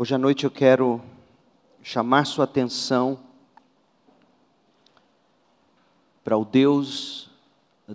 Hoje 0.00 0.14
à 0.14 0.18
noite 0.18 0.44
eu 0.44 0.50
quero 0.52 1.02
chamar 1.82 2.24
sua 2.24 2.44
atenção 2.44 3.18
para 6.22 6.38
o 6.38 6.44
Deus 6.44 7.28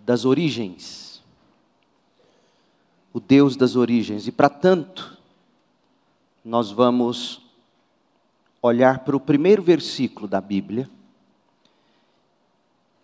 das 0.06 0.26
origens. 0.26 1.24
O 3.14 3.22
Deus 3.22 3.56
das 3.56 3.78
origens. 3.78 4.28
E 4.28 4.34
para 4.34 4.50
tanto, 4.50 5.18
nós 6.44 6.72
vamos 6.72 7.42
olhar 8.62 9.00
para 9.06 9.16
o 9.16 9.20
primeiro 9.22 9.64
versículo 9.64 10.28
da 10.28 10.42
Bíblia, 10.42 10.90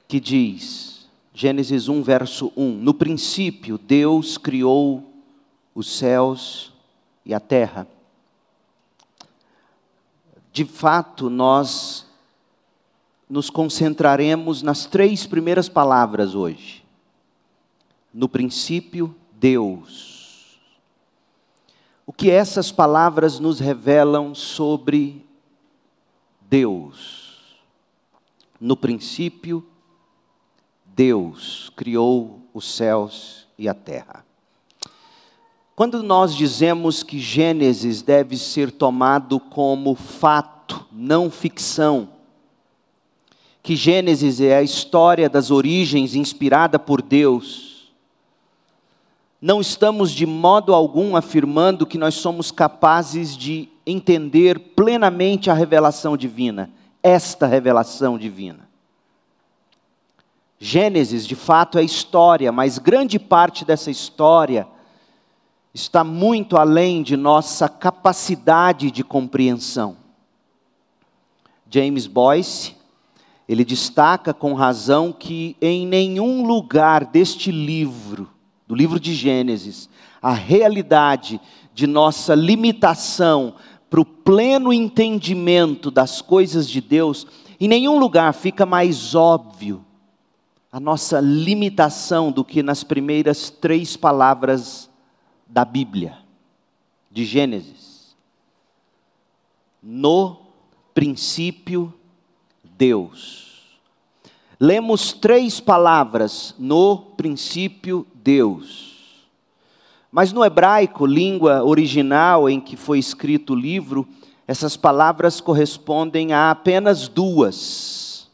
que 0.09 0.19
diz, 0.19 1.07
Gênesis 1.33 1.87
1, 1.87 2.03
verso 2.03 2.51
1: 2.53 2.69
No 2.69 2.93
princípio, 2.93 3.77
Deus 3.77 4.37
criou 4.37 5.09
os 5.73 5.89
céus 5.89 6.73
e 7.25 7.33
a 7.33 7.39
terra. 7.39 7.87
De 10.51 10.65
fato, 10.65 11.29
nós 11.29 12.07
nos 13.29 13.49
concentraremos 13.49 14.61
nas 14.61 14.85
três 14.85 15.27
primeiras 15.27 15.69
palavras 15.69 16.33
hoje. 16.33 16.83
No 18.13 18.27
princípio, 18.27 19.15
Deus. 19.33 20.59
O 22.05 22.11
que 22.11 22.31
essas 22.31 22.71
palavras 22.71 23.39
nos 23.39 23.59
revelam 23.59 24.33
sobre 24.33 25.23
Deus? 26.41 27.59
No 28.59 28.75
princípio, 28.75 29.65
Deus 30.85 31.71
criou 31.75 32.41
os 32.51 32.75
céus 32.75 33.47
e 33.57 33.69
a 33.69 33.73
terra. 33.75 34.25
Quando 35.79 36.03
nós 36.03 36.35
dizemos 36.35 37.03
que 37.03 37.17
Gênesis 37.17 38.01
deve 38.01 38.35
ser 38.35 38.69
tomado 38.69 39.39
como 39.39 39.95
fato, 39.95 40.85
não 40.91 41.31
ficção, 41.31 42.09
que 43.63 43.77
Gênesis 43.77 44.41
é 44.41 44.57
a 44.57 44.61
história 44.61 45.29
das 45.29 45.51
origens 45.51 46.15
inspirada 46.15 46.77
por 46.77 47.01
Deus, 47.01 47.93
não 49.41 49.61
estamos 49.61 50.11
de 50.11 50.25
modo 50.25 50.73
algum 50.73 51.15
afirmando 51.15 51.85
que 51.85 51.97
nós 51.97 52.15
somos 52.15 52.51
capazes 52.51 53.37
de 53.37 53.69
entender 53.85 54.59
plenamente 54.75 55.49
a 55.49 55.53
revelação 55.53 56.17
divina, 56.17 56.69
esta 57.01 57.47
revelação 57.47 58.17
divina. 58.17 58.67
Gênesis, 60.59 61.25
de 61.25 61.35
fato, 61.35 61.77
é 61.77 61.83
história, 61.85 62.51
mas 62.51 62.77
grande 62.77 63.17
parte 63.17 63.63
dessa 63.63 63.89
história 63.89 64.67
está 65.73 66.03
muito 66.03 66.57
além 66.57 67.03
de 67.03 67.15
nossa 67.15 67.69
capacidade 67.69 68.91
de 68.91 69.03
compreensão. 69.03 69.97
James 71.69 72.07
Boyce, 72.07 72.75
ele 73.47 73.63
destaca 73.63 74.33
com 74.33 74.53
razão 74.53 75.11
que 75.11 75.55
em 75.61 75.85
nenhum 75.85 76.45
lugar 76.45 77.05
deste 77.05 77.51
livro, 77.51 78.29
do 78.67 78.73
livro 78.73 78.99
de 78.99 79.13
Gênesis, 79.13 79.89
a 80.21 80.33
realidade 80.33 81.39
de 81.73 81.85
nossa 81.87 82.33
limitação 82.33 83.53
para 83.89 84.01
o 84.01 84.05
pleno 84.05 84.73
entendimento 84.73 85.89
das 85.89 86.21
coisas 86.21 86.67
de 86.67 86.81
Deus, 86.81 87.25
em 87.59 87.67
nenhum 87.67 87.97
lugar 87.97 88.33
fica 88.33 88.65
mais 88.65 89.15
óbvio 89.15 89.85
a 90.71 90.79
nossa 90.79 91.19
limitação 91.19 92.31
do 92.31 92.43
que 92.43 92.61
nas 92.61 92.83
primeiras 92.83 93.49
três 93.49 93.97
palavras 93.97 94.88
da 95.49 95.65
Bíblia, 95.65 96.19
de 97.09 97.25
Gênesis. 97.25 98.15
No 99.81 100.41
princípio, 100.93 101.91
Deus. 102.63 103.79
Lemos 104.59 105.11
três 105.11 105.59
palavras, 105.59 106.53
no 106.59 106.97
princípio, 107.17 108.05
Deus. 108.13 109.25
Mas 110.11 110.31
no 110.31 110.43
hebraico, 110.43 111.05
língua 111.05 111.63
original 111.63 112.49
em 112.49 112.59
que 112.59 112.75
foi 112.75 112.99
escrito 112.99 113.53
o 113.53 113.55
livro, 113.55 114.07
essas 114.47 114.75
palavras 114.75 115.39
correspondem 115.39 116.33
a 116.33 116.51
apenas 116.51 117.07
duas: 117.07 118.29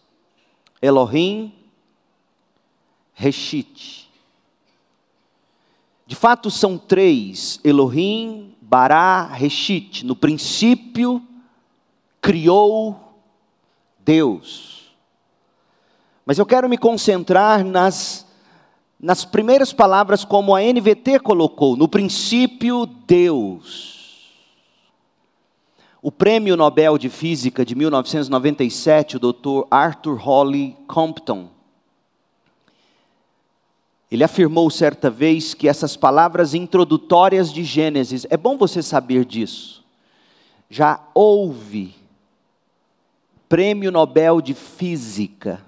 Elohim, 0.82 1.54
Reshit. 3.14 4.05
De 6.06 6.16
fato, 6.16 6.52
são 6.52 6.78
três: 6.78 7.60
Elohim, 7.64 8.56
Bará, 8.62 9.26
Reshit. 9.26 10.06
No 10.06 10.16
princípio, 10.16 11.22
criou 12.22 13.00
Deus. 14.00 14.96
Mas 16.26 16.40
eu 16.40 16.46
quero 16.46 16.68
me 16.68 16.78
concentrar 16.78 17.64
nas, 17.64 18.26
nas 19.00 19.24
primeiras 19.24 19.72
palavras, 19.72 20.26
como 20.26 20.56
a 20.56 20.62
NVT 20.62 21.20
colocou: 21.20 21.76
no 21.76 21.88
princípio, 21.88 22.86
Deus. 22.86 23.96
O 26.02 26.12
prêmio 26.12 26.56
Nobel 26.56 27.00
de 27.00 27.10
Física 27.10 27.66
de 27.66 27.74
1997, 27.74 29.18
o 29.18 29.20
Dr. 29.20 29.66
Arthur 29.72 30.18
Holly 30.20 30.78
Compton, 30.88 31.50
ele 34.12 34.24
afirmou 34.24 34.70
certa 34.70 35.10
vez 35.10 35.54
que 35.54 35.68
essas 35.68 35.98
palavras 35.98 36.54
introdutórias 36.54 37.52
de 37.52 37.64
Gênesis, 37.64 38.26
é 38.30 38.38
bom 38.38 38.58
você 38.58 38.82
saber 38.82 39.26
disso. 39.26 39.84
Já 40.70 41.04
houve 41.14 41.96
prêmio 43.50 43.92
Nobel 43.92 44.42
de 44.42 44.54
Física 44.54 45.64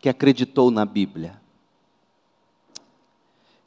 que 0.00 0.08
acreditou 0.08 0.70
na 0.70 0.84
Bíblia. 0.84 1.41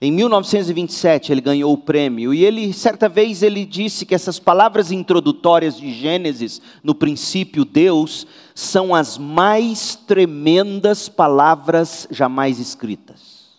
Em 0.05 0.11
1927 0.11 1.31
ele 1.31 1.41
ganhou 1.41 1.73
o 1.73 1.77
prêmio 1.79 2.31
e 2.31 2.45
ele 2.45 2.71
certa 2.71 3.09
vez 3.09 3.41
ele 3.41 3.65
disse 3.65 4.05
que 4.05 4.13
essas 4.13 4.37
palavras 4.37 4.91
introdutórias 4.91 5.75
de 5.75 5.91
Gênesis, 5.91 6.61
no 6.83 6.93
princípio 6.93 7.65
Deus, 7.65 8.27
são 8.53 8.93
as 8.93 9.17
mais 9.17 9.95
tremendas 9.95 11.09
palavras 11.09 12.07
jamais 12.11 12.59
escritas. 12.59 13.49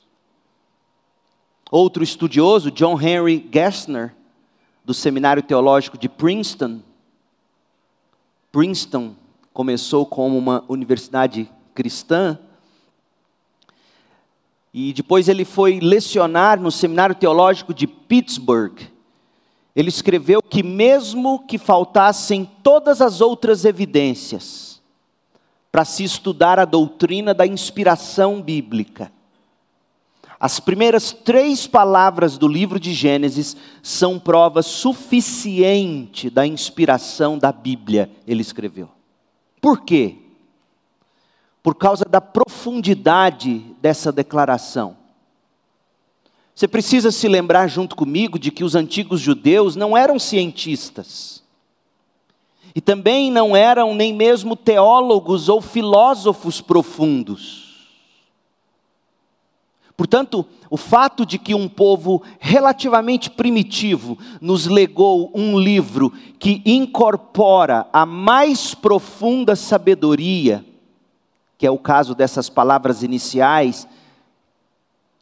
Outro 1.68 2.04
estudioso, 2.04 2.70
John 2.70 2.96
Henry 3.00 3.44
Gessner, 3.52 4.14
do 4.84 4.94
Seminário 4.94 5.42
Teológico 5.42 5.98
de 5.98 6.08
Princeton, 6.08 6.80
Princeton 8.52 9.16
começou 9.52 10.06
como 10.06 10.38
uma 10.38 10.64
universidade 10.68 11.50
cristã, 11.74 12.38
e 14.78 14.92
depois 14.92 15.26
ele 15.26 15.46
foi 15.46 15.80
lecionar 15.80 16.60
no 16.60 16.70
Seminário 16.70 17.14
Teológico 17.14 17.72
de 17.72 17.86
Pittsburgh. 17.86 18.78
Ele 19.74 19.88
escreveu 19.88 20.42
que, 20.42 20.62
mesmo 20.62 21.46
que 21.46 21.56
faltassem 21.56 22.44
todas 22.62 23.00
as 23.00 23.22
outras 23.22 23.64
evidências 23.64 24.82
para 25.72 25.82
se 25.82 26.04
estudar 26.04 26.58
a 26.58 26.66
doutrina 26.66 27.32
da 27.32 27.46
inspiração 27.46 28.42
bíblica, 28.42 29.10
as 30.38 30.60
primeiras 30.60 31.10
três 31.10 31.66
palavras 31.66 32.36
do 32.36 32.46
livro 32.46 32.78
de 32.78 32.92
Gênesis 32.92 33.56
são 33.82 34.18
prova 34.18 34.62
suficiente 34.62 36.28
da 36.28 36.46
inspiração 36.46 37.38
da 37.38 37.50
Bíblia, 37.50 38.10
ele 38.26 38.42
escreveu. 38.42 38.90
Por 39.58 39.80
quê? 39.80 40.18
por 41.66 41.74
causa 41.74 42.04
da 42.04 42.20
profundidade 42.20 43.74
dessa 43.86 44.10
declaração. 44.10 44.96
Você 46.52 46.66
precisa 46.66 47.12
se 47.12 47.28
lembrar 47.28 47.68
junto 47.68 47.94
comigo 47.94 48.36
de 48.36 48.50
que 48.50 48.64
os 48.64 48.74
antigos 48.74 49.20
judeus 49.20 49.76
não 49.76 49.96
eram 49.96 50.18
cientistas. 50.18 51.40
E 52.74 52.80
também 52.80 53.30
não 53.30 53.54
eram 53.54 53.94
nem 53.94 54.12
mesmo 54.12 54.56
teólogos 54.56 55.48
ou 55.48 55.60
filósofos 55.60 56.60
profundos. 56.60 57.86
Portanto, 59.96 60.44
o 60.68 60.76
fato 60.76 61.24
de 61.24 61.38
que 61.38 61.54
um 61.54 61.68
povo 61.68 62.24
relativamente 62.40 63.30
primitivo 63.30 64.18
nos 64.40 64.66
legou 64.66 65.30
um 65.32 65.56
livro 65.56 66.12
que 66.40 66.60
incorpora 66.66 67.86
a 67.92 68.04
mais 68.04 68.74
profunda 68.74 69.54
sabedoria, 69.54 70.66
que 71.58 71.66
é 71.66 71.70
o 71.70 71.78
caso 71.78 72.14
dessas 72.14 72.48
palavras 72.48 73.02
iniciais. 73.02 73.86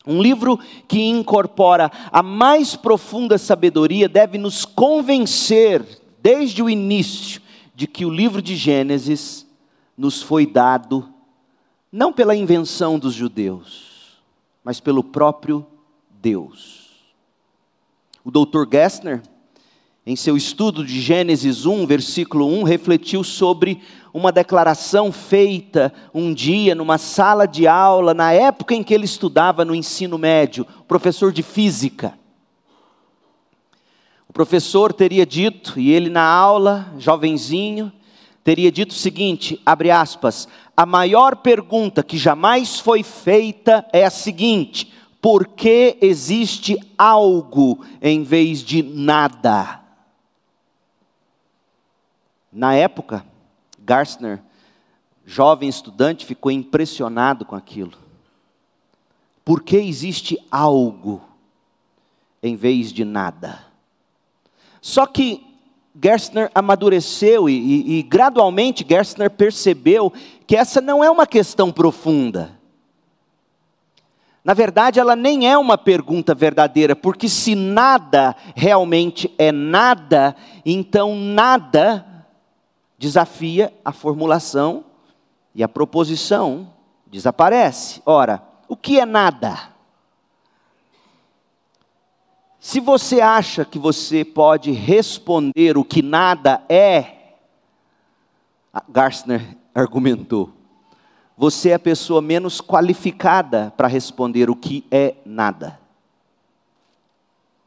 Um 0.07 0.21
livro 0.21 0.59
que 0.87 1.03
incorpora 1.03 1.91
a 2.13 2.23
mais 2.23 2.77
profunda 2.77 3.39
sabedoria 3.39 4.09
deve 4.09 4.37
nos 4.37 4.65
convencer, 4.65 5.85
desde 6.21 6.63
o 6.63 6.71
início, 6.71 7.41
de 7.75 7.87
que 7.87 8.05
o 8.05 8.11
livro 8.11 8.41
de 8.41 8.57
Gênesis 8.57 9.47
nos 9.97 10.23
foi 10.23 10.47
dado 10.47 11.09
não 11.91 12.13
pela 12.13 12.35
invenção 12.35 12.99
dos 12.99 13.15
judeus, 13.15 14.19
mas 14.65 14.81
pelo 14.81 15.05
próprio 15.05 15.65
Deus. 16.11 16.85
O 18.25 18.31
doutor 18.31 18.69
Gessner, 18.71 19.23
em 20.05 20.17
seu 20.17 20.37
estudo 20.37 20.85
de 20.85 21.01
Gênesis 21.01 21.67
1, 21.67 21.87
versículo 21.87 22.47
1, 22.47 22.63
refletiu 22.65 23.23
sobre 23.23 23.81
uma 24.15 24.31
declaração 24.31 25.11
feita 25.11 25.93
um 26.15 26.33
dia 26.33 26.73
numa 26.73 26.99
sala 26.99 27.49
de 27.49 27.67
aula, 27.67 28.15
na 28.15 28.33
época 28.33 28.73
em 28.73 28.85
que 28.85 28.95
ele 28.95 29.05
estudava 29.05 29.65
no 29.65 29.75
ensino 29.75 30.17
médio, 30.17 30.65
professor 30.87 31.33
de 31.33 31.43
física. 31.43 32.17
O 34.29 34.33
professor 34.33 34.93
teria 34.93 35.27
dito, 35.27 35.81
e 35.81 35.91
ele 35.91 36.09
na 36.09 36.23
aula, 36.23 36.93
jovenzinho, 36.97 37.93
teria 38.45 38.71
dito 38.71 38.93
o 38.93 38.95
seguinte: 38.95 39.61
abre 39.67 39.91
aspas, 39.91 40.47
a 40.77 40.87
maior 40.87 41.37
pergunta 41.37 42.01
que 42.01 42.17
jamais 42.17 42.79
foi 42.79 43.03
feita 43.03 43.85
é 43.93 44.05
a 44.05 44.11
seguinte: 44.11 44.93
por 45.21 45.45
que 45.45 45.99
existe 46.01 46.79
algo 46.97 47.85
em 48.01 48.23
vez 48.23 48.61
de 48.61 48.81
nada? 48.81 49.81
Na 52.53 52.75
época, 52.77 53.34
Gartner, 53.85 54.43
jovem 55.27 55.69
estudante, 55.69 56.25
ficou 56.25 56.51
impressionado 56.51 57.45
com 57.45 57.55
aquilo. 57.55 57.93
Por 59.45 59.63
que 59.63 59.77
existe 59.77 60.39
algo 60.51 61.23
em 62.43 62.57
vez 62.57 62.93
de 62.93 63.05
nada? 63.05 63.65
Só 64.81 65.07
que 65.07 65.45
Gerstner 66.03 66.51
amadureceu 66.55 67.49
e, 67.49 67.53
e, 67.53 67.99
e, 67.99 68.03
gradualmente 68.03 68.85
Gerstner 68.89 69.31
percebeu 69.31 70.13
que 70.47 70.57
essa 70.57 70.81
não 70.81 71.05
é 71.05 71.11
uma 71.11 71.27
questão 71.27 71.71
profunda. 71.71 72.59
Na 74.43 74.53
verdade, 74.53 74.99
ela 74.99 75.15
nem 75.15 75.49
é 75.49 75.57
uma 75.57 75.79
pergunta 75.79 76.35
verdadeira, 76.35 76.97
porque 76.97 77.29
se 77.29 77.55
nada 77.55 78.35
realmente 78.55 79.33
é 79.39 79.53
nada, 79.53 80.37
então 80.67 81.17
nada 81.17 82.14
desafia 83.05 83.71
a 83.85 83.93
formulação 83.93 84.83
e 85.55 85.63
a 85.63 85.69
proposição 85.69 86.73
desaparece. 87.07 88.01
Ora, 88.07 88.43
o 88.67 88.75
que 88.75 88.99
é 88.99 89.05
nada? 89.05 89.69
Se 92.59 92.81
você 92.81 93.21
acha 93.21 93.63
que 93.63 93.79
você 93.79 94.25
pode 94.25 94.71
responder 94.71 95.77
o 95.77 95.85
que 95.85 96.01
nada 96.01 96.65
é, 96.67 97.35
Gartner 98.89 99.55
argumentou, 99.75 100.51
você 101.37 101.71
é 101.71 101.75
a 101.75 101.79
pessoa 101.79 102.23
menos 102.23 102.59
qualificada 102.59 103.71
para 103.77 103.87
responder 103.87 104.49
o 104.49 104.57
que 104.57 104.83
é 104.91 105.17
nada. 105.27 105.79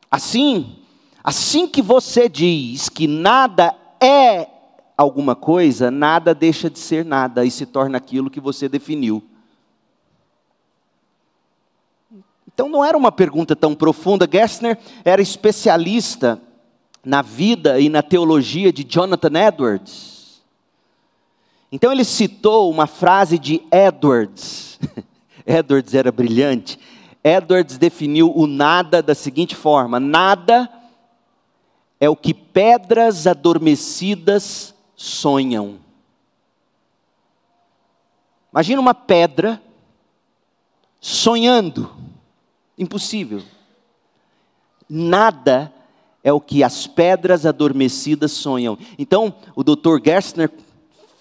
Assim, 0.09 0.79
assim 1.23 1.67
que 1.67 1.81
você 1.83 2.27
diz 2.27 2.89
que 2.89 3.05
nada 3.05 3.75
é 4.01 4.56
alguma 4.97 5.35
coisa, 5.35 5.91
nada 5.91 6.33
deixa 6.33 6.69
de 6.69 6.79
ser 6.79 7.05
nada 7.05 7.45
e 7.45 7.51
se 7.51 7.65
torna 7.65 7.97
aquilo 7.97 8.31
que 8.31 8.39
você 8.39 8.67
definiu. 8.67 9.23
Então 12.51 12.67
não 12.67 12.83
era 12.83 12.97
uma 12.97 13.11
pergunta 13.11 13.55
tão 13.55 13.75
profunda. 13.75 14.27
Gessner 14.29 14.79
era 15.05 15.21
especialista 15.21 16.41
na 17.05 17.21
vida 17.21 17.79
e 17.79 17.87
na 17.87 18.01
teologia 18.01 18.73
de 18.73 18.83
Jonathan 18.83 19.47
Edwards. 19.47 20.41
Então 21.71 21.91
ele 21.91 22.03
citou 22.03 22.71
uma 22.71 22.87
frase 22.87 23.37
de 23.37 23.61
Edwards. 23.71 24.79
Edwards 25.45 25.93
era 25.93 26.11
brilhante. 26.11 26.79
Edwards 27.23 27.77
definiu 27.77 28.31
o 28.35 28.47
nada 28.47 29.03
da 29.03 29.13
seguinte 29.13 29.55
forma: 29.55 29.99
nada 29.99 30.67
é 31.99 32.09
o 32.09 32.15
que 32.15 32.33
pedras 32.33 33.27
adormecidas 33.27 34.73
sonham. 34.97 35.79
Imagina 38.51 38.81
uma 38.81 38.95
pedra 38.95 39.61
sonhando. 40.99 41.95
Impossível. 42.77 43.43
Nada 44.89 45.71
é 46.23 46.33
o 46.33 46.41
que 46.41 46.63
as 46.63 46.87
pedras 46.87 47.45
adormecidas 47.45 48.31
sonham. 48.31 48.77
Então, 48.97 49.33
o 49.55 49.63
Dr. 49.63 50.01
Gerstner 50.03 50.51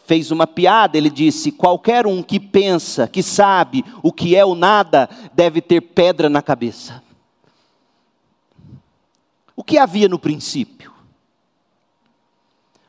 fez 0.07 0.31
uma 0.31 0.47
piada, 0.47 0.97
ele 0.97 1.11
disse: 1.11 1.53
qualquer 1.53 2.07
um 2.07 2.23
que 2.23 2.41
pensa, 2.41 3.07
que 3.07 3.23
sabe 3.23 3.85
o 4.03 4.13
que 4.13 4.35
é 4.35 4.45
o 4.45 4.55
nada, 4.55 5.09
deve 5.35 5.61
ter 5.61 5.81
pedra 5.81 6.29
na 6.29 6.41
cabeça. 6.41 7.03
O 9.55 9.65
que 9.65 9.79
havia 9.79 10.09
no 10.09 10.19
princípio? 10.19 10.96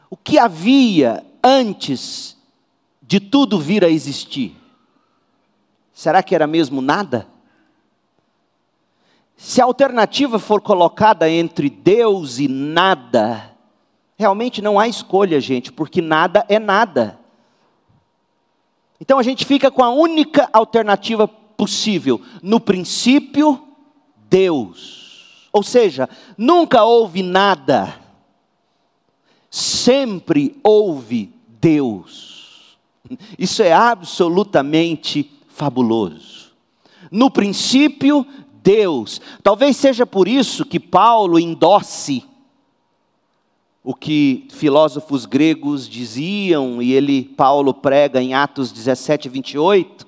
O 0.09 0.15
que 0.15 0.37
havia 0.39 1.25
antes 1.43 2.37
de 3.01 3.19
tudo 3.19 3.59
vir 3.59 3.83
a 3.83 3.89
existir? 3.89 4.55
Será 5.93 6.23
que 6.23 6.35
era 6.35 6.47
mesmo 6.47 6.81
nada? 6.81 7.27
Se 9.35 9.61
a 9.61 9.65
alternativa 9.65 10.39
for 10.39 10.61
colocada 10.61 11.29
entre 11.29 11.69
Deus 11.69 12.39
e 12.39 12.47
nada, 12.47 13.55
realmente 14.17 14.61
não 14.61 14.79
há 14.79 14.87
escolha, 14.87 15.39
gente, 15.39 15.71
porque 15.71 16.01
nada 16.01 16.45
é 16.49 16.57
nada. 16.57 17.19
Então 18.99 19.19
a 19.19 19.23
gente 19.23 19.45
fica 19.45 19.69
com 19.69 19.83
a 19.83 19.89
única 19.89 20.49
alternativa 20.51 21.27
possível. 21.27 22.21
No 22.41 22.59
princípio, 22.59 23.61
Deus. 24.29 25.49
Ou 25.51 25.61
seja, 25.63 26.09
nunca 26.37 26.83
houve 26.83 27.21
nada 27.21 28.06
sempre 29.49 30.55
houve 30.63 31.33
Deus. 31.59 32.77
Isso 33.37 33.63
é 33.63 33.71
absolutamente 33.71 35.31
fabuloso. 35.47 36.51
No 37.11 37.31
princípio, 37.31 38.25
Deus. 38.61 39.21
Talvez 39.41 39.77
seja 39.77 40.05
por 40.05 40.27
isso 40.27 40.65
que 40.65 40.79
Paulo 40.79 41.39
endosse 41.39 42.23
o 43.83 43.93
que 43.93 44.45
filósofos 44.49 45.25
gregos 45.25 45.87
diziam, 45.87 46.81
e 46.81 46.91
ele, 46.91 47.23
Paulo, 47.23 47.73
prega 47.73 48.21
em 48.21 48.33
Atos 48.33 48.69
17, 48.73 49.29
28, 49.29 50.05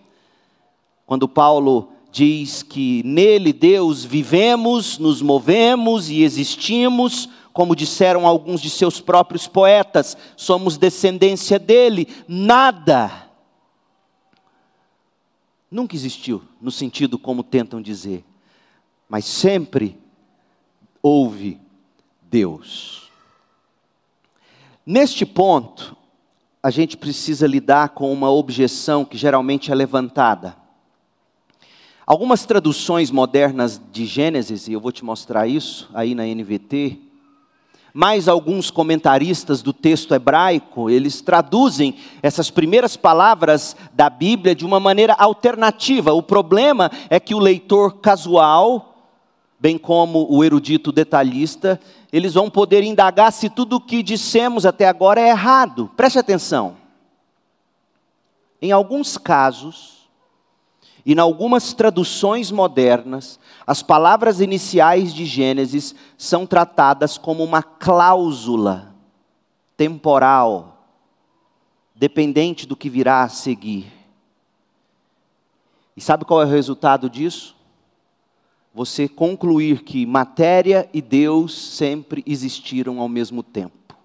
quando 1.06 1.30
Paulo 1.30 1.88
diz 2.12 2.62
que 2.62 3.02
nele, 3.06 3.54
Deus, 3.54 4.04
vivemos, 4.04 4.98
nos 4.98 5.22
movemos 5.22 6.10
e 6.10 6.24
existimos 6.24 7.30
como 7.60 7.76
disseram 7.76 8.26
alguns 8.26 8.62
de 8.62 8.70
seus 8.70 9.02
próprios 9.02 9.46
poetas, 9.46 10.16
somos 10.38 10.78
descendência 10.78 11.60
dele, 11.60 12.08
nada 12.26 13.28
nunca 15.70 15.94
existiu, 15.94 16.42
no 16.62 16.72
sentido 16.72 17.20
como 17.20 17.44
tentam 17.44 17.82
dizer, 17.82 18.24
mas 19.10 19.26
sempre 19.26 20.00
houve 21.04 21.60
Deus. 22.22 23.12
Neste 24.86 25.26
ponto, 25.26 25.98
a 26.64 26.72
gente 26.72 26.96
precisa 26.96 27.46
lidar 27.46 27.90
com 27.90 28.10
uma 28.14 28.32
objeção 28.32 29.04
que 29.04 29.18
geralmente 29.18 29.70
é 29.70 29.76
levantada. 29.76 30.56
Algumas 32.08 32.46
traduções 32.46 33.12
modernas 33.12 33.82
de 33.92 34.06
Gênesis, 34.06 34.70
e 34.70 34.72
eu 34.72 34.80
vou 34.80 34.94
te 34.94 35.04
mostrar 35.04 35.46
isso 35.46 35.90
aí 35.94 36.16
na 36.16 36.24
NVT, 36.24 37.09
mais 37.94 38.28
alguns 38.28 38.70
comentaristas 38.70 39.62
do 39.62 39.74
texto 39.74 40.14
hebraico, 40.14 40.90
eles 40.90 41.22
traduzem 41.22 41.96
essas 42.22 42.50
primeiras 42.50 42.96
palavras 42.96 43.76
da 43.94 44.10
Bíblia 44.10 44.56
de 44.56 44.66
uma 44.66 44.80
maneira 44.80 45.14
alternativa. 45.14 46.14
O 46.14 46.24
problema 46.24 46.92
é 47.10 47.20
que 47.20 47.34
o 47.36 47.40
leitor 47.40 47.98
casual, 47.98 49.12
bem 49.60 49.78
como 49.78 50.28
o 50.30 50.44
erudito 50.44 50.92
detalhista, 50.92 51.80
eles 52.12 52.34
vão 52.34 52.50
poder 52.50 52.84
indagar 52.84 53.32
se 53.32 53.50
tudo 53.50 53.78
o 53.78 53.82
que 53.82 54.02
dissemos 54.02 54.66
até 54.66 54.88
agora 54.88 55.22
é 55.22 55.30
errado. 55.30 55.92
Preste 55.96 56.20
atenção. 56.20 56.78
Em 58.62 58.72
alguns 58.72 59.18
casos, 59.18 59.99
e 61.06 61.14
em 61.14 61.20
algumas 61.20 61.74
traduções 61.74 62.52
modernas, 62.52 63.40
as 63.66 63.82
palavras 63.82 64.42
iniciais 64.42 65.14
de 65.14 65.26
Gênesis 65.26 65.96
são 66.18 66.46
tratadas 66.46 67.18
como 67.18 67.44
uma 67.44 67.64
cláusula 67.64 68.96
temporal, 69.78 70.86
dependente 71.96 72.68
do 72.68 72.76
que 72.76 72.90
virá 72.90 73.24
a 73.24 73.30
seguir. 73.30 73.92
E 75.96 76.02
sabe 76.02 76.26
qual 76.26 76.42
é 76.42 76.46
o 76.46 76.50
resultado 76.50 77.10
disso? 77.10 77.56
Você 78.74 79.08
concluir 79.08 79.84
que 79.84 80.06
matéria 80.06 80.90
e 80.94 81.02
Deus 81.02 81.76
sempre 81.76 82.24
existiram 82.26 83.00
ao 83.00 83.10
mesmo 83.10 83.42
tempo. 83.42 83.96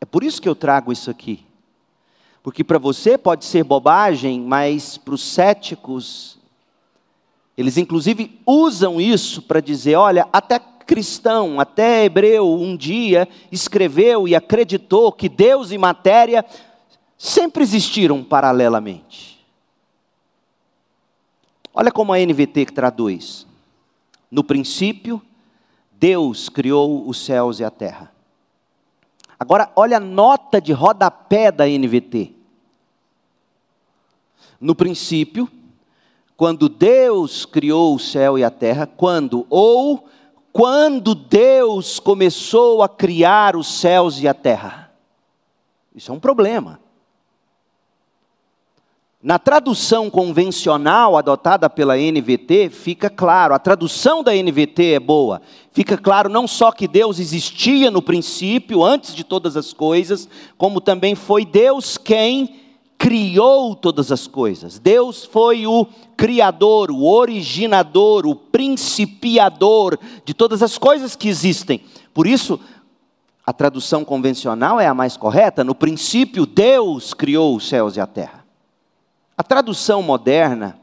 É 0.00 0.04
por 0.04 0.24
isso 0.24 0.40
que 0.40 0.48
eu 0.48 0.54
trago 0.54 0.92
isso 0.92 1.10
aqui. 1.10 1.44
Porque 2.46 2.62
para 2.62 2.78
você 2.78 3.18
pode 3.18 3.44
ser 3.44 3.64
bobagem, 3.64 4.40
mas 4.40 4.96
para 4.96 5.14
os 5.14 5.32
céticos, 5.32 6.38
eles 7.58 7.76
inclusive 7.76 8.40
usam 8.46 9.00
isso 9.00 9.42
para 9.42 9.58
dizer: 9.58 9.96
olha, 9.96 10.28
até, 10.32 10.60
cristão, 10.60 11.58
até 11.58 12.04
hebreu, 12.04 12.48
um 12.48 12.76
dia 12.76 13.28
escreveu 13.50 14.28
e 14.28 14.36
acreditou 14.36 15.10
que 15.10 15.28
Deus 15.28 15.72
e 15.72 15.76
matéria 15.76 16.44
sempre 17.18 17.64
existiram 17.64 18.22
paralelamente. 18.22 19.44
Olha 21.74 21.90
como 21.90 22.12
a 22.12 22.18
NVT 22.20 22.66
traduz. 22.66 23.44
No 24.30 24.44
princípio, 24.44 25.20
Deus 25.90 26.48
criou 26.48 27.08
os 27.08 27.24
céus 27.24 27.58
e 27.58 27.64
a 27.64 27.72
terra. 27.72 28.12
Agora, 29.36 29.68
olha 29.74 29.96
a 29.96 30.00
nota 30.00 30.60
de 30.60 30.72
rodapé 30.72 31.50
da 31.50 31.66
NVT. 31.66 32.35
No 34.60 34.74
princípio, 34.74 35.48
quando 36.36 36.68
Deus 36.68 37.44
criou 37.46 37.94
o 37.94 37.98
céu 37.98 38.38
e 38.38 38.44
a 38.44 38.50
terra, 38.50 38.86
quando 38.86 39.46
ou 39.48 40.08
quando 40.52 41.14
Deus 41.14 41.98
começou 41.98 42.82
a 42.82 42.88
criar 42.88 43.56
os 43.56 43.66
céus 43.66 44.20
e 44.20 44.28
a 44.28 44.34
terra. 44.34 44.90
Isso 45.94 46.10
é 46.10 46.14
um 46.14 46.20
problema. 46.20 46.80
Na 49.22 49.38
tradução 49.38 50.08
convencional 50.08 51.16
adotada 51.16 51.68
pela 51.68 51.96
NVT, 51.96 52.70
fica 52.70 53.10
claro, 53.10 53.54
a 53.54 53.58
tradução 53.58 54.22
da 54.22 54.32
NVT 54.32 54.92
é 54.92 55.00
boa. 55.00 55.42
Fica 55.72 55.98
claro 55.98 56.28
não 56.28 56.46
só 56.46 56.70
que 56.70 56.86
Deus 56.86 57.18
existia 57.18 57.90
no 57.90 58.00
princípio, 58.00 58.84
antes 58.84 59.14
de 59.14 59.24
todas 59.24 59.56
as 59.56 59.72
coisas, 59.72 60.28
como 60.56 60.80
também 60.80 61.14
foi 61.14 61.44
Deus 61.44 61.98
quem 61.98 62.65
criou 62.98 63.74
todas 63.74 64.10
as 64.10 64.26
coisas. 64.26 64.78
Deus 64.78 65.24
foi 65.24 65.66
o 65.66 65.86
criador, 66.16 66.90
o 66.90 67.04
originador, 67.04 68.26
o 68.26 68.34
principiador 68.34 69.98
de 70.24 70.32
todas 70.32 70.62
as 70.62 70.78
coisas 70.78 71.14
que 71.14 71.28
existem. 71.28 71.82
Por 72.14 72.26
isso, 72.26 72.58
a 73.46 73.52
tradução 73.52 74.04
convencional 74.04 74.80
é 74.80 74.86
a 74.86 74.94
mais 74.94 75.16
correta. 75.16 75.62
No 75.62 75.74
princípio, 75.74 76.46
Deus 76.46 77.14
criou 77.14 77.54
os 77.54 77.68
céus 77.68 77.96
e 77.96 78.00
a 78.00 78.06
terra. 78.06 78.44
A 79.38 79.42
tradução 79.42 80.02
moderna, 80.02 80.78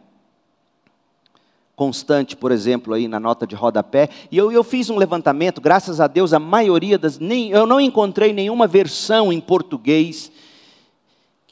constante, 1.75 2.38
por 2.38 2.51
exemplo, 2.51 2.93
aí 2.93 3.08
na 3.08 3.20
nota 3.20 3.48
de 3.48 3.55
rodapé, 3.55 4.08
e 4.32 4.38
eu, 4.38 4.51
eu 4.51 4.63
fiz 4.63 4.91
um 4.91 4.96
levantamento, 4.96 5.60
graças 5.60 6.00
a 6.00 6.05
Deus, 6.05 6.32
a 6.32 6.39
maioria 6.39 6.98
das. 7.00 7.17
Nem, 7.17 7.50
eu 7.50 7.65
não 7.65 7.82
encontrei 7.82 8.32
nenhuma 8.32 8.67
versão 8.67 9.34
em 9.34 9.41
português 9.41 10.32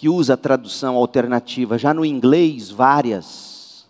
que 0.02 0.10
usa 0.10 0.34
a 0.34 0.38
tradução 0.38 0.96
alternativa, 0.96 1.78
já 1.78 1.94
no 1.94 2.04
inglês, 2.04 2.72
várias. 2.72 3.88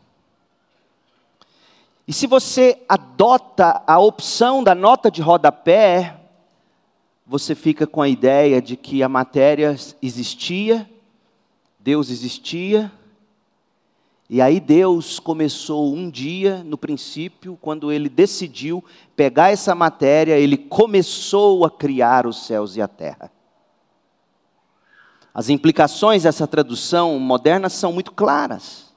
E 2.05 2.11
se 2.11 2.27
você 2.27 2.81
adota 2.89 3.81
a 3.87 3.97
opção 3.97 4.61
da 4.61 4.75
nota 4.75 5.09
de 5.09 5.21
rodapé, 5.21 6.19
você 7.25 7.55
fica 7.55 7.87
com 7.87 8.01
a 8.01 8.09
ideia 8.09 8.61
de 8.61 8.75
que 8.75 9.01
a 9.01 9.07
matéria 9.07 9.73
existia, 10.01 10.85
Deus 11.79 12.09
existia, 12.09 12.91
e 14.29 14.41
aí 14.41 14.59
Deus 14.59 15.17
começou 15.17 15.95
um 15.95 16.09
dia, 16.09 16.61
no 16.61 16.77
princípio, 16.77 17.57
quando 17.61 17.89
ele 17.89 18.09
decidiu 18.09 18.83
pegar 19.15 19.51
essa 19.51 19.73
matéria, 19.73 20.37
ele 20.37 20.57
começou 20.57 21.63
a 21.63 21.71
criar 21.71 22.27
os 22.27 22.45
céus 22.45 22.75
e 22.75 22.81
a 22.81 22.87
terra. 22.89 23.31
As 25.33 25.49
implicações 25.49 26.23
dessa 26.23 26.45
tradução 26.45 27.17
moderna 27.19 27.69
são 27.69 27.93
muito 27.93 28.11
claras. 28.11 28.91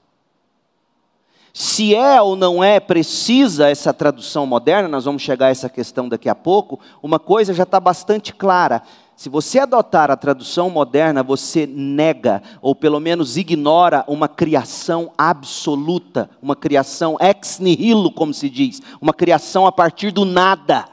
Se 1.53 1.95
é 1.95 2.21
ou 2.21 2.35
não 2.35 2.64
é 2.64 2.81
precisa 2.81 3.69
essa 3.69 3.95
tradução 3.95 4.45
moderna, 4.45 4.88
nós 4.88 5.05
vamos 5.05 5.23
chegar 5.23 5.47
a 5.47 5.50
essa 5.50 5.69
questão 5.69 6.09
daqui 6.09 6.29
a 6.29 6.35
pouco, 6.35 6.81
uma 7.00 7.21
coisa 7.21 7.55
já 7.55 7.62
está 7.62 7.79
bastante 7.79 8.35
clara. 8.35 8.83
Se 9.14 9.29
você 9.29 9.61
adotar 9.61 10.11
a 10.11 10.17
tradução 10.17 10.69
moderna, 10.69 11.23
você 11.23 11.64
nega, 11.64 12.43
ou 12.61 12.75
pelo 12.75 12.99
menos 12.99 13.37
ignora, 13.37 14.05
uma 14.09 14.26
criação 14.26 15.12
absoluta, 15.17 16.29
uma 16.43 16.57
criação 16.57 17.17
ex 17.21 17.61
nihilo, 17.61 18.11
como 18.11 18.35
se 18.35 18.50
diz, 18.50 18.83
uma 19.00 19.14
criação 19.14 19.64
a 19.64 19.71
partir 19.71 20.11
do 20.11 20.25
nada. 20.25 20.87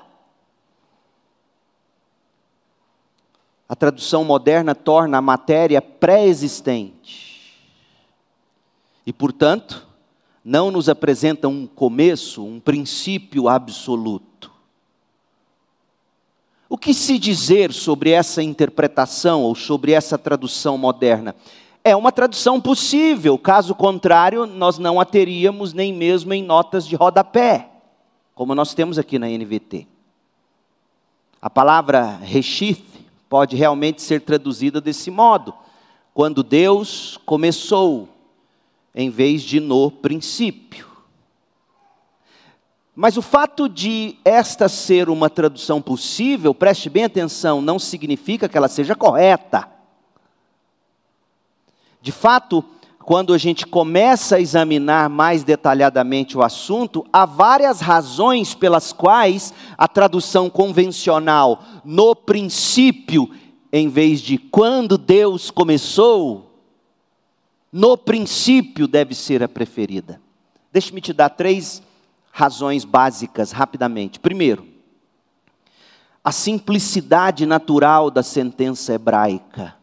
A 3.71 3.75
tradução 3.77 4.25
moderna 4.25 4.75
torna 4.75 5.17
a 5.17 5.21
matéria 5.21 5.81
pré-existente. 5.81 7.55
E, 9.07 9.13
portanto, 9.13 9.87
não 10.43 10.69
nos 10.69 10.89
apresenta 10.89 11.47
um 11.47 11.65
começo, 11.65 12.43
um 12.43 12.59
princípio 12.59 13.47
absoluto. 13.47 14.51
O 16.67 16.77
que 16.77 16.93
se 16.93 17.17
dizer 17.17 17.71
sobre 17.71 18.09
essa 18.09 18.43
interpretação 18.43 19.43
ou 19.43 19.55
sobre 19.55 19.93
essa 19.93 20.17
tradução 20.17 20.77
moderna? 20.77 21.33
É 21.81 21.95
uma 21.95 22.11
tradução 22.11 22.59
possível, 22.59 23.37
caso 23.37 23.73
contrário, 23.73 24.45
nós 24.45 24.79
não 24.79 24.99
a 24.99 25.05
teríamos 25.05 25.71
nem 25.71 25.93
mesmo 25.93 26.33
em 26.33 26.43
notas 26.43 26.85
de 26.85 26.97
rodapé, 26.97 27.69
como 28.35 28.53
nós 28.53 28.73
temos 28.73 28.99
aqui 28.99 29.17
na 29.17 29.27
NVT. 29.27 29.87
A 31.41 31.49
palavra 31.49 32.17
reshith 32.21 32.90
pode 33.31 33.55
realmente 33.55 34.01
ser 34.01 34.19
traduzida 34.19 34.81
desse 34.81 35.09
modo: 35.09 35.53
quando 36.13 36.43
Deus 36.43 37.17
começou, 37.25 38.09
em 38.93 39.09
vez 39.09 39.41
de 39.41 39.61
no 39.61 39.89
princípio. 39.89 40.85
Mas 42.93 43.15
o 43.15 43.21
fato 43.21 43.69
de 43.69 44.17
esta 44.25 44.67
ser 44.67 45.09
uma 45.09 45.29
tradução 45.29 45.81
possível, 45.81 46.53
preste 46.53 46.89
bem 46.89 47.05
atenção, 47.05 47.61
não 47.61 47.79
significa 47.79 48.49
que 48.49 48.57
ela 48.57 48.67
seja 48.67 48.95
correta. 48.97 49.65
De 52.01 52.11
fato, 52.11 52.65
quando 53.11 53.33
a 53.33 53.37
gente 53.37 53.67
começa 53.67 54.37
a 54.37 54.39
examinar 54.39 55.09
mais 55.09 55.43
detalhadamente 55.43 56.37
o 56.37 56.41
assunto, 56.41 57.05
há 57.11 57.25
várias 57.25 57.81
razões 57.81 58.53
pelas 58.55 58.93
quais 58.93 59.53
a 59.77 59.85
tradução 59.85 60.49
convencional, 60.49 61.61
no 61.83 62.15
princípio, 62.15 63.29
em 63.69 63.89
vez 63.89 64.21
de 64.21 64.37
quando 64.37 64.97
Deus 64.97 65.51
começou, 65.51 66.57
no 67.69 67.97
princípio 67.97 68.87
deve 68.87 69.13
ser 69.13 69.43
a 69.43 69.49
preferida. 69.49 70.21
Deixe-me 70.71 71.01
te 71.01 71.11
dar 71.11 71.31
três 71.31 71.83
razões 72.31 72.85
básicas, 72.85 73.51
rapidamente. 73.51 74.21
Primeiro, 74.21 74.65
a 76.23 76.31
simplicidade 76.31 77.45
natural 77.45 78.09
da 78.09 78.23
sentença 78.23 78.93
hebraica. 78.93 79.80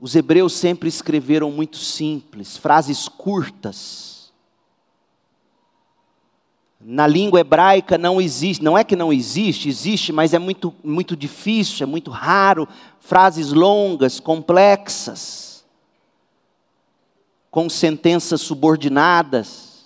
Os 0.00 0.14
hebreus 0.14 0.52
sempre 0.52 0.88
escreveram 0.88 1.50
muito 1.50 1.76
simples, 1.76 2.56
frases 2.56 3.08
curtas. 3.08 4.32
Na 6.80 7.06
língua 7.06 7.40
hebraica 7.40 7.98
não 7.98 8.20
existe, 8.20 8.62
não 8.62 8.78
é 8.78 8.84
que 8.84 8.94
não 8.94 9.12
existe, 9.12 9.68
existe, 9.68 10.12
mas 10.12 10.32
é 10.32 10.38
muito, 10.38 10.72
muito 10.84 11.16
difícil, 11.16 11.82
é 11.82 11.86
muito 11.86 12.12
raro, 12.12 12.68
frases 13.00 13.52
longas, 13.52 14.20
complexas, 14.20 15.64
com 17.50 17.68
sentenças 17.68 18.40
subordinadas. 18.40 19.84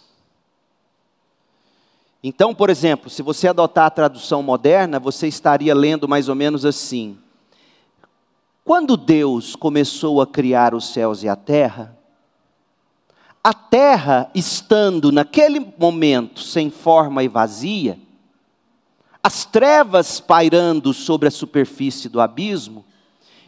Então, 2.23 2.54
por 2.54 2.69
exemplo, 2.69 3.09
se 3.09 3.23
você 3.23 3.49
adotar 3.49 3.87
a 3.87 3.90
tradução 3.90 4.42
moderna, 4.42 5.00
você 5.00 5.26
estaria 5.26 5.75
lendo 5.75 6.07
mais 6.07 6.28
ou 6.28 6.35
menos 6.35 6.66
assim: 6.66 7.19
Quando 8.64 8.97
Deus 8.97 9.57
começou 9.57 10.21
a 10.21 10.26
criar 10.26 10.75
os 10.75 10.92
céus 10.92 11.23
e 11.23 11.28
a 11.28 11.35
terra, 11.35 11.99
a 13.42 13.52
terra 13.52 14.31
estando 14.35 15.11
naquele 15.11 15.59
momento 15.76 16.40
sem 16.40 16.71
forma 16.71 17.25
e 17.25 17.28
vazia, 17.28 17.99
as 19.21 19.45
trevas 19.45 20.21
pairando 20.21 20.95
sobre 20.95 21.26
a 21.26 21.31
superfície 21.31 22.09
do 22.09 22.21
abismo, 22.21 22.85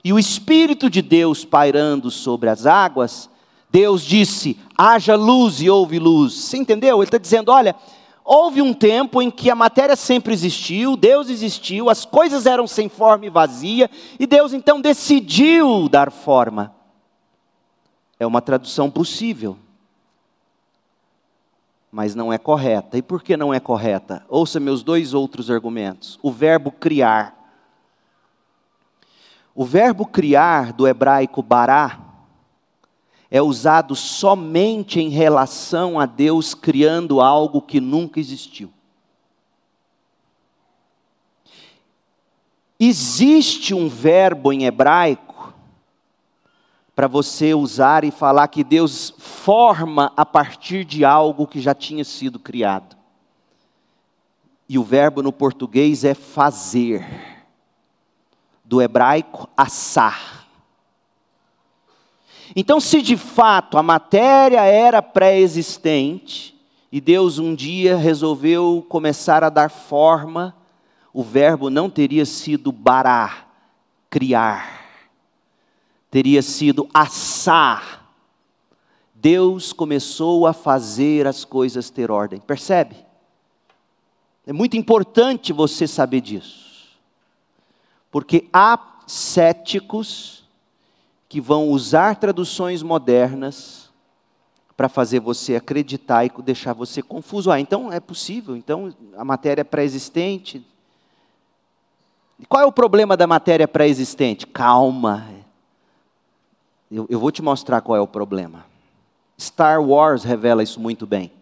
e 0.02 0.12
o 0.12 0.18
Espírito 0.18 0.90
de 0.90 1.00
Deus 1.00 1.44
pairando 1.44 2.11
sobre 2.11 2.49
as 2.49 2.66
águas, 2.66 3.30
Deus 3.71 4.02
disse: 4.04 4.59
haja 4.76 5.14
luz 5.14 5.61
e 5.61 5.71
houve 5.71 5.99
luz. 5.99 6.35
Você 6.35 6.59
entendeu? 6.59 6.99
Ele 6.99 7.04
está 7.04 7.18
dizendo: 7.18 7.50
olha, 7.50 7.75
Houve 8.25 8.62
um 8.62 8.73
tempo 8.73 9.21
em 9.21 9.31
que 9.31 9.50
a 9.50 9.54
matéria 9.54 9.95
sempre 9.95 10.33
existiu, 10.33 10.97
Deus 10.97 11.28
existiu, 11.28 11.90
as 11.90 12.07
coisas 12.07 12.47
eram 12.47 12.66
sem 12.66 12.88
forma 12.88 13.26
e 13.26 13.31
vazia, 13.31 13.90
e 14.19 14.26
Deus 14.26 14.54
então 14.54 14.81
decidiu 14.81 15.90
dar 15.90 16.11
forma. 16.11 16.75
É 18.19 18.26
uma 18.26 18.40
tradução 18.40 18.90
possível, 18.90 19.59
mas 21.93 22.14
não 22.14 22.33
é 22.33 22.38
correta. 22.38 22.97
E 22.97 23.02
por 23.02 23.23
que 23.23 23.37
não 23.37 23.52
é 23.52 23.61
correta? 23.61 24.25
Ouça 24.26 24.59
meus 24.59 24.83
dois 24.83 25.12
outros 25.12 25.50
argumentos. 25.50 26.19
O 26.23 26.33
verbo 26.33 26.73
criar. 26.73 27.35
O 29.54 29.66
verbo 29.66 30.07
criar 30.07 30.73
do 30.73 30.88
hebraico 30.88 31.43
bará 31.43 32.03
é 33.35 33.43
usado 33.43 33.97
somente 33.97 35.00
em 35.00 35.09
relação 35.09 35.99
a 35.99 36.07
Deus 36.07 36.55
criando 36.55 37.21
algo 37.21 37.61
que 37.61 37.81
nunca 37.81 38.21
existiu. 38.21 38.73
Existe 42.79 43.75
um 43.75 43.88
verbo 43.88 44.53
em 44.53 44.67
hebraico 44.67 45.53
para 46.95 47.09
você 47.09 47.53
usar 47.55 48.05
e 48.05 48.12
falar 48.12 48.47
que 48.47 48.62
Deus 48.62 49.12
forma 49.19 50.12
a 50.17 50.25
partir 50.25 50.85
de 50.85 51.05
algo 51.05 51.45
que 51.45 51.61
já 51.61 51.75
tinha 51.75 52.05
sido 52.05 52.38
criado. 52.38 52.97
E 54.69 54.79
o 54.79 54.85
verbo 54.85 55.25
no 55.25 55.33
português 55.33 56.05
é 56.05 56.14
fazer, 56.14 57.05
do 58.64 58.81
hebraico 58.81 59.49
assar. 59.57 60.43
Então, 62.56 62.78
se 62.78 63.02
de 63.02 63.16
fato 63.16 63.76
a 63.76 63.82
matéria 63.82 64.62
era 64.62 65.02
pré-existente, 65.02 66.54
e 66.92 67.00
Deus 67.00 67.40
um 67.40 67.54
dia 67.54 67.96
resolveu 67.96 68.87
começar 68.88 69.42
a 69.42 69.49
dar 69.49 69.68
forma, 69.68 70.54
o 71.12 71.25
verbo 71.25 71.68
não 71.68 71.90
teria 71.90 72.25
sido 72.25 72.70
bará, 72.70 73.49
criar, 74.08 75.00
teria 76.08 76.40
sido 76.42 76.88
assar. 76.94 78.08
Deus 79.12 79.73
começou 79.73 80.46
a 80.46 80.52
fazer 80.52 81.26
as 81.26 81.44
coisas 81.44 81.90
ter 81.90 82.12
ordem, 82.12 82.38
percebe? 82.38 82.94
É 84.46 84.52
muito 84.52 84.76
importante 84.76 85.52
você 85.52 85.88
saber 85.88 86.20
disso, 86.20 86.96
porque 88.12 88.49
há 88.52 88.78
céticos 89.06 90.43
que 91.28 91.40
vão 91.40 91.69
usar 91.69 92.16
traduções 92.16 92.83
modernas 92.83 93.93
para 94.76 94.88
fazer 94.88 95.21
você 95.21 95.57
acreditar 95.57 96.25
e 96.25 96.33
deixar 96.43 96.73
você 96.73 97.02
confuso. 97.02 97.50
Ah, 97.50 97.61
então 97.61 97.93
é 97.93 98.00
possível, 98.00 98.57
então 98.57 98.93
a 99.16 99.25
matéria 99.25 99.62
é 99.62 99.64
pré-existente, 99.64 100.64
qual 102.49 102.62
é 102.62 102.66
o 102.66 102.73
problema 102.73 103.16
da 103.16 103.26
matéria 103.26 103.69
pré-existente? 103.69 104.47
Calma. 104.47 105.28
Eu, 106.90 107.07
eu 107.09 107.19
vou 107.19 107.31
te 107.31 107.43
mostrar 107.43 107.81
qual 107.81 107.97
é 107.97 108.00
o 108.00 108.07
problema. 108.07 108.66
Star 109.40 109.83
Wars 109.83 110.25
revela 110.25 110.62
isso 110.62 110.81
muito 110.81 111.07
bem. 111.07 111.33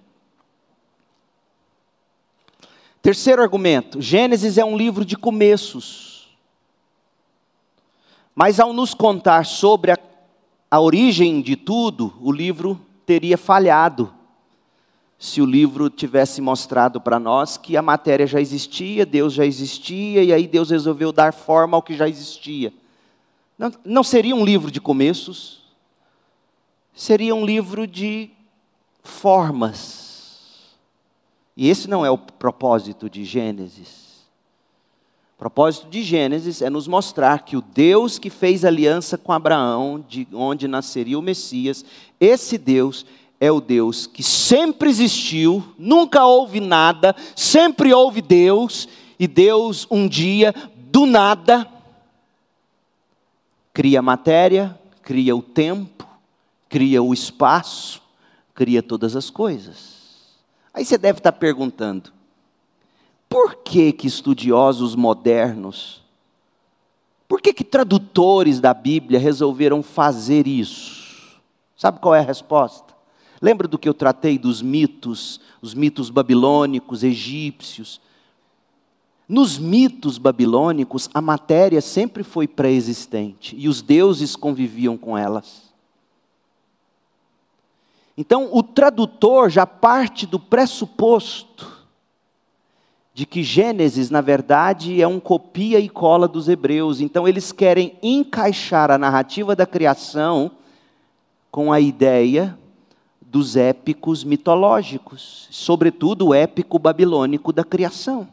Terceiro 3.00 3.42
argumento: 3.42 4.00
Gênesis 4.00 4.58
é 4.58 4.64
um 4.64 4.76
livro 4.76 5.04
de 5.04 5.16
começos. 5.16 6.11
Mas 8.34 8.58
ao 8.58 8.72
nos 8.72 8.94
contar 8.94 9.44
sobre 9.44 9.92
a, 9.92 9.98
a 10.70 10.80
origem 10.80 11.40
de 11.42 11.56
tudo, 11.56 12.14
o 12.20 12.32
livro 12.32 12.80
teria 13.04 13.36
falhado 13.36 14.12
se 15.22 15.40
o 15.40 15.46
livro 15.46 15.88
tivesse 15.88 16.40
mostrado 16.40 17.00
para 17.00 17.20
nós 17.20 17.56
que 17.56 17.76
a 17.76 17.82
matéria 17.82 18.26
já 18.26 18.40
existia, 18.40 19.06
Deus 19.06 19.32
já 19.32 19.46
existia, 19.46 20.24
e 20.24 20.32
aí 20.32 20.48
Deus 20.48 20.70
resolveu 20.70 21.12
dar 21.12 21.32
forma 21.32 21.76
ao 21.76 21.82
que 21.82 21.94
já 21.94 22.08
existia. 22.08 22.72
Não, 23.56 23.72
não 23.84 24.02
seria 24.02 24.34
um 24.34 24.44
livro 24.44 24.68
de 24.68 24.80
começos, 24.80 25.62
seria 26.92 27.36
um 27.36 27.46
livro 27.46 27.86
de 27.86 28.30
formas. 29.00 30.72
E 31.56 31.68
esse 31.68 31.88
não 31.88 32.04
é 32.04 32.10
o 32.10 32.18
propósito 32.18 33.08
de 33.08 33.24
Gênesis. 33.24 34.11
O 35.42 35.50
propósito 35.50 35.88
de 35.88 36.04
Gênesis 36.04 36.62
é 36.62 36.70
nos 36.70 36.86
mostrar 36.86 37.40
que 37.40 37.56
o 37.56 37.60
Deus 37.60 38.16
que 38.16 38.30
fez 38.30 38.64
aliança 38.64 39.18
com 39.18 39.32
Abraão, 39.32 39.98
de 40.08 40.24
onde 40.32 40.68
nasceria 40.68 41.18
o 41.18 41.22
Messias, 41.22 41.84
esse 42.20 42.56
Deus 42.56 43.04
é 43.40 43.50
o 43.50 43.60
Deus 43.60 44.06
que 44.06 44.22
sempre 44.22 44.88
existiu, 44.88 45.64
nunca 45.76 46.24
houve 46.24 46.60
nada, 46.60 47.12
sempre 47.34 47.92
houve 47.92 48.22
Deus, 48.22 48.88
e 49.18 49.26
Deus 49.26 49.84
um 49.90 50.06
dia, 50.06 50.54
do 50.92 51.06
nada, 51.06 51.66
cria 53.74 53.98
a 53.98 54.02
matéria, 54.02 54.78
cria 55.02 55.34
o 55.34 55.42
tempo, 55.42 56.06
cria 56.68 57.02
o 57.02 57.12
espaço, 57.12 58.00
cria 58.54 58.80
todas 58.80 59.16
as 59.16 59.28
coisas. 59.28 60.38
Aí 60.72 60.84
você 60.84 60.96
deve 60.96 61.18
estar 61.18 61.32
perguntando, 61.32 62.12
por 63.32 63.54
que 63.54 63.92
que 63.92 64.06
estudiosos 64.06 64.94
modernos, 64.94 66.02
por 67.26 67.40
que 67.40 67.54
que 67.54 67.64
tradutores 67.64 68.60
da 68.60 68.74
Bíblia 68.74 69.18
resolveram 69.18 69.82
fazer 69.82 70.46
isso? 70.46 71.40
Sabe 71.74 71.98
qual 71.98 72.14
é 72.14 72.18
a 72.18 72.22
resposta? 72.22 72.94
Lembra 73.40 73.66
do 73.66 73.78
que 73.78 73.88
eu 73.88 73.94
tratei 73.94 74.36
dos 74.36 74.60
mitos, 74.60 75.40
os 75.62 75.72
mitos 75.72 76.10
babilônicos, 76.10 77.02
egípcios? 77.02 78.02
Nos 79.26 79.58
mitos 79.58 80.18
babilônicos, 80.18 81.08
a 81.14 81.22
matéria 81.22 81.80
sempre 81.80 82.22
foi 82.22 82.46
pré-existente 82.46 83.56
e 83.56 83.66
os 83.66 83.80
deuses 83.80 84.36
conviviam 84.36 84.98
com 84.98 85.16
elas. 85.16 85.72
Então, 88.14 88.50
o 88.52 88.62
tradutor 88.62 89.48
já 89.48 89.66
parte 89.66 90.26
do 90.26 90.38
pressuposto 90.38 91.71
de 93.14 93.26
que 93.26 93.42
Gênesis, 93.42 94.10
na 94.10 94.20
verdade, 94.20 95.02
é 95.02 95.06
um 95.06 95.20
copia 95.20 95.78
e 95.78 95.88
cola 95.88 96.26
dos 96.26 96.48
hebreus. 96.48 97.00
Então, 97.00 97.28
eles 97.28 97.52
querem 97.52 97.94
encaixar 98.02 98.90
a 98.90 98.96
narrativa 98.96 99.54
da 99.54 99.66
criação 99.66 100.50
com 101.50 101.72
a 101.72 101.78
ideia 101.78 102.56
dos 103.20 103.56
épicos 103.56 104.24
mitológicos, 104.24 105.46
sobretudo 105.50 106.28
o 106.28 106.34
épico 106.34 106.78
babilônico 106.78 107.52
da 107.52 107.64
criação. 107.64 108.28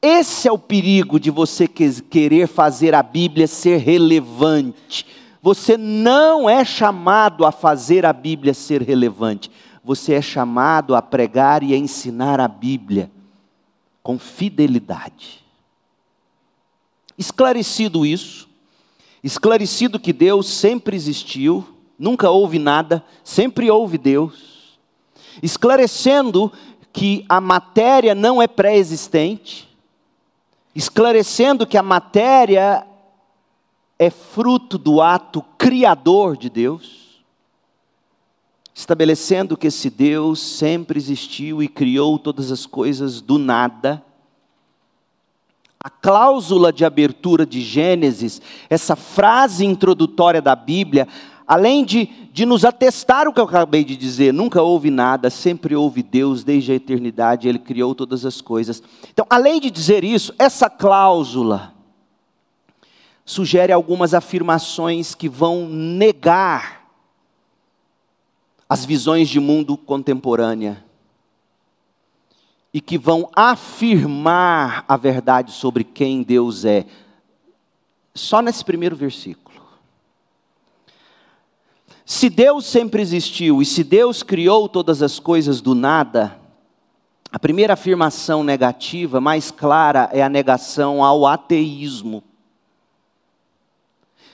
Esse 0.00 0.46
é 0.46 0.52
o 0.52 0.58
perigo 0.58 1.18
de 1.18 1.30
você 1.30 1.66
querer 1.66 2.46
fazer 2.46 2.94
a 2.94 3.02
Bíblia 3.02 3.46
ser 3.46 3.78
relevante. 3.78 5.06
Você 5.42 5.76
não 5.76 6.48
é 6.48 6.64
chamado 6.64 7.44
a 7.44 7.52
fazer 7.52 8.04
a 8.04 8.12
Bíblia 8.12 8.52
ser 8.52 8.82
relevante. 8.82 9.50
Você 9.86 10.14
é 10.14 10.20
chamado 10.20 10.96
a 10.96 11.00
pregar 11.00 11.62
e 11.62 11.72
a 11.72 11.76
ensinar 11.76 12.40
a 12.40 12.48
Bíblia 12.48 13.08
com 14.02 14.18
fidelidade. 14.18 15.44
Esclarecido 17.16 18.04
isso, 18.04 18.48
esclarecido 19.22 20.00
que 20.00 20.12
Deus 20.12 20.48
sempre 20.48 20.96
existiu, 20.96 21.64
nunca 21.96 22.28
houve 22.28 22.58
nada, 22.58 23.04
sempre 23.22 23.70
houve 23.70 23.96
Deus, 23.96 24.76
esclarecendo 25.40 26.52
que 26.92 27.24
a 27.28 27.40
matéria 27.40 28.12
não 28.12 28.42
é 28.42 28.48
pré-existente, 28.48 29.68
esclarecendo 30.74 31.64
que 31.64 31.78
a 31.78 31.82
matéria 31.84 32.84
é 33.96 34.10
fruto 34.10 34.78
do 34.78 35.00
ato 35.00 35.44
criador 35.56 36.36
de 36.36 36.50
Deus, 36.50 36.95
estabelecendo 38.86 39.56
que 39.56 39.66
esse 39.66 39.90
Deus 39.90 40.40
sempre 40.40 40.96
existiu 40.96 41.60
e 41.60 41.66
criou 41.66 42.20
todas 42.20 42.52
as 42.52 42.66
coisas 42.66 43.20
do 43.20 43.36
nada. 43.36 44.00
A 45.82 45.90
cláusula 45.90 46.72
de 46.72 46.84
abertura 46.84 47.44
de 47.44 47.62
Gênesis, 47.62 48.40
essa 48.70 48.94
frase 48.94 49.64
introdutória 49.64 50.40
da 50.40 50.54
Bíblia, 50.54 51.08
além 51.48 51.84
de, 51.84 52.08
de 52.32 52.46
nos 52.46 52.64
atestar 52.64 53.26
o 53.26 53.32
que 53.32 53.40
eu 53.40 53.44
acabei 53.44 53.82
de 53.82 53.96
dizer, 53.96 54.32
nunca 54.32 54.62
houve 54.62 54.88
nada, 54.88 55.30
sempre 55.30 55.74
houve 55.74 56.00
Deus, 56.00 56.44
desde 56.44 56.70
a 56.70 56.76
eternidade, 56.76 57.48
Ele 57.48 57.58
criou 57.58 57.92
todas 57.92 58.24
as 58.24 58.40
coisas. 58.40 58.80
Então, 59.12 59.26
além 59.28 59.60
de 59.60 59.68
dizer 59.68 60.04
isso, 60.04 60.32
essa 60.38 60.70
cláusula 60.70 61.74
sugere 63.24 63.72
algumas 63.72 64.14
afirmações 64.14 65.12
que 65.12 65.28
vão 65.28 65.68
negar 65.68 66.75
as 68.68 68.84
visões 68.84 69.28
de 69.28 69.38
mundo 69.38 69.76
contemporânea 69.76 70.84
e 72.72 72.80
que 72.80 72.98
vão 72.98 73.30
afirmar 73.34 74.84
a 74.86 74.96
verdade 74.96 75.52
sobre 75.52 75.82
quem 75.82 76.22
Deus 76.22 76.64
é. 76.64 76.84
Só 78.14 78.42
nesse 78.42 78.64
primeiro 78.64 78.94
versículo. 78.94 79.46
Se 82.04 82.28
Deus 82.28 82.66
sempre 82.66 83.00
existiu 83.00 83.62
e 83.62 83.64
se 83.64 83.82
Deus 83.82 84.22
criou 84.22 84.68
todas 84.68 85.02
as 85.02 85.18
coisas 85.18 85.60
do 85.60 85.74
nada, 85.74 86.38
a 87.32 87.38
primeira 87.38 87.72
afirmação 87.72 88.44
negativa, 88.44 89.20
mais 89.20 89.50
clara, 89.50 90.08
é 90.12 90.22
a 90.22 90.28
negação 90.28 91.02
ao 91.02 91.26
ateísmo. 91.26 92.22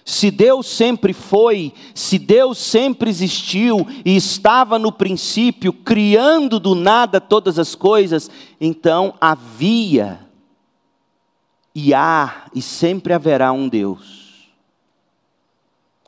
Se 0.05 0.31
Deus 0.31 0.67
sempre 0.67 1.13
foi, 1.13 1.73
se 1.95 2.19
Deus 2.19 2.59
sempre 2.59 3.09
existiu 3.09 3.87
e 4.05 4.17
estava 4.17 4.79
no 4.79 4.91
princípio, 4.91 5.73
criando 5.73 6.59
do 6.59 6.75
nada 6.75 7.21
todas 7.21 7.59
as 7.59 7.75
coisas, 7.75 8.31
então 8.61 9.15
havia, 9.21 10.21
e 11.75 11.95
há, 11.95 12.47
e 12.55 12.61
sempre 12.61 13.13
haverá 13.13 13.53
um 13.53 13.69
Deus. 13.69 14.51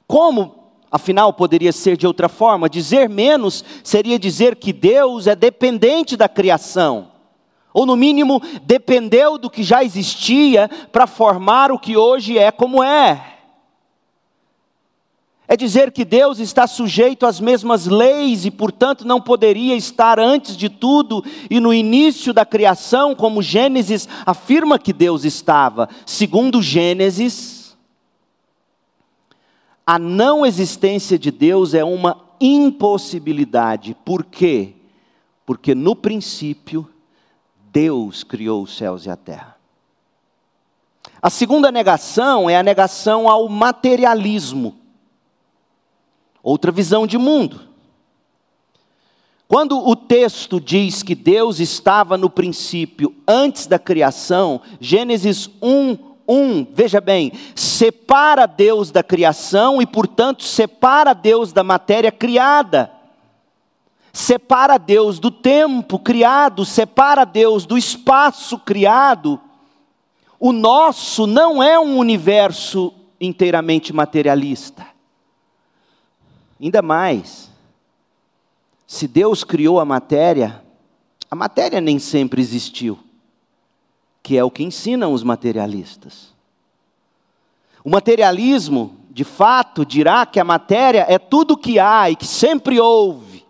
Como 0.07 0.65
Afinal, 0.95 1.33
poderia 1.33 1.73
ser 1.73 1.97
de 1.97 2.07
outra 2.07 2.29
forma. 2.29 2.71
Dizer 2.71 3.09
menos 3.09 3.65
seria 3.83 4.17
dizer 4.17 4.55
que 4.55 4.73
Deus 4.73 5.27
é 5.27 5.35
dependente 5.35 6.17
da 6.17 6.29
criação. 6.29 7.11
ou 7.73 7.85
no 7.85 7.97
mínimo 7.97 8.41
dependeu 8.63 9.37
do 9.37 9.51
que 9.51 9.65
já 9.65 9.83
existia 9.83 10.71
para 10.93 11.09
formar 11.09 11.73
o 11.73 11.81
que 11.81 11.97
hoje 11.97 12.39
é 12.39 12.53
como 12.53 12.81
é. 12.81 13.34
É 15.47 15.57
dizer 15.57 15.93
que 15.93 16.07
Deus 16.07 16.39
está 16.39 16.67
sujeito 16.67 17.27
às 17.27 17.39
mesmas 17.39 17.87
leis 17.87 18.47
e, 18.47 18.51
portanto, 18.51 19.07
não 19.07 19.21
poderia 19.21 19.77
estar 19.77 20.19
antes 20.19 20.57
de 20.57 20.71
tudo 20.71 21.23
e 21.51 21.61
no 21.61 21.73
início 21.73 22.33
da 22.33 22.47
criação, 22.47 23.15
como 23.15 23.43
Gênesis 23.43 24.09
afirma 24.25 24.79
que 24.79 24.93
Deus 24.93 25.23
estava. 25.23 25.89
Segundo 26.07 26.63
Gênesis, 26.63 27.77
a 29.87 29.99
não 29.99 30.47
existência 30.47 31.19
de 31.19 31.31
Deus 31.31 31.75
é 31.75 31.85
uma 31.85 32.25
impossibilidade. 32.41 33.95
Por 34.03 34.25
quê? 34.25 34.73
Porque 35.45 35.75
no 35.75 35.95
princípio, 35.95 36.89
Deus 37.71 38.25
criou 38.25 38.63
os 38.63 38.75
céus 38.75 39.05
e 39.05 39.11
a 39.11 39.17
terra. 39.17 39.57
A 41.21 41.29
segunda 41.29 41.71
negação 41.71 42.49
é 42.49 42.57
a 42.57 42.63
negação 42.63 43.29
ao 43.29 43.47
materialismo 43.47 44.84
outra 46.45 46.71
visão 46.71 47.07
de 47.07 47.17
mundo. 47.17 47.61
Quando 49.49 49.79
o 49.79 49.97
texto 49.97 50.61
diz 50.61 51.03
que 51.03 51.15
Deus 51.15 51.59
estava 51.59 52.19
no 52.19 52.29
princípio 52.29 53.15
antes 53.27 53.67
da 53.67 53.79
criação, 53.79 54.61
Gênesis 54.79 55.49
1, 55.63 55.97
1, 56.29 56.67
veja 56.73 57.01
bem, 57.01 57.33
separa 57.55 58.47
Deus 58.47 58.91
da 58.91 59.03
criação 59.03 59.81
e, 59.81 59.87
portanto, 59.87 60.45
separa 60.45 61.15
Deus 61.15 61.53
da 61.53 61.65
matéria 61.65 62.13
criada. 62.13 62.91
Separa 64.13 64.79
Deus 64.79 65.19
do 65.19 65.31
tempo 65.31 65.99
criado, 65.99 66.65
separa 66.65 67.25
Deus 67.25 67.67
do 67.67 67.77
espaço 67.77 68.59
criado. 68.59 69.41
O 70.39 70.53
nosso 70.53 71.27
não 71.27 71.63
é 71.63 71.79
um 71.79 71.99
universo 71.99 72.93
inteiramente 73.21 73.93
materialista. 73.93 74.94
Ainda 76.61 76.81
mais, 76.81 77.51
se 78.87 79.09
Deus 79.09 79.43
criou 79.43 79.81
a 79.81 79.85
matéria, 79.85 80.63
a 81.31 81.35
matéria 81.35 81.81
nem 81.81 81.99
sempre 81.99 82.41
existiu, 82.41 82.99
que 84.23 84.37
é 84.37 84.45
o 84.45 84.51
que 84.51 84.63
ensinam 84.63 85.13
os 85.13 85.23
materialistas. 85.23 86.33
O 87.83 87.91
materialismo, 87.91 88.97
de 89.11 89.25
fato, 89.25 89.85
dirá 89.85 90.25
que 90.25 90.41
a 90.41 90.45
matéria 90.45 91.05
é 91.09 91.19
tudo 91.19 91.57
que 91.57 91.79
há 91.79 92.11
e 92.11 92.17
que 92.17 92.27
sempre 92.27 92.81
houve, 92.81 93.45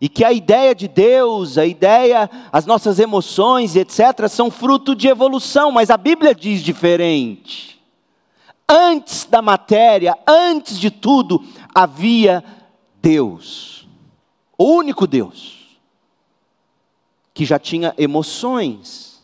e 0.00 0.08
que 0.08 0.24
a 0.24 0.32
ideia 0.32 0.74
de 0.74 0.88
Deus, 0.88 1.58
a 1.58 1.66
ideia, 1.66 2.30
as 2.50 2.64
nossas 2.64 2.98
emoções, 2.98 3.76
etc., 3.76 4.28
são 4.28 4.50
fruto 4.50 4.94
de 4.94 5.08
evolução, 5.08 5.70
mas 5.70 5.90
a 5.90 5.96
Bíblia 5.96 6.34
diz 6.34 6.62
diferente 6.62 7.77
antes 8.68 9.24
da 9.24 9.40
matéria, 9.40 10.16
antes 10.26 10.78
de 10.78 10.90
tudo, 10.90 11.42
havia 11.74 12.44
Deus, 13.00 13.88
o 14.58 14.64
único 14.64 15.06
Deus, 15.06 15.78
que 17.32 17.44
já 17.44 17.58
tinha 17.58 17.94
emoções, 17.96 19.22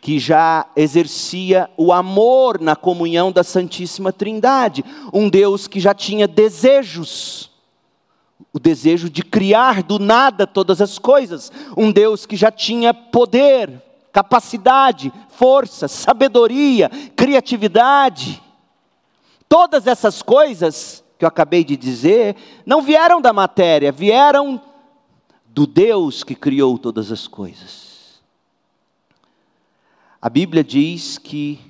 que 0.00 0.18
já 0.18 0.68
exercia 0.76 1.70
o 1.76 1.92
amor 1.92 2.60
na 2.60 2.76
comunhão 2.76 3.32
da 3.32 3.42
Santíssima 3.42 4.12
Trindade, 4.12 4.84
um 5.12 5.28
Deus 5.28 5.66
que 5.66 5.80
já 5.80 5.94
tinha 5.94 6.28
desejos, 6.28 7.50
o 8.52 8.58
desejo 8.60 9.08
de 9.08 9.22
criar 9.22 9.82
do 9.82 9.98
nada 9.98 10.46
todas 10.46 10.80
as 10.80 10.98
coisas, 10.98 11.50
um 11.76 11.90
Deus 11.90 12.26
que 12.26 12.36
já 12.36 12.50
tinha 12.50 12.92
poder, 12.92 13.82
capacidade, 14.16 15.12
força, 15.28 15.86
sabedoria, 15.86 16.88
criatividade. 17.14 18.42
Todas 19.46 19.86
essas 19.86 20.22
coisas 20.22 21.04
que 21.18 21.24
eu 21.26 21.28
acabei 21.28 21.62
de 21.62 21.76
dizer 21.76 22.34
não 22.64 22.80
vieram 22.80 23.20
da 23.20 23.30
matéria, 23.30 23.92
vieram 23.92 24.58
do 25.48 25.66
Deus 25.66 26.24
que 26.24 26.34
criou 26.34 26.78
todas 26.78 27.12
as 27.12 27.28
coisas. 27.28 28.22
A 30.18 30.30
Bíblia 30.30 30.64
diz 30.64 31.18
que 31.18 31.60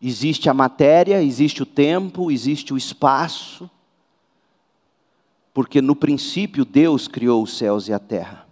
existe 0.00 0.48
a 0.48 0.54
matéria, 0.54 1.20
existe 1.20 1.64
o 1.64 1.66
tempo, 1.66 2.30
existe 2.30 2.72
o 2.72 2.76
espaço, 2.76 3.68
porque 5.52 5.82
no 5.82 5.96
princípio 5.96 6.64
Deus 6.64 7.08
criou 7.08 7.42
os 7.42 7.58
céus 7.58 7.88
e 7.88 7.92
a 7.92 7.98
terra. 7.98 8.46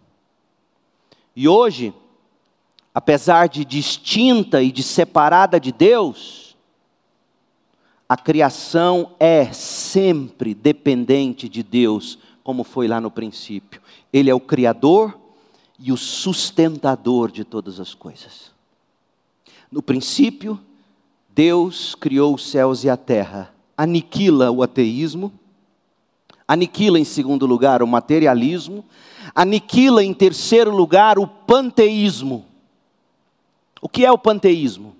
E 1.36 1.46
hoje, 1.46 1.94
apesar 2.94 3.48
de 3.48 3.64
distinta 3.64 4.62
e 4.62 4.70
de 4.70 4.82
separada 4.82 5.58
de 5.58 5.72
Deus, 5.72 6.56
a 8.08 8.16
criação 8.16 9.16
é 9.18 9.52
sempre 9.52 10.54
dependente 10.54 11.48
de 11.48 11.64
Deus, 11.64 12.18
como 12.44 12.62
foi 12.62 12.86
lá 12.86 13.00
no 13.00 13.10
princípio. 13.10 13.82
Ele 14.12 14.30
é 14.30 14.34
o 14.34 14.38
Criador 14.38 15.18
e 15.76 15.90
o 15.90 15.96
sustentador 15.96 17.32
de 17.32 17.42
todas 17.42 17.80
as 17.80 17.94
coisas. 17.94 18.52
No 19.72 19.82
princípio, 19.82 20.60
Deus 21.30 21.96
criou 21.96 22.34
os 22.34 22.48
céus 22.48 22.84
e 22.84 22.90
a 22.90 22.96
terra, 22.96 23.52
aniquila 23.76 24.52
o 24.52 24.62
ateísmo, 24.62 25.32
aniquila 26.46 27.00
em 27.00 27.04
segundo 27.04 27.44
lugar 27.44 27.82
o 27.82 27.86
materialismo, 27.88 28.84
aniquila 29.34 30.04
em 30.04 30.14
terceiro 30.14 30.70
lugar 30.70 31.18
o 31.18 31.26
panteísmo 31.26 32.44
o 33.84 33.88
que 33.90 34.02
é 34.02 34.10
o 34.10 34.16
panteísmo? 34.16 34.96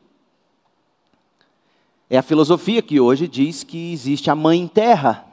É 2.11 2.19
a 2.19 2.23
filosofia 2.23 2.83
que 2.83 3.01
hoje 3.01 3.27
diz 3.27 3.65
que 3.65 3.95
existe 3.95 4.31
a 4.31 4.35
mãe 4.35 4.69
terra. 4.69 5.25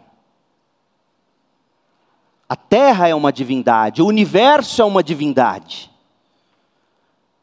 A 2.47 2.55
terra 2.55 3.09
é 3.09 3.13
uma 3.13 3.29
divindade, 3.29 4.01
o 4.01 4.07
universo 4.07 4.81
é 4.81 4.85
uma 4.85 5.03
divindade. 5.03 5.91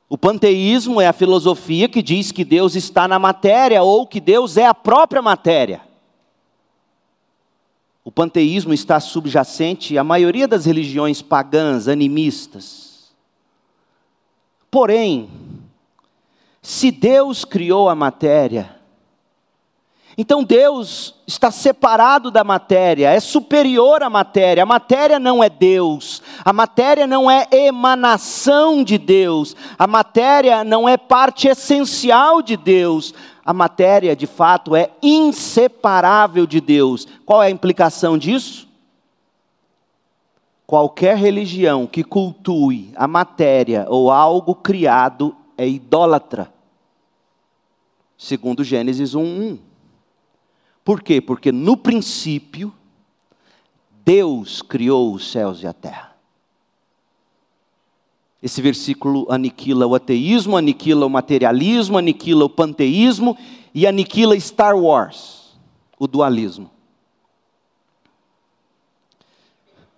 O 0.08 0.16
panteísmo 0.16 0.98
é 0.98 1.06
a 1.06 1.12
filosofia 1.12 1.90
que 1.90 2.00
diz 2.00 2.32
que 2.32 2.42
Deus 2.42 2.74
está 2.74 3.06
na 3.06 3.18
matéria 3.18 3.82
ou 3.82 4.06
que 4.06 4.18
Deus 4.18 4.56
é 4.56 4.64
a 4.64 4.72
própria 4.72 5.20
matéria. 5.20 5.82
O 8.02 8.10
panteísmo 8.10 8.72
está 8.72 8.98
subjacente 8.98 9.98
à 9.98 10.02
maioria 10.02 10.48
das 10.48 10.64
religiões 10.64 11.20
pagãs, 11.20 11.86
animistas. 11.86 13.12
Porém, 14.70 15.47
se 16.68 16.90
Deus 16.90 17.46
criou 17.46 17.88
a 17.88 17.94
matéria, 17.94 18.76
então 20.18 20.44
Deus 20.44 21.14
está 21.26 21.50
separado 21.50 22.30
da 22.30 22.44
matéria, 22.44 23.08
é 23.08 23.18
superior 23.20 24.02
à 24.02 24.10
matéria. 24.10 24.64
A 24.64 24.66
matéria 24.66 25.18
não 25.18 25.42
é 25.42 25.48
Deus, 25.48 26.22
a 26.44 26.52
matéria 26.52 27.06
não 27.06 27.30
é 27.30 27.48
emanação 27.50 28.84
de 28.84 28.98
Deus, 28.98 29.56
a 29.78 29.86
matéria 29.86 30.62
não 30.62 30.86
é 30.86 30.98
parte 30.98 31.48
essencial 31.48 32.42
de 32.42 32.54
Deus. 32.54 33.14
A 33.42 33.54
matéria, 33.54 34.14
de 34.14 34.26
fato, 34.26 34.76
é 34.76 34.90
inseparável 35.02 36.46
de 36.46 36.60
Deus. 36.60 37.08
Qual 37.24 37.42
é 37.42 37.46
a 37.46 37.50
implicação 37.50 38.18
disso? 38.18 38.68
Qualquer 40.66 41.16
religião 41.16 41.86
que 41.86 42.04
cultue 42.04 42.92
a 42.94 43.08
matéria 43.08 43.86
ou 43.88 44.10
algo 44.10 44.54
criado 44.54 45.34
é 45.56 45.66
idólatra 45.66 46.57
segundo 48.18 48.64
Gênesis 48.64 49.14
1:1. 49.14 49.60
Por 50.84 51.00
quê? 51.00 51.20
Porque 51.20 51.52
no 51.52 51.76
princípio 51.76 52.74
Deus 54.04 54.60
criou 54.60 55.14
os 55.14 55.30
céus 55.30 55.62
e 55.62 55.66
a 55.66 55.72
terra. 55.72 56.16
Esse 58.42 58.60
versículo 58.60 59.26
aniquila 59.30 59.86
o 59.86 59.94
ateísmo, 59.94 60.56
aniquila 60.56 61.06
o 61.06 61.10
materialismo, 61.10 61.98
aniquila 61.98 62.44
o 62.44 62.50
panteísmo 62.50 63.36
e 63.74 63.86
aniquila 63.86 64.38
Star 64.38 64.76
Wars, 64.76 65.58
o 65.98 66.06
dualismo. 66.06 66.70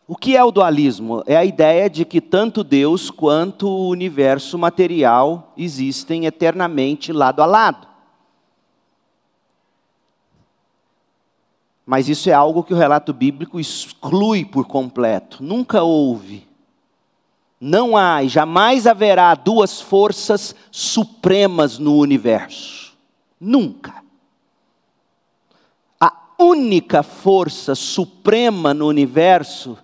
O 0.08 0.16
que 0.16 0.36
é 0.36 0.42
o 0.42 0.50
dualismo? 0.50 1.22
É 1.24 1.36
a 1.36 1.44
ideia 1.44 1.88
de 1.88 2.04
que 2.04 2.20
tanto 2.20 2.64
Deus 2.64 3.10
quanto 3.10 3.68
o 3.68 3.88
universo 3.88 4.58
material 4.58 5.52
existem 5.56 6.26
eternamente 6.26 7.12
lado 7.12 7.42
a 7.42 7.46
lado. 7.46 7.89
Mas 11.90 12.08
isso 12.08 12.30
é 12.30 12.32
algo 12.32 12.62
que 12.62 12.72
o 12.72 12.76
relato 12.76 13.12
bíblico 13.12 13.58
exclui 13.58 14.44
por 14.44 14.64
completo. 14.64 15.42
Nunca 15.42 15.82
houve, 15.82 16.46
não 17.60 17.96
há 17.96 18.22
e 18.22 18.28
jamais 18.28 18.86
haverá 18.86 19.34
duas 19.34 19.80
forças 19.80 20.54
supremas 20.70 21.80
no 21.80 21.96
universo. 21.96 22.96
Nunca. 23.40 24.04
A 26.00 26.12
única 26.38 27.02
força 27.02 27.74
suprema 27.74 28.72
no 28.72 28.86
universo 28.86 29.76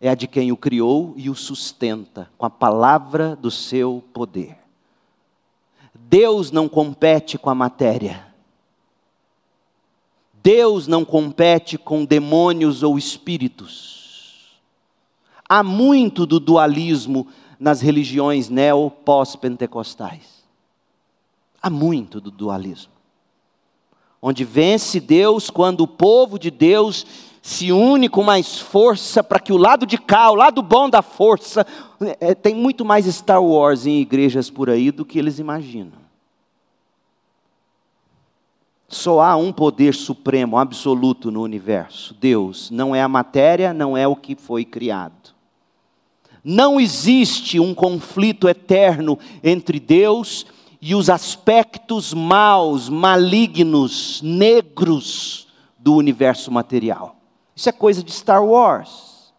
é 0.00 0.08
a 0.08 0.14
de 0.14 0.26
quem 0.26 0.50
o 0.50 0.56
criou 0.56 1.12
e 1.14 1.28
o 1.28 1.34
sustenta 1.34 2.30
com 2.38 2.46
a 2.46 2.50
palavra 2.50 3.36
do 3.36 3.50
seu 3.50 4.02
poder. 4.14 4.56
Deus 5.94 6.50
não 6.50 6.70
compete 6.70 7.36
com 7.36 7.50
a 7.50 7.54
matéria. 7.54 8.31
Deus 10.42 10.86
não 10.86 11.04
compete 11.04 11.78
com 11.78 12.04
demônios 12.04 12.82
ou 12.82 12.98
espíritos. 12.98 14.60
Há 15.48 15.62
muito 15.62 16.26
do 16.26 16.40
dualismo 16.40 17.28
nas 17.60 17.80
religiões 17.80 18.48
neo-pós-pentecostais. 18.48 20.42
Há 21.62 21.70
muito 21.70 22.20
do 22.20 22.30
dualismo. 22.30 22.90
Onde 24.20 24.44
vence 24.44 24.98
Deus 24.98 25.48
quando 25.48 25.82
o 25.82 25.88
povo 25.88 26.38
de 26.38 26.50
Deus 26.50 27.06
se 27.40 27.72
une 27.72 28.08
com 28.08 28.22
mais 28.22 28.58
força 28.58 29.22
para 29.22 29.40
que 29.40 29.52
o 29.52 29.56
lado 29.56 29.84
de 29.84 29.98
cá, 29.98 30.30
o 30.30 30.34
lado 30.36 30.62
bom 30.62 30.88
da 30.88 31.02
força, 31.02 31.66
é, 32.20 32.34
tem 32.34 32.54
muito 32.54 32.84
mais 32.84 33.04
Star 33.06 33.42
Wars 33.42 33.84
em 33.84 34.00
igrejas 34.00 34.48
por 34.48 34.70
aí 34.70 34.92
do 34.92 35.04
que 35.04 35.18
eles 35.18 35.40
imaginam. 35.40 36.01
Só 38.92 39.22
há 39.22 39.34
um 39.36 39.50
poder 39.50 39.94
supremo, 39.94 40.58
absoluto 40.58 41.30
no 41.30 41.42
universo: 41.42 42.14
Deus. 42.20 42.70
Não 42.70 42.94
é 42.94 43.00
a 43.00 43.08
matéria, 43.08 43.72
não 43.72 43.96
é 43.96 44.06
o 44.06 44.14
que 44.14 44.36
foi 44.36 44.66
criado. 44.66 45.32
Não 46.44 46.78
existe 46.78 47.58
um 47.58 47.74
conflito 47.74 48.46
eterno 48.46 49.18
entre 49.42 49.80
Deus 49.80 50.44
e 50.78 50.94
os 50.94 51.08
aspectos 51.08 52.12
maus, 52.12 52.90
malignos, 52.90 54.20
negros 54.22 55.48
do 55.78 55.94
universo 55.94 56.50
material. 56.50 57.16
Isso 57.56 57.70
é 57.70 57.72
coisa 57.72 58.02
de 58.02 58.12
Star 58.12 58.44
Wars. 58.44 59.32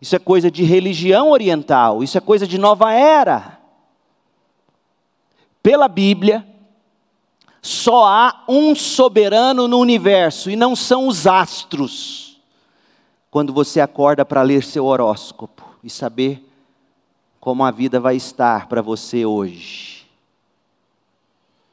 Isso 0.00 0.16
é 0.16 0.18
coisa 0.18 0.50
de 0.50 0.64
religião 0.64 1.30
oriental. 1.30 2.02
Isso 2.02 2.18
é 2.18 2.20
coisa 2.20 2.48
de 2.48 2.58
nova 2.58 2.92
era. 2.92 3.60
Pela 5.62 5.86
Bíblia, 5.86 6.44
só 7.62 8.04
há 8.04 8.44
um 8.48 8.74
soberano 8.74 9.68
no 9.68 9.78
universo 9.78 10.50
e 10.50 10.56
não 10.56 10.74
são 10.74 11.06
os 11.06 11.28
astros. 11.28 12.40
Quando 13.30 13.52
você 13.52 13.80
acorda 13.80 14.24
para 14.24 14.42
ler 14.42 14.64
seu 14.64 14.84
horóscopo 14.84 15.64
e 15.82 15.88
saber 15.88 16.44
como 17.40 17.64
a 17.64 17.70
vida 17.70 18.00
vai 18.00 18.16
estar 18.16 18.66
para 18.66 18.82
você 18.82 19.24
hoje. 19.24 20.06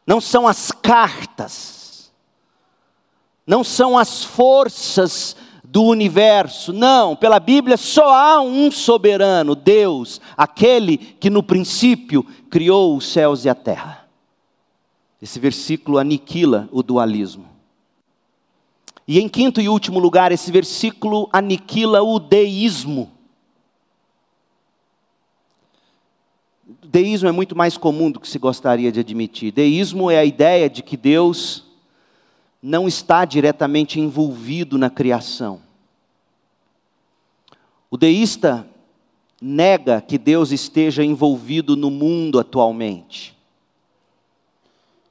Não 0.06 0.22
são 0.22 0.48
as 0.48 0.72
cartas, 0.72 2.12
não 3.46 3.64
são 3.64 3.98
as 3.98 4.24
forças 4.24 5.36
do 5.64 5.84
universo. 5.84 6.72
Não, 6.72 7.16
pela 7.16 7.40
Bíblia 7.40 7.78
só 7.78 8.14
há 8.14 8.42
um 8.42 8.72
soberano, 8.72 9.56
Deus, 9.56 10.22
aquele 10.38 10.98
que 10.98 11.30
no 11.30 11.44
princípio 11.44 12.24
criou 12.50 12.96
os 12.96 13.08
céus 13.12 13.46
e 13.46 13.50
a 13.50 13.56
terra. 13.56 13.99
Esse 15.22 15.40
versículo 15.40 15.98
aniquila 15.98 16.70
o 16.72 16.82
dualismo. 16.82 17.46
E 19.08 19.20
em 19.20 19.28
quinto 19.28 19.60
e 19.60 19.68
último 19.68 20.00
lugar, 20.00 20.32
esse 20.32 20.52
versículo 20.52 21.28
aniquila 21.34 22.04
o 22.04 22.20
deísmo. 22.20 23.12
Deísmo 26.84 27.28
é 27.28 27.32
muito 27.32 27.56
mais 27.56 27.76
comum 27.76 28.12
do 28.12 28.20
que 28.20 28.30
se 28.30 28.38
gostaria 28.38 28.92
de 28.92 29.00
admitir. 29.00 29.52
Deísmo 29.52 30.12
é 30.12 30.20
a 30.20 30.26
ideia 30.26 30.70
de 30.70 30.84
que 30.84 30.96
Deus 30.96 31.66
não 32.62 32.88
está 32.88 33.26
diretamente 33.26 34.00
envolvido 34.00 34.78
na 34.78 34.90
criação. 34.90 35.62
O 37.90 37.98
deísta 37.98 38.68
nega 39.42 40.02
que 40.02 40.20
Deus 40.20 40.52
esteja 40.52 41.04
envolvido 41.04 41.76
no 41.76 41.90
mundo 41.90 42.40
atualmente. 42.40 43.39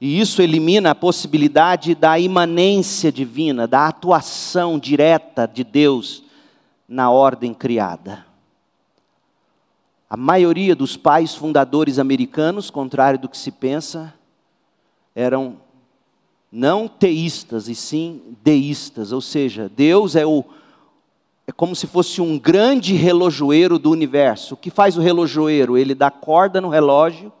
E 0.01 0.19
isso 0.19 0.41
elimina 0.41 0.91
a 0.91 0.95
possibilidade 0.95 1.93
da 1.93 2.17
imanência 2.17 3.11
divina, 3.11 3.67
da 3.67 3.87
atuação 3.87 4.79
direta 4.79 5.45
de 5.45 5.63
Deus 5.63 6.23
na 6.87 7.11
ordem 7.11 7.53
criada. 7.53 8.25
A 10.09 10.15
maioria 10.15 10.75
dos 10.75 10.95
pais 10.95 11.35
fundadores 11.35 11.99
americanos, 11.99 12.69
contrário 12.69 13.19
do 13.19 13.27
que 13.27 13.37
se 13.37 13.51
pensa, 13.51 14.13
eram 15.13 15.57
não 16.51 16.87
teístas, 16.87 17.67
e 17.67 17.75
sim 17.75 18.21
deístas, 18.41 19.11
ou 19.11 19.21
seja, 19.21 19.69
Deus 19.69 20.15
é 20.15 20.25
o 20.25 20.43
é 21.45 21.51
como 21.51 21.75
se 21.75 21.87
fosse 21.87 22.21
um 22.21 22.37
grande 22.37 22.93
relojoeiro 22.93 23.79
do 23.79 23.89
universo. 23.89 24.53
O 24.53 24.57
que 24.57 24.69
faz 24.69 24.95
o 24.95 25.01
relojoeiro? 25.01 25.79
Ele 25.79 25.95
dá 25.95 26.11
corda 26.11 26.61
no 26.61 26.69
relógio 26.69 27.33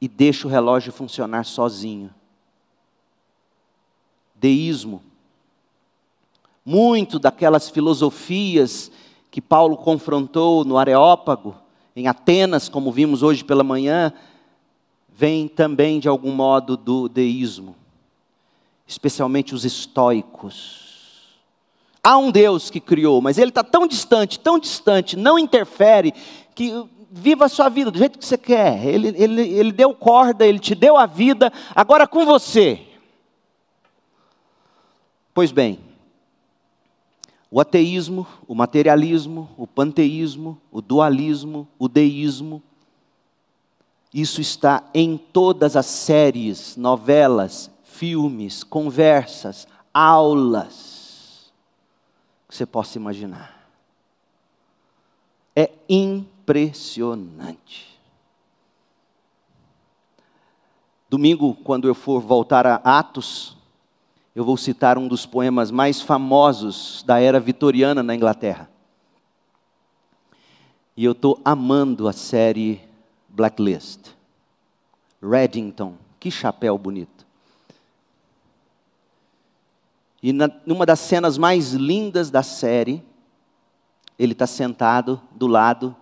e 0.00 0.08
deixa 0.08 0.46
o 0.46 0.50
relógio 0.50 0.92
funcionar 0.92 1.44
sozinho. 1.44 2.12
Deísmo. 4.34 5.02
Muito 6.64 7.18
daquelas 7.18 7.68
filosofias 7.68 8.90
que 9.30 9.40
Paulo 9.40 9.76
confrontou 9.76 10.64
no 10.64 10.78
Areópago, 10.78 11.56
em 11.94 12.06
Atenas, 12.08 12.68
como 12.68 12.90
vimos 12.90 13.22
hoje 13.22 13.44
pela 13.44 13.62
manhã, 13.62 14.12
vem 15.08 15.46
também 15.46 16.00
de 16.00 16.08
algum 16.08 16.32
modo 16.32 16.76
do 16.76 17.08
deísmo, 17.08 17.76
especialmente 18.86 19.54
os 19.54 19.64
estoicos. 19.64 20.88
Há 22.02 22.16
um 22.16 22.30
Deus 22.30 22.70
que 22.70 22.80
criou, 22.80 23.20
mas 23.20 23.36
ele 23.36 23.50
está 23.50 23.62
tão 23.62 23.86
distante, 23.86 24.40
tão 24.40 24.58
distante, 24.58 25.16
não 25.16 25.38
interfere, 25.38 26.14
que 26.54 26.72
viva 27.10 27.46
a 27.46 27.48
sua 27.48 27.68
vida 27.68 27.90
do 27.90 27.98
jeito 27.98 28.18
que 28.18 28.24
você 28.24 28.38
quer. 28.38 28.86
Ele, 28.86 29.08
ele, 29.16 29.42
ele 29.42 29.72
deu 29.72 29.92
corda, 29.94 30.46
ele 30.46 30.58
te 30.58 30.74
deu 30.74 30.96
a 30.96 31.06
vida, 31.06 31.52
agora 31.74 32.06
com 32.06 32.24
você. 32.24 32.86
Pois 35.34 35.50
bem, 35.50 35.80
o 37.50 37.60
ateísmo, 37.60 38.26
o 38.46 38.54
materialismo, 38.54 39.50
o 39.56 39.66
panteísmo, 39.66 40.60
o 40.70 40.80
dualismo, 40.80 41.66
o 41.78 41.88
deísmo, 41.88 42.62
isso 44.12 44.40
está 44.40 44.84
em 44.92 45.16
todas 45.16 45.76
as 45.76 45.86
séries, 45.86 46.76
novelas, 46.76 47.70
filmes, 47.84 48.64
conversas, 48.64 49.68
aulas 49.92 51.52
que 52.48 52.56
você 52.56 52.66
possa 52.66 52.98
imaginar. 52.98 53.68
É 55.54 55.70
impressionante. 56.50 57.96
Domingo, 61.08 61.54
quando 61.54 61.86
eu 61.86 61.94
for 61.94 62.20
voltar 62.20 62.66
a 62.66 62.76
Atos, 62.84 63.56
eu 64.34 64.44
vou 64.44 64.56
citar 64.56 64.98
um 64.98 65.06
dos 65.06 65.26
poemas 65.26 65.70
mais 65.70 66.00
famosos 66.00 67.04
da 67.04 67.20
era 67.20 67.38
vitoriana 67.38 68.02
na 68.02 68.14
Inglaterra. 68.14 68.68
E 70.96 71.04
eu 71.04 71.12
estou 71.12 71.40
amando 71.44 72.08
a 72.08 72.12
série 72.12 72.80
Blacklist. 73.28 74.10
Reddington, 75.22 75.94
que 76.18 76.30
chapéu 76.30 76.76
bonito. 76.76 77.26
E 80.22 80.32
na, 80.32 80.50
numa 80.66 80.84
das 80.84 80.98
cenas 81.00 81.38
mais 81.38 81.72
lindas 81.72 82.30
da 82.30 82.42
série, 82.42 83.02
ele 84.18 84.32
está 84.32 84.46
sentado 84.46 85.20
do 85.32 85.46
lado 85.46 85.96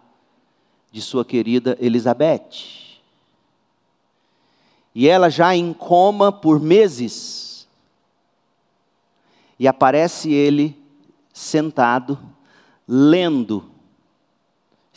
de 0.90 1.01
sua 1.01 1.24
querida 1.24 1.77
Elizabeth. 1.81 2.98
E 4.94 5.09
ela 5.09 5.29
já 5.29 5.55
em 5.55 5.72
coma 5.72 6.33
por 6.33 6.61
meses. 6.61 7.68
E 9.59 9.68
aparece 9.68 10.33
ele 10.33 10.77
sentado, 11.33 12.18
lendo 12.87 13.70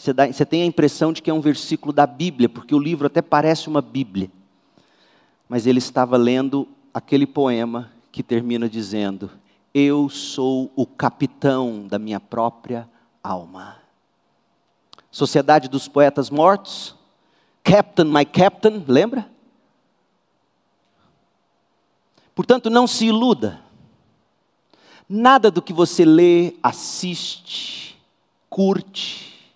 você, 0.01 0.13
dá, 0.13 0.25
você 0.25 0.43
tem 0.43 0.63
a 0.63 0.65
impressão 0.65 1.13
de 1.13 1.21
que 1.21 1.29
é 1.29 1.33
um 1.33 1.39
versículo 1.39 1.93
da 1.93 2.07
Bíblia, 2.07 2.49
porque 2.49 2.73
o 2.73 2.79
livro 2.79 3.05
até 3.05 3.21
parece 3.21 3.67
uma 3.67 3.83
Bíblia. 3.83 4.31
Mas 5.47 5.67
ele 5.67 5.77
estava 5.77 6.17
lendo 6.17 6.67
aquele 6.91 7.27
poema 7.27 7.91
que 8.11 8.23
termina 8.23 8.67
dizendo: 8.67 9.29
Eu 9.71 10.09
sou 10.09 10.71
o 10.75 10.87
capitão 10.87 11.85
da 11.87 11.99
minha 11.99 12.19
própria 12.19 12.89
alma. 13.23 13.77
Sociedade 15.11 15.67
dos 15.67 15.89
Poetas 15.89 16.29
Mortos, 16.29 16.95
Captain, 17.63 18.05
my 18.05 18.25
Captain, 18.25 18.83
lembra? 18.87 19.29
Portanto, 22.33 22.69
não 22.69 22.87
se 22.87 23.07
iluda. 23.07 23.59
Nada 25.07 25.51
do 25.51 25.61
que 25.61 25.73
você 25.73 26.05
lê, 26.05 26.55
assiste, 26.63 27.99
curte, 28.49 29.51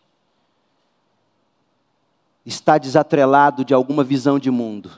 está 2.46 2.78
desatrelado 2.78 3.64
de 3.64 3.74
alguma 3.74 4.04
visão 4.04 4.38
de 4.38 4.52
mundo. 4.52 4.92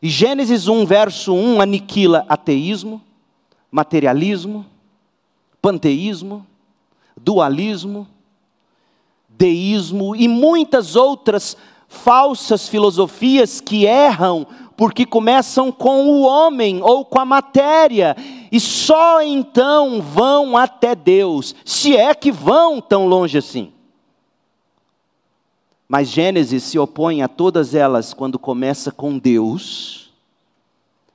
E 0.00 0.08
Gênesis 0.08 0.68
1, 0.68 0.86
verso 0.86 1.34
1 1.34 1.60
aniquila 1.60 2.24
ateísmo, 2.28 3.02
materialismo, 3.70 4.64
panteísmo, 5.60 6.46
dualismo, 7.16 8.06
deísmo 9.38 10.14
e 10.14 10.28
muitas 10.28 10.96
outras 10.96 11.56
falsas 11.88 12.68
filosofias 12.68 13.60
que 13.60 13.84
erram 13.84 14.46
porque 14.76 15.06
começam 15.06 15.70
com 15.70 16.06
o 16.08 16.22
homem 16.22 16.82
ou 16.82 17.04
com 17.04 17.20
a 17.20 17.24
matéria 17.24 18.16
e 18.50 18.58
só 18.58 19.22
então 19.22 20.02
vão 20.02 20.56
até 20.56 20.94
Deus, 20.94 21.54
se 21.64 21.96
é 21.96 22.14
que 22.14 22.32
vão 22.32 22.80
tão 22.80 23.06
longe 23.06 23.38
assim. 23.38 23.72
Mas 25.88 26.08
Gênesis 26.08 26.64
se 26.64 26.78
opõe 26.78 27.22
a 27.22 27.28
todas 27.28 27.74
elas 27.74 28.12
quando 28.12 28.38
começa 28.38 28.90
com 28.90 29.18
Deus 29.18 30.12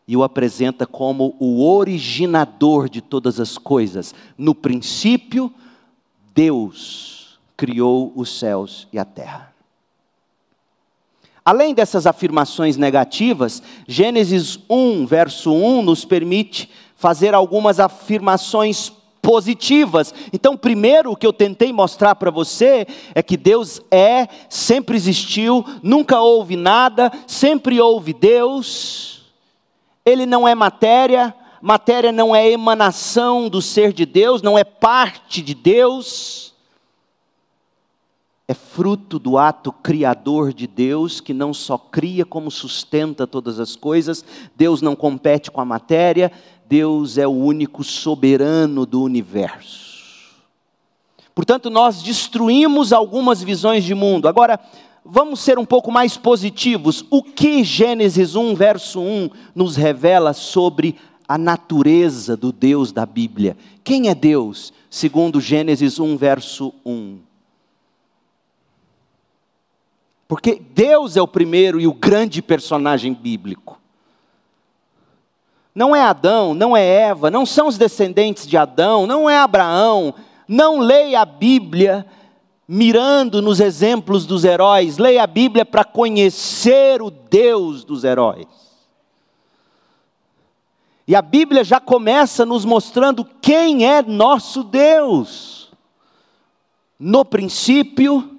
e 0.08 0.16
o 0.16 0.24
apresenta 0.24 0.86
como 0.86 1.36
o 1.40 1.70
originador 1.70 2.90
de 2.90 3.02
todas 3.02 3.40
as 3.40 3.58
coisas. 3.58 4.14
No 4.38 4.56
princípio, 4.56 5.54
Deus 6.34 7.19
criou 7.60 8.14
os 8.16 8.40
céus 8.40 8.88
e 8.94 8.98
a 8.98 9.04
terra. 9.04 9.54
Além 11.44 11.74
dessas 11.74 12.08
afirmações 12.08 12.78
negativas, 12.78 13.62
Gênesis 13.86 14.58
1, 14.70 15.06
verso 15.06 15.52
1, 15.52 15.82
nos 15.82 16.06
permite 16.06 16.70
fazer 16.96 17.34
algumas 17.34 17.78
afirmações 17.78 18.94
positivas. 19.22 20.14
Então, 20.32 20.56
primeiro 20.56 21.12
o 21.12 21.18
que 21.18 21.28
eu 21.28 21.34
tentei 21.34 21.74
mostrar 21.74 22.16
para 22.16 22.32
você 22.32 22.88
é 23.14 23.22
que 23.22 23.36
Deus 23.36 23.82
é, 23.92 24.30
sempre 24.48 24.96
existiu, 24.96 25.66
nunca 25.84 26.22
houve 26.22 26.56
nada, 26.56 27.12
sempre 27.28 27.82
houve 27.82 28.14
Deus. 28.14 29.34
Ele 30.06 30.26
não 30.26 30.48
é 30.48 30.56
matéria, 30.56 31.36
matéria 31.62 32.14
não 32.14 32.34
é 32.34 32.50
emanação 32.50 33.50
do 33.50 33.62
ser 33.62 33.92
de 33.92 34.06
Deus, 34.06 34.42
não 34.42 34.58
é 34.58 34.64
parte 34.64 35.42
de 35.42 35.54
Deus. 35.54 36.50
É 38.50 38.54
fruto 38.56 39.20
do 39.20 39.38
ato 39.38 39.72
criador 39.72 40.52
de 40.52 40.66
Deus, 40.66 41.22
que 41.22 41.36
não 41.36 41.54
só 41.54 41.78
cria, 41.78 42.26
como 42.26 42.50
sustenta 42.50 43.28
todas 43.28 43.60
as 43.60 43.76
coisas. 43.76 44.26
Deus 44.56 44.82
não 44.82 44.96
compete 44.96 45.52
com 45.52 45.62
a 45.62 45.66
matéria, 45.66 46.32
Deus 46.68 47.20
é 47.20 47.28
o 47.28 47.32
único 47.32 47.84
soberano 47.84 48.88
do 48.88 49.04
universo. 49.04 50.00
Portanto, 51.36 51.70
nós 51.70 52.02
destruímos 52.02 52.92
algumas 52.92 53.44
visões 53.44 53.84
de 53.84 53.94
mundo. 53.94 54.28
Agora, 54.28 54.60
vamos 55.06 55.42
ser 55.42 55.60
um 55.60 55.66
pouco 55.66 55.92
mais 55.92 56.18
positivos. 56.18 57.06
O 57.12 57.22
que 57.22 57.64
Gênesis 57.64 58.36
1, 58.36 58.56
verso 58.56 59.00
1 59.00 59.30
nos 59.54 59.76
revela 59.76 60.34
sobre 60.34 60.96
a 61.28 61.38
natureza 61.38 62.36
do 62.36 62.52
Deus 62.52 62.92
da 62.92 63.06
Bíblia? 63.06 63.56
Quem 63.84 64.10
é 64.10 64.16
Deus, 64.16 64.74
segundo 64.90 65.40
Gênesis 65.40 66.00
1, 66.00 66.18
verso 66.18 66.74
1? 66.84 67.29
Porque 70.30 70.62
Deus 70.62 71.18
é 71.18 71.22
o 71.24 71.28
primeiro 71.28 71.82
e 71.82 71.88
o 71.88 71.94
grande 71.94 72.40
personagem 72.40 73.16
bíblico. 73.16 73.82
Não 75.74 75.96
é 75.96 76.04
Adão, 76.04 76.54
não 76.54 76.78
é 76.78 76.86
Eva, 76.86 77.32
não 77.32 77.48
são 77.48 77.68
os 77.68 77.80
descendentes 77.80 78.46
de 78.46 78.56
Adão, 78.56 79.08
não 79.08 79.28
é 79.28 79.40
Abraão. 79.40 80.14
Não 80.48 80.78
leia 80.78 81.22
a 81.22 81.26
Bíblia 81.26 82.06
mirando 82.68 83.42
nos 83.42 83.60
exemplos 83.60 84.28
dos 84.28 84.44
heróis, 84.44 85.00
leia 85.00 85.24
a 85.24 85.28
Bíblia 85.28 85.66
para 85.66 85.84
conhecer 85.84 87.02
o 87.02 87.10
Deus 87.10 87.84
dos 87.84 88.04
heróis. 88.04 88.46
E 91.08 91.16
a 91.16 91.24
Bíblia 91.24 91.64
já 91.64 91.80
começa 91.80 92.46
nos 92.46 92.66
mostrando 92.66 93.26
quem 93.42 93.88
é 93.88 94.04
nosso 94.04 94.64
Deus. 94.64 95.72
No 97.00 97.26
princípio, 97.26 98.38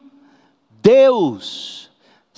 Deus 0.81 1.80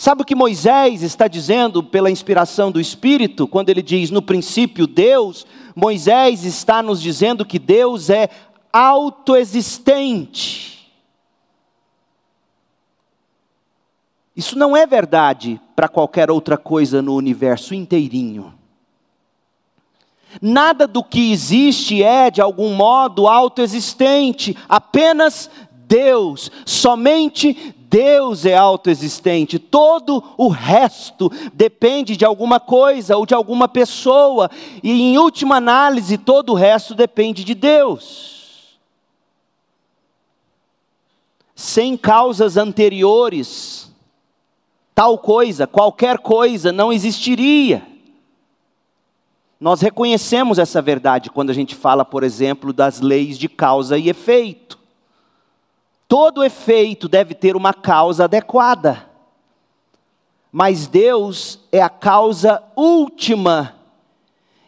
Sabe 0.02 0.22
o 0.22 0.24
que 0.24 0.34
Moisés 0.34 1.04
está 1.04 1.28
dizendo 1.28 1.80
pela 1.80 2.10
inspiração 2.10 2.72
do 2.72 2.80
Espírito, 2.80 3.46
quando 3.46 3.68
ele 3.68 3.80
diz 3.80 4.10
no 4.10 4.20
princípio 4.20 4.84
Deus? 4.84 5.46
Moisés 5.76 6.44
está 6.44 6.82
nos 6.82 7.00
dizendo 7.00 7.46
que 7.46 7.56
Deus 7.56 8.10
é 8.10 8.28
autoexistente. 8.72 10.92
Isso 14.34 14.58
não 14.58 14.76
é 14.76 14.88
verdade 14.88 15.60
para 15.76 15.86
qualquer 15.86 16.32
outra 16.32 16.58
coisa 16.58 17.00
no 17.00 17.14
universo 17.14 17.72
inteirinho. 17.72 18.52
Nada 20.40 20.88
do 20.88 21.04
que 21.04 21.30
existe 21.30 22.02
é, 22.02 22.28
de 22.28 22.40
algum 22.40 22.74
modo, 22.74 23.28
autoexistente, 23.28 24.56
apenas 24.68 25.48
Deus, 25.92 26.50
somente 26.64 27.74
Deus 27.90 28.46
é 28.46 28.56
autoexistente, 28.56 29.58
todo 29.58 30.24
o 30.38 30.48
resto 30.48 31.30
depende 31.52 32.16
de 32.16 32.24
alguma 32.24 32.58
coisa 32.58 33.14
ou 33.14 33.26
de 33.26 33.34
alguma 33.34 33.68
pessoa, 33.68 34.50
e 34.82 34.90
em 34.90 35.18
última 35.18 35.56
análise, 35.56 36.16
todo 36.16 36.52
o 36.52 36.54
resto 36.54 36.94
depende 36.94 37.44
de 37.44 37.54
Deus. 37.54 38.78
Sem 41.54 41.94
causas 41.94 42.56
anteriores, 42.56 43.92
tal 44.94 45.18
coisa, 45.18 45.66
qualquer 45.66 46.20
coisa 46.20 46.72
não 46.72 46.90
existiria. 46.90 47.86
Nós 49.60 49.82
reconhecemos 49.82 50.58
essa 50.58 50.80
verdade 50.80 51.28
quando 51.28 51.50
a 51.50 51.54
gente 51.54 51.74
fala, 51.74 52.02
por 52.02 52.24
exemplo, 52.24 52.72
das 52.72 53.02
leis 53.02 53.36
de 53.36 53.46
causa 53.46 53.98
e 53.98 54.08
efeito. 54.08 54.81
Todo 56.12 56.44
efeito 56.44 57.08
deve 57.08 57.34
ter 57.34 57.56
uma 57.56 57.72
causa 57.72 58.24
adequada. 58.24 59.08
Mas 60.52 60.86
Deus 60.86 61.58
é 61.72 61.80
a 61.80 61.88
causa 61.88 62.62
última. 62.76 63.74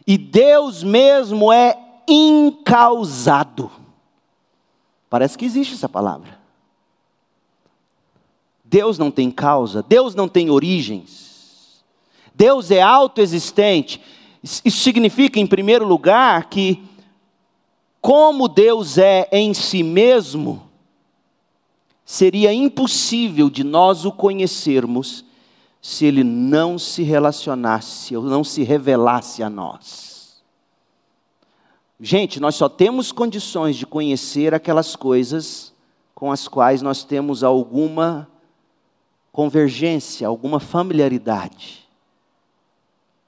E 0.07 0.17
Deus 0.17 0.81
mesmo 0.81 1.53
é 1.53 1.77
incausado. 2.07 3.69
Parece 5.07 5.37
que 5.37 5.45
existe 5.45 5.75
essa 5.75 5.87
palavra. 5.87 6.39
Deus 8.63 8.97
não 8.97 9.11
tem 9.11 9.29
causa, 9.29 9.83
Deus 9.83 10.15
não 10.15 10.27
tem 10.27 10.49
origens. 10.49 11.83
Deus 12.33 12.71
é 12.71 12.81
autoexistente. 12.81 14.01
Isso 14.41 14.79
significa, 14.79 15.39
em 15.39 15.45
primeiro 15.45 15.85
lugar, 15.85 16.49
que, 16.49 16.83
como 18.01 18.47
Deus 18.47 18.97
é 18.97 19.29
em 19.31 19.53
si 19.53 19.83
mesmo, 19.83 20.64
seria 22.05 22.53
impossível 22.53 23.49
de 23.49 23.63
nós 23.63 24.05
o 24.05 24.11
conhecermos 24.11 25.25
se 25.81 26.05
ele 26.05 26.23
não 26.23 26.77
se 26.77 27.01
relacionasse 27.01 28.15
ou 28.15 28.23
não 28.23 28.43
se 28.43 28.63
revelasse 28.63 29.41
a 29.41 29.49
nós. 29.49 30.43
Gente, 31.99 32.39
nós 32.39 32.55
só 32.55 32.69
temos 32.69 33.11
condições 33.11 33.75
de 33.75 33.85
conhecer 33.85 34.53
aquelas 34.53 34.95
coisas 34.95 35.73
com 36.13 36.31
as 36.31 36.47
quais 36.47 36.81
nós 36.81 37.03
temos 37.03 37.43
alguma 37.43 38.27
convergência, 39.31 40.27
alguma 40.27 40.59
familiaridade. 40.59 41.87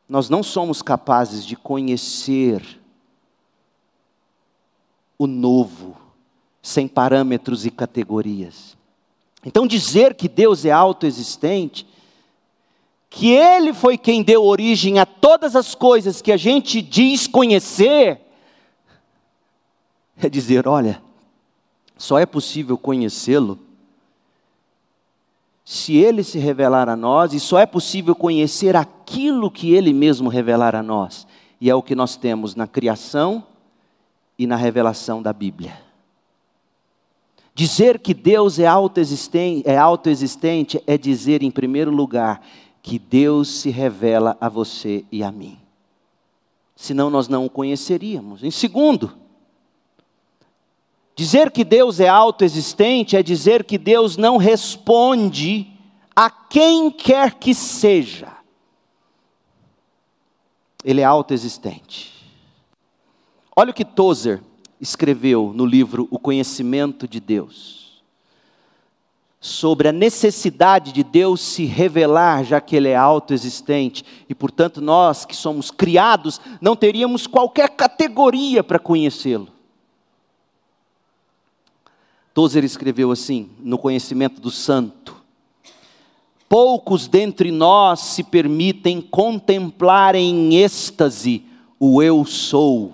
Nós 0.08 0.30
não 0.30 0.42
somos 0.42 0.82
capazes 0.82 1.46
de 1.46 1.56
conhecer 1.56 2.64
o 5.18 5.28
novo 5.28 6.07
sem 6.68 6.86
parâmetros 6.86 7.66
e 7.66 7.72
categorias. 7.72 8.76
Então, 9.46 9.66
dizer 9.66 10.16
que 10.16 10.28
Deus 10.28 10.66
é 10.66 10.72
autoexistente, 10.72 11.88
que 13.10 13.32
Ele 13.32 13.74
foi 13.74 13.98
quem 13.98 14.22
deu 14.22 14.44
origem 14.44 15.00
a 15.00 15.06
todas 15.06 15.56
as 15.56 15.74
coisas 15.74 16.22
que 16.22 16.30
a 16.30 16.36
gente 16.36 16.82
diz 16.82 17.26
conhecer, 17.26 18.20
é 20.18 20.28
dizer: 20.28 20.68
olha, 20.68 21.02
só 21.98 22.20
é 22.20 22.26
possível 22.26 22.78
conhecê-lo 22.78 23.58
se 25.64 25.96
Ele 25.96 26.22
se 26.22 26.38
revelar 26.38 26.90
a 26.90 26.98
nós, 26.98 27.34
e 27.34 27.40
só 27.40 27.60
é 27.60 27.66
possível 27.66 28.14
conhecer 28.14 28.76
aquilo 28.76 29.50
que 29.50 29.74
Ele 29.74 29.94
mesmo 29.94 30.28
revelar 30.28 30.76
a 30.76 30.84
nós, 30.84 31.26
e 31.62 31.70
é 31.70 31.76
o 31.76 31.82
que 31.82 31.96
nós 31.96 32.18
temos 32.18 32.56
na 32.56 32.68
criação 32.68 33.42
e 34.38 34.46
na 34.46 34.58
revelação 34.58 35.22
da 35.22 35.32
Bíblia. 35.32 35.87
Dizer 37.58 37.98
que 37.98 38.14
Deus 38.14 38.60
é 38.60 38.68
autoexistente, 38.68 39.68
é 39.68 39.76
autoexistente 39.76 40.80
é 40.86 40.96
dizer, 40.96 41.42
em 41.42 41.50
primeiro 41.50 41.90
lugar, 41.90 42.40
que 42.84 43.00
Deus 43.00 43.50
se 43.50 43.72
revela 43.72 44.38
a 44.40 44.48
você 44.48 45.04
e 45.12 45.24
a 45.24 45.32
mim. 45.32 45.58
Senão 46.76 47.10
nós 47.10 47.28
não 47.28 47.48
o 47.48 47.50
conheceríamos. 47.50 48.44
Em 48.44 48.52
segundo, 48.52 49.18
dizer 51.16 51.50
que 51.50 51.64
Deus 51.64 52.00
é 52.00 52.08
autoexistente 52.08 53.18
é 53.18 53.24
dizer 53.24 53.64
que 53.64 53.80
Deus 53.80 54.18
não 54.18 54.38
responde 54.38 55.66
a 56.16 56.30
quem 56.30 56.92
quer 56.92 57.34
que 57.40 57.56
seja. 57.56 58.38
Ele 60.86 61.02
é 61.02 61.06
autoexistente. 61.06 62.14
Olha 63.56 63.72
o 63.72 63.74
que 63.74 63.84
Tozer 63.84 64.44
escreveu 64.80 65.52
no 65.54 65.66
livro 65.66 66.08
O 66.12 66.20
Conhecimento 66.20 67.08
de 67.08 67.20
Deus, 67.20 68.02
sobre 69.40 69.88
a 69.88 69.92
necessidade 69.92 70.92
de 70.92 71.04
Deus 71.04 71.42
se 71.42 71.66
revelar, 71.66 72.44
já 72.44 72.60
que 72.60 72.76
Ele 72.76 72.90
é 72.90 72.96
autoexistente, 72.96 74.04
e 74.28 74.36
portanto 74.36 74.82
nós 74.82 75.26
que 75.26 75.36
somos 75.36 75.72
criados 75.72 76.42
não 76.60 76.76
teríamos 76.76 77.28
qualquer 77.28 77.70
categoria 77.70 78.64
para 78.64 78.80
conhecê-lo. 78.80 79.48
Tozer 82.34 82.64
escreveu 82.64 83.12
assim, 83.12 83.50
no 83.60 83.78
conhecimento 83.80 84.40
do 84.40 84.52
santo: 84.52 85.16
Poucos 86.48 87.08
dentre 87.08 87.52
nós 87.52 88.00
se 88.00 88.24
permitem 88.24 89.02
contemplar 89.02 90.14
em 90.14 90.56
êxtase 90.56 91.44
o 91.80 92.02
eu 92.02 92.26
sou, 92.26 92.94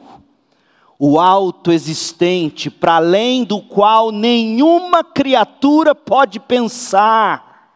o 1.00 1.20
autoexistente, 1.20 2.70
para 2.70 2.96
além 2.96 3.44
do 3.44 3.62
qual 3.62 4.12
nenhuma 4.12 5.04
criatura 5.04 5.94
pode 5.94 6.40
pensar. 6.40 7.72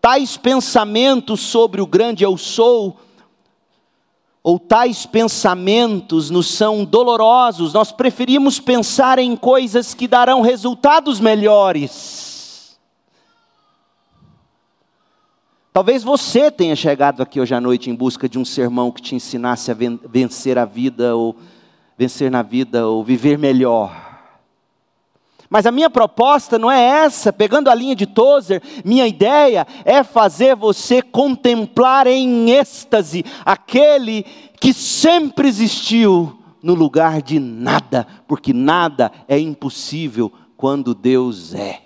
Tais 0.00 0.36
pensamentos 0.36 1.40
sobre 1.40 1.80
o 1.80 1.86
grande 1.86 2.24
eu 2.24 2.36
sou, 2.36 2.98
ou 4.42 4.58
tais 4.58 5.06
pensamentos 5.06 6.28
nos 6.28 6.48
são 6.48 6.84
dolorosos, 6.84 7.72
nós 7.72 7.90
preferimos 7.90 8.60
pensar 8.60 9.18
em 9.18 9.34
coisas 9.34 9.94
que 9.94 10.06
darão 10.06 10.42
resultados 10.42 11.20
melhores 11.20 12.33
Talvez 15.74 16.04
você 16.04 16.52
tenha 16.52 16.76
chegado 16.76 17.20
aqui 17.20 17.40
hoje 17.40 17.52
à 17.52 17.60
noite 17.60 17.90
em 17.90 17.96
busca 17.96 18.28
de 18.28 18.38
um 18.38 18.44
sermão 18.44 18.92
que 18.92 19.02
te 19.02 19.16
ensinasse 19.16 19.72
a 19.72 19.76
vencer 20.08 20.56
a 20.56 20.64
vida, 20.64 21.16
ou 21.16 21.34
vencer 21.98 22.30
na 22.30 22.42
vida, 22.42 22.86
ou 22.86 23.02
viver 23.02 23.36
melhor. 23.36 23.92
Mas 25.50 25.66
a 25.66 25.72
minha 25.72 25.90
proposta 25.90 26.60
não 26.60 26.70
é 26.70 26.80
essa, 26.80 27.32
pegando 27.32 27.68
a 27.68 27.74
linha 27.74 27.96
de 27.96 28.06
Tozer, 28.06 28.62
minha 28.84 29.04
ideia 29.04 29.66
é 29.84 30.04
fazer 30.04 30.54
você 30.54 31.02
contemplar 31.02 32.06
em 32.06 32.52
êxtase 32.52 33.24
aquele 33.44 34.22
que 34.60 34.72
sempre 34.72 35.48
existiu 35.48 36.38
no 36.62 36.74
lugar 36.74 37.20
de 37.20 37.40
nada, 37.40 38.06
porque 38.28 38.52
nada 38.52 39.10
é 39.26 39.40
impossível 39.40 40.32
quando 40.56 40.94
Deus 40.94 41.52
é. 41.52 41.83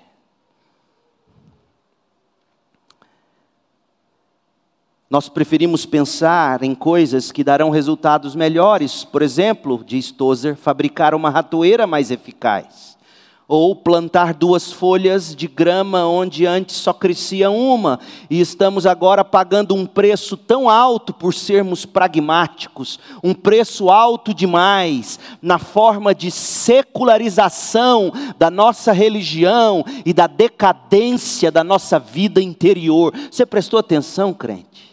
Nós 5.10 5.26
preferimos 5.26 5.86
pensar 5.86 6.62
em 6.62 6.74
coisas 6.74 7.32
que 7.32 7.42
darão 7.42 7.70
resultados 7.70 8.36
melhores. 8.36 9.04
Por 9.04 9.22
exemplo, 9.22 9.82
diz 9.82 10.10
Tozer, 10.10 10.54
fabricar 10.54 11.14
uma 11.14 11.30
ratoeira 11.30 11.86
mais 11.86 12.10
eficaz. 12.10 12.98
Ou 13.48 13.74
plantar 13.74 14.34
duas 14.34 14.70
folhas 14.70 15.34
de 15.34 15.48
grama 15.48 16.04
onde 16.04 16.44
antes 16.44 16.76
só 16.76 16.92
crescia 16.92 17.50
uma, 17.50 17.98
e 18.28 18.38
estamos 18.38 18.84
agora 18.84 19.24
pagando 19.24 19.74
um 19.74 19.86
preço 19.86 20.36
tão 20.36 20.68
alto 20.68 21.14
por 21.14 21.32
sermos 21.32 21.86
pragmáticos, 21.86 23.00
um 23.24 23.32
preço 23.32 23.88
alto 23.88 24.34
demais, 24.34 25.18
na 25.40 25.58
forma 25.58 26.14
de 26.14 26.30
secularização 26.30 28.12
da 28.38 28.50
nossa 28.50 28.92
religião 28.92 29.82
e 30.04 30.12
da 30.12 30.26
decadência 30.26 31.50
da 31.50 31.64
nossa 31.64 31.98
vida 31.98 32.42
interior. 32.42 33.14
Você 33.30 33.46
prestou 33.46 33.80
atenção, 33.80 34.34
crente? 34.34 34.87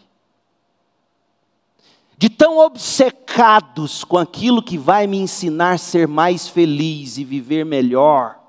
De 2.18 2.30
tão 2.30 2.58
obcecados 2.58 4.04
com 4.04 4.18
aquilo 4.18 4.64
que 4.64 4.78
vai 4.78 5.06
me 5.06 5.18
ensinar 5.18 5.74
a 5.74 5.78
ser 5.78 6.08
mais 6.08 6.48
feliz 6.48 7.18
e 7.18 7.24
viver 7.24 7.66
melhor, 7.66 8.40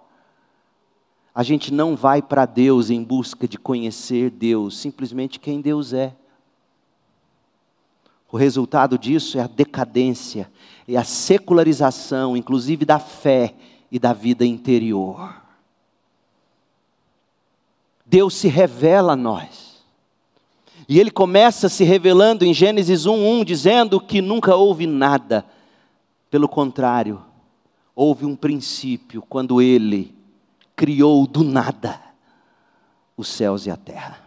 a 1.34 1.42
gente 1.42 1.72
não 1.72 1.94
vai 1.96 2.22
para 2.22 2.46
Deus 2.46 2.88
em 2.88 3.02
busca 3.02 3.46
de 3.46 3.58
conhecer 3.58 4.30
Deus, 4.30 4.78
simplesmente 4.78 5.38
quem 5.38 5.60
Deus 5.60 5.92
é. 5.92 6.14
O 8.30 8.36
resultado 8.36 8.98
disso 8.98 9.38
é 9.38 9.42
a 9.42 9.46
decadência, 9.46 10.50
é 10.88 10.96
a 10.96 11.04
secularização, 11.04 12.36
inclusive 12.36 12.84
da 12.84 12.98
fé 12.98 13.54
e 13.90 13.98
da 13.98 14.12
vida 14.12 14.46
interior. 14.46 15.42
Deus 18.04 18.34
se 18.34 18.46
revela 18.46 19.14
a 19.14 19.16
nós. 19.16 19.65
E 20.88 21.00
ele 21.00 21.10
começa 21.10 21.68
se 21.68 21.84
revelando 21.84 22.44
em 22.44 22.54
Gênesis 22.54 23.06
1:1 23.06 23.44
dizendo 23.44 24.00
que 24.00 24.20
nunca 24.20 24.54
houve 24.54 24.86
nada. 24.86 25.44
Pelo 26.30 26.48
contrário, 26.48 27.22
houve 27.94 28.24
um 28.24 28.36
princípio 28.36 29.22
quando 29.28 29.60
ele 29.60 30.14
criou 30.76 31.26
do 31.26 31.42
nada 31.42 32.00
os 33.16 33.28
céus 33.28 33.66
e 33.66 33.70
a 33.70 33.76
terra. 33.76 34.26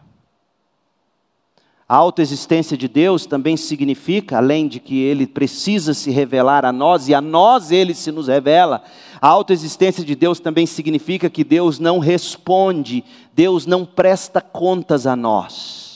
A 1.88 1.95
autoexistência 1.95 2.78
de 2.78 2.88
Deus 2.88 3.26
também 3.26 3.57
significa, 3.57 4.38
além 4.38 4.68
de 4.68 4.80
que 4.80 4.99
ele 4.99 5.26
precisa 5.26 5.93
se 5.93 6.12
revelar 6.12 6.64
a 6.64 6.72
nós 6.72 7.07
e 7.07 7.16
a 7.16 7.22
nós 7.22 7.72
ele 7.72 7.95
se 7.95 8.12
nos 8.12 8.28
revela, 8.28 8.84
a 9.20 9.28
autoexistência 9.28 10.03
de 10.05 10.14
Deus 10.14 10.39
também 10.39 10.68
significa 10.68 11.30
que 11.32 11.43
Deus 11.43 11.80
não 11.80 11.97
responde, 11.97 13.03
Deus 13.34 13.66
não 13.66 13.86
presta 13.86 14.39
contas 14.39 15.07
a 15.07 15.16
nós. 15.16 15.89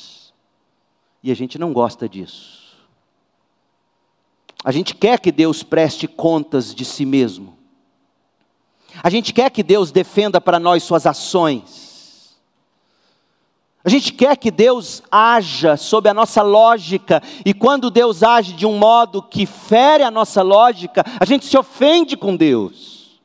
E 1.23 1.31
a 1.31 1.35
gente 1.35 1.57
não 1.57 1.71
gosta 1.71 2.09
disso. 2.09 2.61
A 4.63 4.71
gente 4.71 4.93
quer 4.93 5.19
que 5.19 5.31
Deus 5.31 5.63
preste 5.63 6.07
contas 6.07 6.75
de 6.75 6.83
si 6.83 7.05
mesmo. 7.05 7.57
A 9.01 9.09
gente 9.09 9.33
quer 9.33 9.49
que 9.49 9.63
Deus 9.63 9.91
defenda 9.91 10.41
para 10.41 10.59
nós 10.59 10.83
suas 10.83 11.05
ações. 11.05 12.37
A 13.85 13.89
gente 13.89 14.13
quer 14.13 14.37
que 14.37 14.49
Deus 14.51 15.03
haja 15.11 15.75
sob 15.75 16.07
a 16.07 16.13
nossa 16.13 16.41
lógica, 16.41 17.21
e 17.45 17.53
quando 17.53 17.91
Deus 17.91 18.23
age 18.23 18.53
de 18.53 18.65
um 18.65 18.77
modo 18.77 19.21
que 19.21 19.45
fere 19.45 20.03
a 20.03 20.11
nossa 20.11 20.41
lógica, 20.41 21.03
a 21.19 21.25
gente 21.25 21.45
se 21.45 21.57
ofende 21.57 22.15
com 22.15 22.35
Deus. 22.35 23.19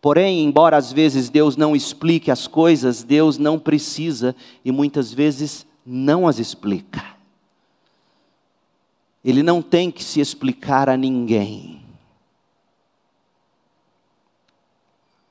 Porém, 0.00 0.42
embora 0.42 0.78
às 0.78 0.90
vezes 0.90 1.28
Deus 1.28 1.56
não 1.56 1.76
explique 1.76 2.30
as 2.30 2.46
coisas, 2.46 3.02
Deus 3.02 3.36
não 3.36 3.58
precisa 3.58 4.34
e 4.64 4.72
muitas 4.72 5.12
vezes 5.12 5.66
não 5.84 6.28
as 6.28 6.38
explica. 6.38 7.04
Ele 9.24 9.42
não 9.42 9.60
tem 9.60 9.90
que 9.90 10.02
se 10.02 10.20
explicar 10.20 10.88
a 10.88 10.96
ninguém. 10.96 11.82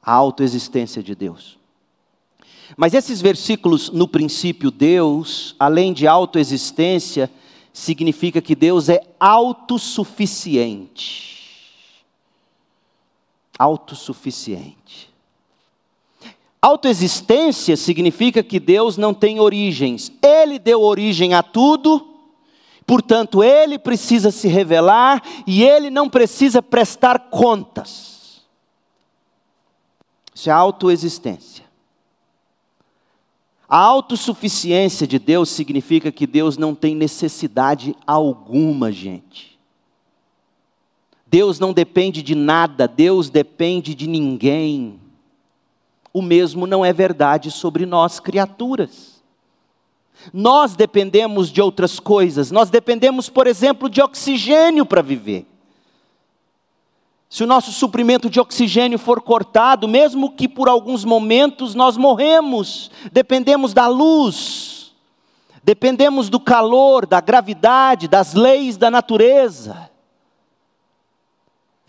A 0.01 0.11
autoexistência 0.11 1.01
de 1.01 1.15
Deus. 1.15 1.57
Mas 2.77 2.93
esses 2.93 3.21
versículos, 3.21 3.89
no 3.89 4.07
princípio, 4.07 4.69
Deus, 4.69 5.55
além 5.59 5.91
de 5.91 6.05
autoexistência, 6.07 7.31
significa 7.73 8.41
que 8.41 8.55
Deus 8.55 8.89
é 8.89 9.01
autossuficiente. 9.19 12.05
Autossuficiente. 13.57 15.09
Autoexistência 16.62 17.78
significa 17.78 18.43
que 18.43 18.60
Deus 18.60 18.97
não 18.97 19.14
tem 19.14 19.39
origens. 19.39 20.12
Ele 20.22 20.60
deu 20.60 20.82
origem 20.82 21.34
a 21.34 21.41
tudo, 21.41 22.05
portanto, 22.86 23.41
ele 23.41 23.80
precisa 23.80 24.30
se 24.30 24.47
revelar 24.47 25.24
e 25.47 25.64
ele 25.64 25.89
não 25.89 26.10
precisa 26.10 26.62
prestar 26.62 27.30
contas. 27.30 28.41
Isso 30.36 30.49
é 30.49 30.53
autoexistência. 30.53 31.64
A 33.68 33.78
autossuficiência 33.78 35.07
de 35.07 35.20
Deus 35.20 35.49
significa 35.49 36.12
que 36.12 36.26
Deus 36.26 36.57
não 36.57 36.74
tem 36.76 36.95
necessidade 36.95 37.95
alguma, 38.05 38.91
gente. 38.91 39.57
Deus 41.28 41.60
não 41.60 41.72
depende 41.72 42.24
de 42.24 42.34
nada, 42.34 42.88
Deus 42.88 43.30
depende 43.30 43.93
de 43.93 44.07
ninguém 44.07 44.99
o 46.14 46.22
mesmo 46.22 46.66
não 46.66 46.84
é 46.84 46.91
verdade 46.91 47.51
sobre 47.51 47.86
nós, 47.86 48.20
criaturas. 48.20 49.22
Nós 50.34 50.76
dependemos 50.76 51.49
de 51.49 51.62
outras 51.62 51.99
coisas, 51.99 52.51
nós 52.51 52.70
dependemos, 52.70 53.30
por 53.30 53.47
exemplo, 53.47 53.89
de 53.89 54.01
oxigênio 54.01 54.86
para 54.86 55.01
viver. 55.01 55.45
Se 57.30 57.43
o 57.43 57.47
nosso 57.47 57.72
suprimento 57.72 58.30
de 58.30 58.39
oxigênio 58.39 58.97
for 58.97 59.22
cortado, 59.22 59.88
mesmo 59.88 60.32
que 60.32 60.47
por 60.47 60.68
alguns 60.68 61.05
momentos 61.05 61.76
nós 61.76 61.95
morremos, 61.95 62.89
dependemos 63.12 63.72
da 63.72 63.88
luz, 63.88 64.91
dependemos 65.64 66.28
do 66.28 66.39
calor, 66.39 67.05
da 67.05 67.22
gravidade, 67.22 68.07
das 68.07 68.34
leis 68.34 68.78
da 68.78 68.89
natureza. 68.89 69.89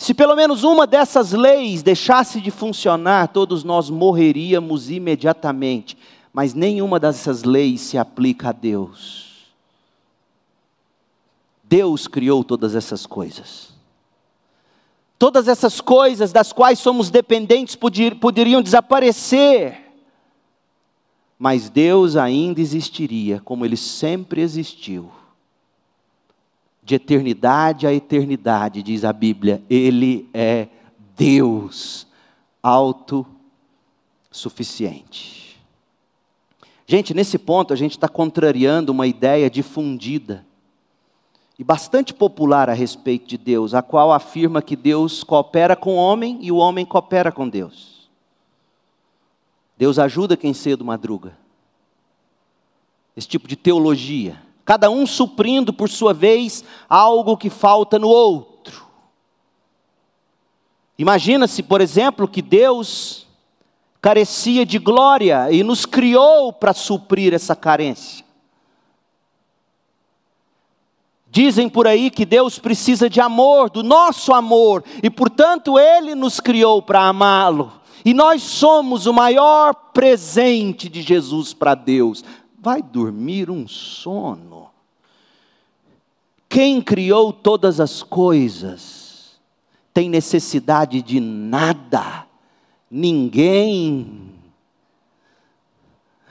Se 0.00 0.14
pelo 0.14 0.34
menos 0.34 0.64
uma 0.64 0.86
dessas 0.86 1.32
leis 1.32 1.82
deixasse 1.82 2.40
de 2.40 2.50
funcionar, 2.50 3.28
todos 3.28 3.62
nós 3.62 3.90
morreríamos 3.90 4.90
imediatamente. 4.90 5.94
Mas 6.32 6.54
nenhuma 6.54 6.98
dessas 6.98 7.44
leis 7.44 7.82
se 7.82 7.98
aplica 7.98 8.48
a 8.48 8.52
Deus. 8.52 9.52
Deus 11.62 12.08
criou 12.08 12.42
todas 12.42 12.74
essas 12.74 13.04
coisas. 13.04 13.74
todas 15.18 15.46
essas 15.46 15.82
coisas 15.82 16.32
das 16.32 16.50
quais 16.50 16.78
somos 16.78 17.10
dependentes 17.10 17.76
poderiam 17.76 18.62
desaparecer. 18.62 19.82
Mas 21.38 21.68
Deus 21.68 22.16
ainda 22.16 22.58
existiria, 22.58 23.38
como 23.44 23.66
Ele 23.66 23.76
sempre 23.76 24.40
existiu. 24.40 25.10
De 26.90 26.96
eternidade 26.96 27.86
a 27.86 27.94
eternidade, 27.94 28.82
diz 28.82 29.04
a 29.04 29.12
Bíblia, 29.12 29.62
Ele 29.70 30.28
é 30.34 30.66
Deus 31.16 32.04
autossuficiente. 32.60 35.56
Gente, 36.88 37.14
nesse 37.14 37.38
ponto 37.38 37.72
a 37.72 37.76
gente 37.76 37.92
está 37.92 38.08
contrariando 38.08 38.90
uma 38.90 39.06
ideia 39.06 39.48
difundida 39.48 40.44
e 41.56 41.62
bastante 41.62 42.12
popular 42.12 42.68
a 42.68 42.72
respeito 42.72 43.28
de 43.28 43.38
Deus, 43.38 43.72
a 43.72 43.82
qual 43.82 44.10
afirma 44.10 44.60
que 44.60 44.74
Deus 44.74 45.22
coopera 45.22 45.76
com 45.76 45.92
o 45.92 45.96
homem 45.96 46.38
e 46.40 46.50
o 46.50 46.56
homem 46.56 46.84
coopera 46.84 47.30
com 47.30 47.48
Deus. 47.48 48.10
Deus 49.78 49.96
ajuda 49.96 50.36
quem 50.36 50.52
cedo 50.52 50.84
madruga. 50.84 51.38
Esse 53.16 53.28
tipo 53.28 53.46
de 53.46 53.54
teologia. 53.54 54.49
Cada 54.70 54.88
um 54.88 55.04
suprindo, 55.04 55.72
por 55.72 55.90
sua 55.90 56.14
vez, 56.14 56.64
algo 56.88 57.36
que 57.36 57.50
falta 57.50 57.98
no 57.98 58.06
outro. 58.06 58.86
Imagina-se, 60.96 61.60
por 61.60 61.80
exemplo, 61.80 62.28
que 62.28 62.40
Deus 62.40 63.26
carecia 64.00 64.64
de 64.64 64.78
glória 64.78 65.50
e 65.50 65.64
nos 65.64 65.84
criou 65.84 66.52
para 66.52 66.72
suprir 66.72 67.34
essa 67.34 67.56
carência. 67.56 68.24
Dizem 71.28 71.68
por 71.68 71.88
aí 71.88 72.08
que 72.08 72.24
Deus 72.24 72.56
precisa 72.60 73.10
de 73.10 73.20
amor, 73.20 73.70
do 73.70 73.82
nosso 73.82 74.32
amor, 74.32 74.84
e 75.02 75.10
portanto 75.10 75.80
Ele 75.80 76.14
nos 76.14 76.38
criou 76.38 76.80
para 76.80 77.08
amá-lo. 77.08 77.72
E 78.04 78.14
nós 78.14 78.40
somos 78.44 79.06
o 79.06 79.12
maior 79.12 79.74
presente 79.92 80.88
de 80.88 81.02
Jesus 81.02 81.52
para 81.52 81.74
Deus. 81.74 82.22
Vai 82.56 82.80
dormir 82.80 83.50
um 83.50 83.66
sono. 83.66 84.59
Quem 86.50 86.82
criou 86.82 87.32
todas 87.32 87.80
as 87.80 88.02
coisas 88.02 89.40
tem 89.94 90.10
necessidade 90.10 91.00
de 91.00 91.18
nada, 91.18 92.26
ninguém 92.90 94.30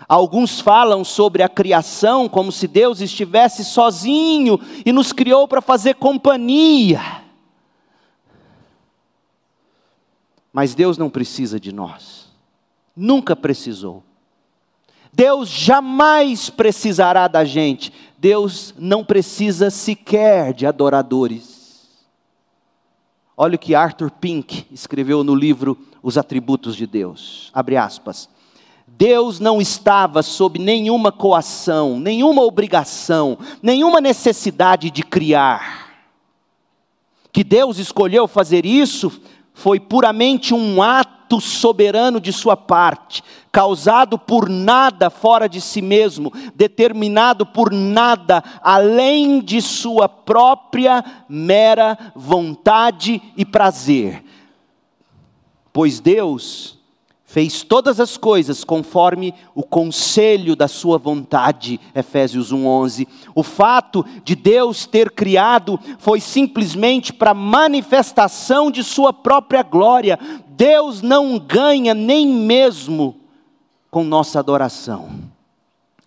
Alguns 0.10 0.60
falam 0.60 1.04
sobre 1.04 1.44
a 1.44 1.48
criação 1.48 2.28
como 2.28 2.52
se 2.52 2.68
Deus 2.68 3.00
estivesse 3.00 3.64
sozinho 3.64 4.60
e 4.84 4.92
nos 4.92 5.14
criou 5.14 5.48
para 5.48 5.62
fazer 5.62 5.94
companhia. 5.94 7.00
Mas 10.52 10.74
Deus 10.74 10.98
não 10.98 11.12
precisa 11.12 11.60
de 11.60 11.72
nós, 11.72 12.28
nunca 12.96 13.36
precisou. 13.36 14.04
Deus 15.14 15.48
jamais 15.48 16.50
precisará 16.50 17.28
da 17.28 17.46
gente, 17.46 17.94
Deus 18.20 18.74
não 18.78 19.04
precisa 19.06 19.70
sequer 19.70 20.54
de 20.54 20.66
adoradores. 20.66 21.88
Olha 23.38 23.56
o 23.56 23.60
que 23.60 23.74
Arthur 23.74 24.12
Pink 24.12 24.66
escreveu 24.72 25.24
no 25.24 25.34
livro 25.34 25.78
Os 26.04 26.18
Atributos 26.18 26.76
de 26.76 26.86
Deus. 26.86 27.50
Abre 27.54 27.78
aspas. 27.78 28.28
Deus 28.86 29.40
não 29.40 29.62
estava 29.62 30.22
sob 30.22 30.60
nenhuma 30.60 31.14
coação, 31.14 31.98
nenhuma 31.98 32.42
obrigação, 32.42 33.38
nenhuma 33.64 34.02
necessidade 34.02 34.92
de 34.92 35.02
criar. 35.02 35.94
Que 37.32 37.42
Deus 37.42 37.78
escolheu 37.78 38.28
fazer 38.28 38.66
isso 38.66 39.22
foi 39.60 39.78
puramente 39.78 40.54
um 40.54 40.82
ato 40.82 41.42
soberano 41.42 42.22
de 42.22 42.32
sua 42.32 42.56
parte, 42.56 43.22
causado 43.52 44.18
por 44.18 44.48
nada 44.48 45.10
fora 45.10 45.50
de 45.50 45.60
si 45.60 45.82
mesmo, 45.82 46.32
determinado 46.56 47.46
por 47.46 47.74
nada 47.74 48.42
além 48.64 49.42
de 49.42 49.62
sua 49.62 50.08
própria 50.08 51.04
mera 51.28 51.98
vontade 52.16 53.22
e 53.36 53.44
prazer. 53.44 54.24
Pois 55.74 56.00
Deus 56.00 56.79
fez 57.30 57.62
todas 57.62 58.00
as 58.00 58.18
coisas 58.18 58.64
conforme 58.64 59.36
o 59.54 59.62
conselho 59.62 60.56
da 60.56 60.68
sua 60.68 60.98
vontade, 60.98 61.80
Efésios 61.94 62.52
1:11. 62.52 63.08
O 63.36 63.44
fato 63.44 64.04
de 64.24 64.36
Deus 64.36 64.88
ter 64.88 65.12
criado 65.12 65.80
foi 66.00 66.20
simplesmente 66.20 67.14
para 67.14 67.36
manifestação 67.36 68.72
de 68.72 68.84
sua 68.84 69.14
própria 69.14 69.62
glória. 69.62 70.18
Deus 70.48 71.04
não 71.04 71.38
ganha 71.38 71.94
nem 71.94 72.28
mesmo 72.28 73.16
com 73.92 74.04
nossa 74.04 74.40
adoração. 74.40 75.10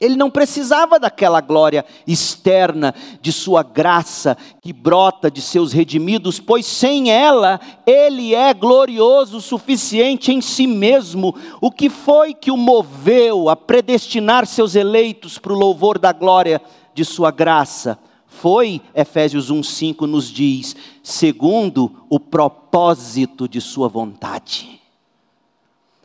Ele 0.03 0.17
não 0.17 0.29
precisava 0.29 0.99
daquela 0.99 1.41
glória 1.41 1.85
externa 2.05 2.93
de 3.21 3.31
sua 3.31 3.63
graça 3.63 4.37
que 4.61 4.73
brota 4.73 5.31
de 5.31 5.41
seus 5.41 5.73
redimidos, 5.73 6.41
pois 6.41 6.67
sem 6.67 7.13
ela 7.13 7.61
ele 7.87 8.35
é 8.35 8.53
glorioso 8.53 9.37
o 9.37 9.41
suficiente 9.41 10.33
em 10.33 10.41
si 10.41 10.67
mesmo. 10.67 11.33
O 11.61 11.71
que 11.71 11.89
foi 11.89 12.35
que 12.35 12.51
o 12.51 12.57
moveu 12.57 13.49
a 13.49 13.55
predestinar 13.55 14.45
seus 14.45 14.75
eleitos 14.75 15.39
para 15.39 15.53
o 15.53 15.59
louvor 15.59 16.01
da 16.01 16.11
glória 16.11 16.61
de 16.93 17.05
sua 17.05 17.31
graça? 17.31 17.97
Foi, 18.27 18.83
Efésios 18.93 19.53
1:5 19.53 20.05
nos 20.05 20.29
diz, 20.29 20.75
segundo 21.01 22.05
o 22.11 22.19
propósito 22.19 23.47
de 23.47 23.61
sua 23.61 23.87
vontade. 23.87 24.82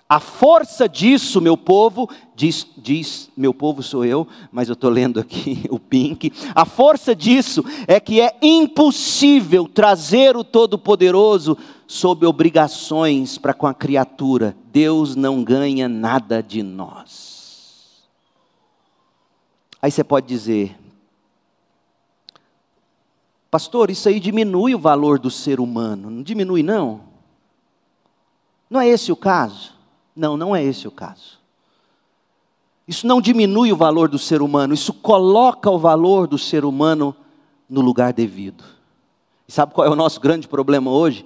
A 0.09 0.21
força 0.21 0.87
disso, 0.87 1.41
meu 1.41 1.57
povo, 1.57 2.09
diz, 2.33 2.65
diz, 2.77 3.29
meu 3.35 3.53
povo 3.53 3.83
sou 3.83 4.05
eu, 4.05 4.25
mas 4.49 4.69
eu 4.69 4.73
estou 4.73 4.89
lendo 4.89 5.19
aqui 5.19 5.65
o 5.69 5.77
Pink. 5.77 6.31
A 6.55 6.63
força 6.63 7.13
disso 7.13 7.61
é 7.85 7.99
que 7.99 8.21
é 8.21 8.37
impossível 8.41 9.67
trazer 9.67 10.37
o 10.37 10.45
Todo-Poderoso 10.45 11.57
sob 11.85 12.25
obrigações 12.25 13.37
para 13.37 13.53
com 13.53 13.67
a 13.67 13.73
criatura. 13.73 14.55
Deus 14.71 15.13
não 15.13 15.43
ganha 15.43 15.89
nada 15.89 16.41
de 16.41 16.63
nós. 16.63 18.07
Aí 19.81 19.91
você 19.91 20.05
pode 20.05 20.25
dizer, 20.25 20.77
pastor, 23.51 23.91
isso 23.91 24.07
aí 24.07 24.21
diminui 24.21 24.73
o 24.73 24.79
valor 24.79 25.19
do 25.19 25.29
ser 25.29 25.59
humano. 25.59 26.09
Não 26.09 26.23
diminui, 26.23 26.63
não? 26.63 27.01
Não 28.69 28.79
é 28.79 28.87
esse 28.87 29.11
o 29.11 29.15
caso? 29.15 29.76
Não, 30.17 30.35
não 30.35 30.55
é 30.55 30.63
esse 30.63 30.87
o 30.87 30.91
caso. 30.91 31.37
Isso 32.87 33.05
não 33.05 33.21
diminui 33.21 33.71
o 33.71 33.77
valor 33.77 34.09
do 34.09 34.17
ser 34.17 34.41
humano, 34.41 34.73
isso 34.73 34.91
coloca 34.91 35.69
o 35.69 35.77
valor 35.77 36.25
do 36.25 36.39
ser 36.39 36.65
humano 36.65 37.15
no 37.69 37.81
lugar 37.81 38.11
devido. 38.13 38.63
E 39.47 39.51
sabe 39.51 39.73
qual 39.73 39.85
é 39.85 39.89
o 39.89 39.95
nosso 39.95 40.19
grande 40.19 40.47
problema 40.47 40.89
hoje? 40.89 41.23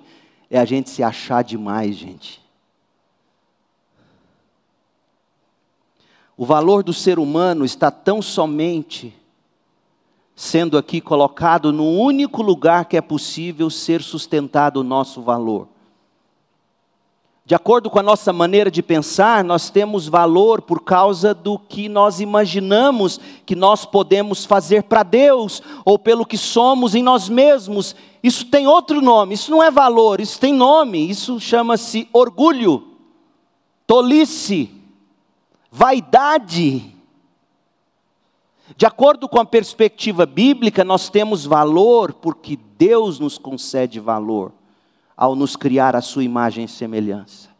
É 0.49 0.59
a 0.59 0.65
gente 0.65 0.89
se 0.89 1.01
achar 1.01 1.41
demais, 1.41 1.95
gente. 1.95 2.41
O 6.35 6.45
valor 6.45 6.83
do 6.83 6.91
ser 6.91 7.17
humano 7.17 7.63
está 7.63 7.89
tão 7.89 8.21
somente 8.21 9.15
sendo 10.35 10.77
aqui 10.77 10.99
colocado 10.99 11.71
no 11.71 11.87
único 11.87 12.41
lugar 12.41 12.85
que 12.85 12.97
é 12.97 13.01
possível 13.01 13.69
ser 13.69 14.01
sustentado 14.01 14.77
o 14.77 14.83
nosso 14.83 15.21
valor 15.21 15.70
de 17.51 17.55
acordo 17.55 17.89
com 17.89 17.99
a 17.99 18.03
nossa 18.03 18.31
maneira 18.31 18.71
de 18.71 18.81
pensar, 18.81 19.43
nós 19.43 19.69
temos 19.69 20.07
valor 20.07 20.61
por 20.61 20.81
causa 20.85 21.33
do 21.33 21.59
que 21.59 21.89
nós 21.89 22.21
imaginamos 22.21 23.19
que 23.45 23.57
nós 23.57 23.83
podemos 23.83 24.45
fazer 24.45 24.83
para 24.83 25.03
Deus, 25.03 25.61
ou 25.83 25.99
pelo 25.99 26.25
que 26.25 26.37
somos 26.37 26.95
em 26.95 27.03
nós 27.03 27.27
mesmos. 27.27 27.93
Isso 28.23 28.45
tem 28.45 28.67
outro 28.67 29.01
nome, 29.01 29.33
isso 29.33 29.51
não 29.51 29.61
é 29.61 29.69
valor, 29.69 30.21
isso 30.21 30.39
tem 30.39 30.53
nome, 30.53 31.09
isso 31.09 31.41
chama-se 31.41 32.07
orgulho, 32.13 32.87
tolice, 33.85 34.71
vaidade. 35.69 36.95
De 38.77 38.85
acordo 38.85 39.27
com 39.27 39.41
a 39.41 39.45
perspectiva 39.45 40.25
bíblica, 40.25 40.85
nós 40.85 41.09
temos 41.09 41.45
valor 41.45 42.13
porque 42.13 42.57
Deus 42.77 43.19
nos 43.19 43.37
concede 43.37 43.99
valor 43.99 44.53
ao 45.15 45.35
nos 45.35 45.55
criar 45.55 45.95
a 45.95 46.01
sua 46.01 46.23
imagem 46.23 46.65
e 46.65 46.67
semelhança. 46.67 47.51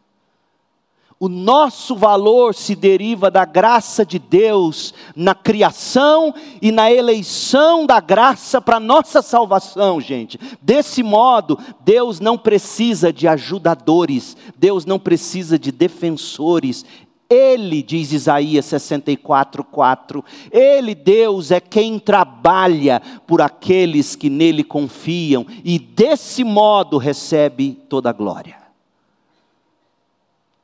O 1.22 1.28
nosso 1.28 1.94
valor 1.94 2.52
se 2.52 2.74
deriva 2.74 3.30
da 3.30 3.44
graça 3.44 4.04
de 4.04 4.18
Deus 4.18 4.92
na 5.14 5.36
criação 5.36 6.34
e 6.60 6.72
na 6.72 6.90
eleição 6.90 7.86
da 7.86 8.00
graça 8.00 8.60
para 8.60 8.80
nossa 8.80 9.22
salvação, 9.22 10.00
gente. 10.00 10.36
Desse 10.60 11.00
modo, 11.00 11.56
Deus 11.84 12.18
não 12.18 12.36
precisa 12.36 13.12
de 13.12 13.28
ajudadores, 13.28 14.36
Deus 14.56 14.84
não 14.84 14.98
precisa 14.98 15.56
de 15.56 15.70
defensores. 15.70 16.84
Ele, 17.32 17.82
diz 17.82 18.12
Isaías 18.12 18.66
64, 18.66 19.64
4, 19.64 20.24
Ele, 20.50 20.94
Deus, 20.94 21.50
é 21.50 21.60
quem 21.60 21.98
trabalha 21.98 23.00
por 23.26 23.40
aqueles 23.40 24.14
que 24.14 24.28
nele 24.28 24.62
confiam 24.62 25.46
e 25.64 25.78
desse 25.78 26.44
modo 26.44 26.98
recebe 26.98 27.78
toda 27.88 28.10
a 28.10 28.12
glória. 28.12 28.56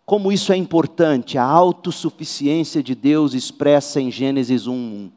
Como 0.04 0.32
isso 0.32 0.52
é 0.52 0.56
importante, 0.56 1.36
a 1.36 1.44
autossuficiência 1.44 2.82
de 2.82 2.94
Deus 2.94 3.34
expressa 3.34 4.00
em 4.00 4.10
Gênesis 4.10 4.66
1. 4.66 5.10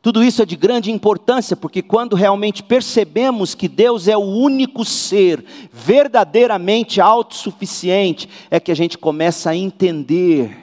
Tudo 0.00 0.22
isso 0.22 0.40
é 0.40 0.46
de 0.46 0.56
grande 0.56 0.90
importância, 0.92 1.56
porque 1.56 1.82
quando 1.82 2.14
realmente 2.14 2.62
percebemos 2.62 3.54
que 3.54 3.68
Deus 3.68 4.06
é 4.06 4.16
o 4.16 4.20
único 4.20 4.84
ser 4.84 5.44
verdadeiramente 5.72 7.00
autossuficiente, 7.00 8.28
é 8.50 8.60
que 8.60 8.70
a 8.70 8.76
gente 8.76 8.96
começa 8.96 9.50
a 9.50 9.56
entender 9.56 10.56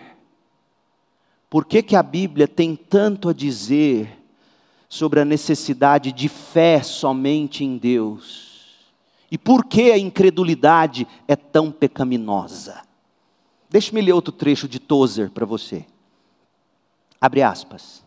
por 1.49 1.65
que, 1.65 1.83
que 1.83 1.95
a 1.95 2.03
Bíblia 2.03 2.47
tem 2.47 2.75
tanto 2.75 3.29
a 3.29 3.33
dizer 3.33 4.09
sobre 4.87 5.19
a 5.19 5.25
necessidade 5.25 6.11
de 6.11 6.29
fé 6.29 6.81
somente 6.81 7.63
em 7.63 7.77
Deus 7.77 8.45
e 9.35 9.37
por 9.37 9.65
que 9.65 9.91
a 9.91 9.97
incredulidade 9.97 11.05
é 11.27 11.35
tão 11.35 11.69
pecaminosa? 11.69 12.81
Deixe-me 13.69 13.99
ler 13.99 14.13
outro 14.13 14.31
trecho 14.31 14.65
de 14.65 14.79
Tozer 14.79 15.29
para 15.29 15.45
você. 15.45 15.85
Abre 17.19 17.41
aspas. 17.41 18.04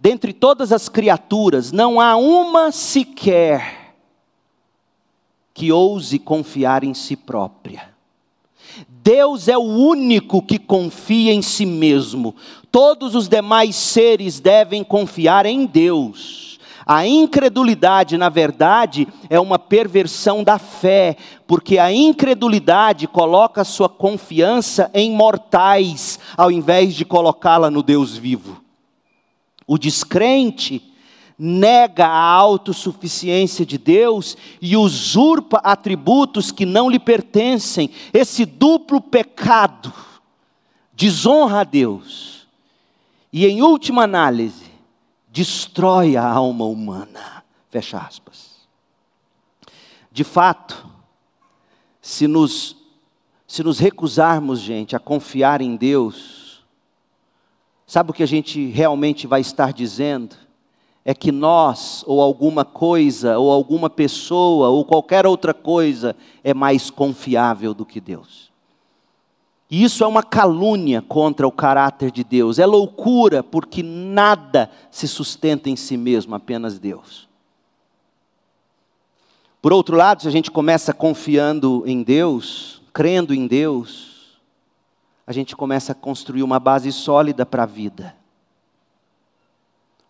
Dentre 0.00 0.32
todas 0.32 0.72
as 0.72 0.88
criaturas, 0.88 1.72
não 1.72 2.00
há 2.00 2.16
uma 2.16 2.72
sequer 2.72 3.94
que 5.52 5.70
ouse 5.70 6.18
confiar 6.18 6.82
em 6.82 6.92
si 6.92 7.16
própria. 7.16 7.94
Deus 8.88 9.48
é 9.48 9.56
o 9.56 9.62
único 9.62 10.42
que 10.42 10.58
confia 10.58 11.32
em 11.32 11.42
si 11.42 11.64
mesmo. 11.64 12.34
Todos 12.72 13.14
os 13.14 13.28
demais 13.28 13.76
seres 13.76 14.40
devem 14.40 14.82
confiar 14.82 15.46
em 15.46 15.64
Deus. 15.64 16.58
A 16.86 17.06
incredulidade, 17.06 18.18
na 18.18 18.28
verdade, 18.28 19.08
é 19.30 19.38
uma 19.38 19.58
perversão 19.58 20.42
da 20.42 20.58
fé, 20.58 21.16
porque 21.46 21.78
a 21.78 21.92
incredulidade 21.92 23.06
coloca 23.06 23.64
sua 23.64 23.88
confiança 23.88 24.90
em 24.92 25.12
mortais, 25.12 26.18
ao 26.36 26.50
invés 26.50 26.94
de 26.94 27.04
colocá-la 27.04 27.70
no 27.70 27.82
Deus 27.82 28.16
vivo. 28.16 28.63
O 29.66 29.78
descrente 29.78 30.82
nega 31.38 32.06
a 32.06 32.22
autossuficiência 32.22 33.66
de 33.66 33.76
Deus 33.76 34.36
e 34.60 34.76
usurpa 34.76 35.58
atributos 35.58 36.52
que 36.52 36.64
não 36.64 36.88
lhe 36.88 36.98
pertencem. 36.98 37.90
Esse 38.12 38.44
duplo 38.44 39.00
pecado 39.00 39.92
desonra 40.92 41.60
a 41.60 41.64
Deus. 41.64 42.46
E, 43.32 43.46
em 43.46 43.62
última 43.62 44.04
análise, 44.04 44.70
destrói 45.28 46.16
a 46.16 46.24
alma 46.24 46.64
humana. 46.66 47.42
Fecha 47.68 47.98
aspas. 47.98 48.54
De 50.12 50.22
fato, 50.22 50.88
se 52.00 52.28
nos, 52.28 52.76
se 53.48 53.64
nos 53.64 53.80
recusarmos, 53.80 54.60
gente, 54.60 54.94
a 54.94 55.00
confiar 55.00 55.60
em 55.60 55.74
Deus, 55.74 56.43
sabe 57.94 58.10
o 58.10 58.12
que 58.12 58.24
a 58.24 58.26
gente 58.26 58.66
realmente 58.70 59.24
vai 59.24 59.40
estar 59.40 59.72
dizendo? 59.72 60.34
É 61.04 61.14
que 61.14 61.30
nós, 61.30 62.02
ou 62.08 62.20
alguma 62.20 62.64
coisa, 62.64 63.38
ou 63.38 63.52
alguma 63.52 63.88
pessoa, 63.88 64.68
ou 64.68 64.84
qualquer 64.84 65.24
outra 65.24 65.54
coisa, 65.54 66.16
é 66.42 66.52
mais 66.52 66.90
confiável 66.90 67.72
do 67.72 67.86
que 67.86 68.00
Deus. 68.00 68.50
E 69.70 69.84
isso 69.84 70.02
é 70.02 70.08
uma 70.08 70.24
calúnia 70.24 71.02
contra 71.02 71.46
o 71.46 71.52
caráter 71.52 72.10
de 72.10 72.24
Deus, 72.24 72.58
é 72.58 72.66
loucura, 72.66 73.44
porque 73.44 73.80
nada 73.80 74.68
se 74.90 75.06
sustenta 75.06 75.70
em 75.70 75.76
si 75.76 75.96
mesmo, 75.96 76.34
apenas 76.34 76.80
Deus. 76.80 77.28
Por 79.62 79.72
outro 79.72 79.96
lado, 79.96 80.22
se 80.22 80.26
a 80.26 80.32
gente 80.32 80.50
começa 80.50 80.92
confiando 80.92 81.84
em 81.86 82.02
Deus, 82.02 82.82
crendo 82.92 83.32
em 83.32 83.46
Deus, 83.46 84.13
a 85.26 85.32
gente 85.32 85.56
começa 85.56 85.92
a 85.92 85.94
construir 85.94 86.42
uma 86.42 86.58
base 86.58 86.92
sólida 86.92 87.46
para 87.46 87.62
a 87.62 87.66
vida. 87.66 88.14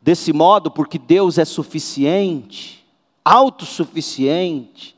Desse 0.01 0.33
modo, 0.33 0.71
porque 0.71 0.99
Deus 0.99 1.39
é 1.39 1.45
suficiente, 1.45 2.85
autossuficiente, 3.25 4.95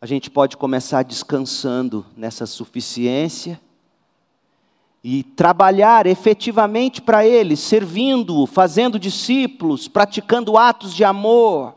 a 0.00 0.06
gente 0.06 0.30
pode 0.30 0.56
começar 0.56 1.02
descansando 1.02 2.04
nessa 2.16 2.46
suficiência 2.46 3.60
e 5.02 5.22
trabalhar 5.22 6.06
efetivamente 6.06 7.00
para 7.00 7.26
Ele, 7.26 7.56
servindo-o, 7.56 8.46
fazendo 8.46 8.98
discípulos, 8.98 9.86
praticando 9.86 10.58
atos 10.58 10.92
de 10.94 11.04
amor, 11.04 11.74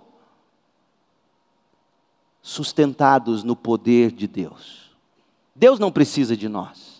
sustentados 2.41 3.43
no 3.43 3.55
poder 3.55 4.11
de 4.11 4.27
Deus. 4.27 4.91
Deus 5.55 5.77
não 5.77 5.91
precisa 5.91 6.35
de 6.35 6.49
nós, 6.49 6.90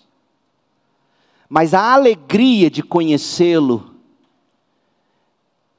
mas 1.53 1.73
a 1.73 1.93
alegria 1.93 2.71
de 2.71 2.81
conhecê-lo 2.81 3.93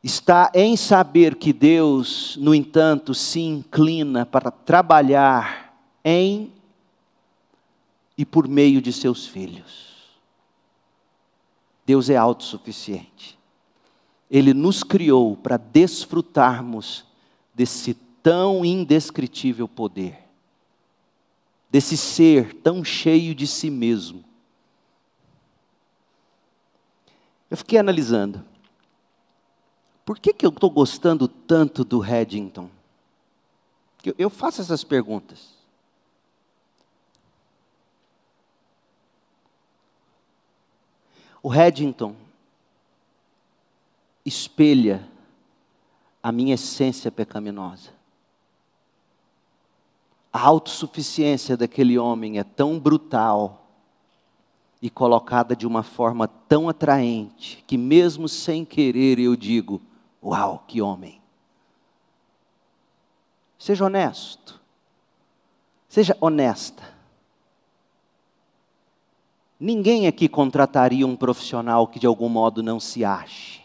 está 0.05 0.53
em 0.55 0.77
saber 0.77 1.35
que 1.37 1.51
Deus, 1.51 2.37
no 2.37 2.55
entanto, 2.55 3.15
se 3.15 3.41
inclina 3.41 4.27
para 4.27 4.51
trabalhar 4.51 5.75
em 6.05 6.53
e 8.19 8.27
por 8.27 8.47
meio 8.47 8.83
de 8.83 8.93
seus 8.93 9.27
filhos. 9.27 10.11
Deus 11.87 12.11
é 12.11 12.19
autossuficiente. 12.19 13.39
Ele 14.31 14.53
nos 14.53 14.83
criou 14.83 15.35
para 15.39 15.57
desfrutarmos 15.57 17.07
desse 17.55 17.95
tão 18.23 18.63
indescritível 18.63 19.67
poder, 19.67 20.19
desse 21.71 21.97
ser 21.97 22.53
tão 22.57 22.85
cheio 22.85 23.35
de 23.35 23.47
si 23.47 23.71
mesmo. 23.71 24.32
Eu 27.53 27.57
fiquei 27.59 27.79
analisando. 27.79 28.43
Por 30.07 30.19
que, 30.19 30.33
que 30.33 30.47
eu 30.47 30.49
estou 30.49 30.71
gostando 30.71 31.29
tanto 31.29 31.85
do 31.85 31.99
Reddington? 31.99 32.71
Eu, 34.03 34.15
eu 34.17 34.31
faço 34.31 34.63
essas 34.63 34.83
perguntas. 34.83 35.51
O 41.43 41.49
Reddington 41.51 42.17
espelha 44.25 45.07
a 46.23 46.33
minha 46.33 46.55
essência 46.55 47.13
pecaminosa. 47.13 47.91
A 50.33 50.41
autossuficiência 50.41 51.55
daquele 51.55 51.99
homem 51.99 52.39
é 52.39 52.45
tão 52.45 52.81
brutal 52.81 53.62
e 54.83 54.91
colocada 54.91 55.55
de 55.55 55.65
uma 55.65 55.85
forma 55.85 56.27
tão 56.27 56.69
atraente 56.69 57.63
que, 57.69 57.79
mesmo 57.79 58.29
sem 58.29 58.65
querer, 58.65 59.21
eu 59.21 59.37
digo: 59.37 59.81
Uau, 60.21 60.65
que 60.67 60.83
homem! 60.83 61.23
Seja 63.57 63.85
honesto. 63.85 64.61
Seja 65.89 66.17
honesta. 66.21 66.83
Ninguém 69.61 70.09
aqui 70.09 70.29
contrataria 70.29 71.07
um 71.07 71.15
profissional 71.15 71.87
que 71.87 72.01
de 72.01 72.07
algum 72.07 72.29
modo 72.29 72.61
não 72.61 72.81
se 72.81 73.05
ache. 73.05 73.63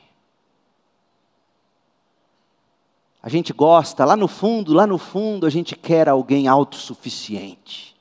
A 3.23 3.29
gente 3.29 3.51
gosta, 3.51 4.05
lá 4.05 4.15
no 4.15 4.27
fundo, 4.27 4.71
lá 4.71 4.85
no 4.85 4.99
fundo, 4.99 5.47
a 5.47 5.49
gente 5.49 5.75
quer 5.75 6.07
alguém 6.07 6.47
autossuficiente. 6.47 7.96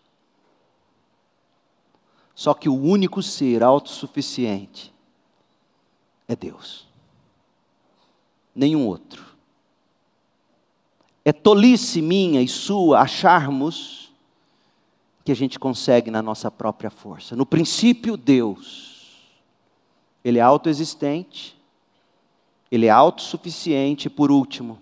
Só 2.37 2.55
que 2.55 2.69
o 2.69 2.81
único 2.81 3.21
ser 3.21 3.65
autossuficiente 3.65 4.95
é 6.29 6.37
Deus 6.37 6.87
nenhum 8.57 8.87
outro. 8.87 9.23
É 11.23 11.33
tolice 11.33 12.01
minha 12.01 12.41
e 12.41 12.49
sua 12.49 13.03
acharmos 13.03 14.11
que 15.23 15.31
a 15.31 15.37
gente 15.37 15.59
consegue 15.59 16.11
na 16.11 16.23
nossa 16.23 16.51
própria 16.51 16.89
força. 16.89 17.37
No 17.37 17.45
princípio, 17.45 18.17
Deus, 18.17 19.29
Ele 20.25 20.39
é 20.39 20.43
autoexistente, 20.43 21.57
Ele 22.71 22.87
é 22.87 22.91
autossuficiente 22.91 24.07
e, 24.07 24.11
por 24.11 24.31
último, 24.31 24.79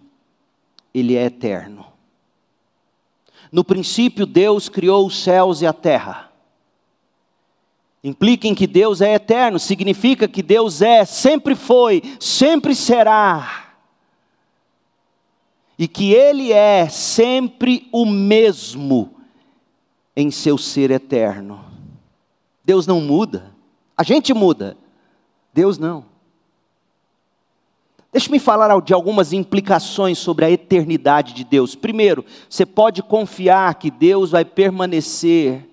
Ele 0.92 1.16
é 1.16 1.24
eterno. 1.24 1.86
No 3.50 3.64
princípio, 3.64 4.26
Deus 4.26 4.68
criou 4.68 5.06
os 5.06 5.18
céus 5.18 5.62
e 5.62 5.66
a 5.66 5.72
terra. 5.72 6.30
Implica 8.04 8.46
em 8.46 8.54
que 8.54 8.66
Deus 8.66 9.00
é 9.00 9.14
eterno, 9.14 9.58
significa 9.58 10.28
que 10.28 10.42
Deus 10.42 10.82
é, 10.82 11.06
sempre 11.06 11.54
foi, 11.54 12.02
sempre 12.20 12.74
será 12.74 13.64
e 15.78 15.88
que 15.88 16.12
Ele 16.12 16.52
é 16.52 16.86
sempre 16.86 17.88
o 17.90 18.04
mesmo 18.04 19.14
em 20.14 20.30
seu 20.30 20.58
ser 20.58 20.90
eterno. 20.90 21.64
Deus 22.62 22.86
não 22.86 23.00
muda. 23.00 23.54
A 23.96 24.02
gente 24.02 24.34
muda, 24.34 24.76
Deus 25.52 25.78
não. 25.78 26.04
Deixe-me 28.12 28.38
falar 28.38 28.80
de 28.82 28.92
algumas 28.94 29.32
implicações 29.32 30.18
sobre 30.18 30.44
a 30.44 30.50
eternidade 30.50 31.32
de 31.32 31.42
Deus. 31.42 31.74
Primeiro, 31.74 32.24
você 32.48 32.66
pode 32.66 33.02
confiar 33.02 33.74
que 33.74 33.90
Deus 33.90 34.30
vai 34.30 34.44
permanecer 34.44 35.68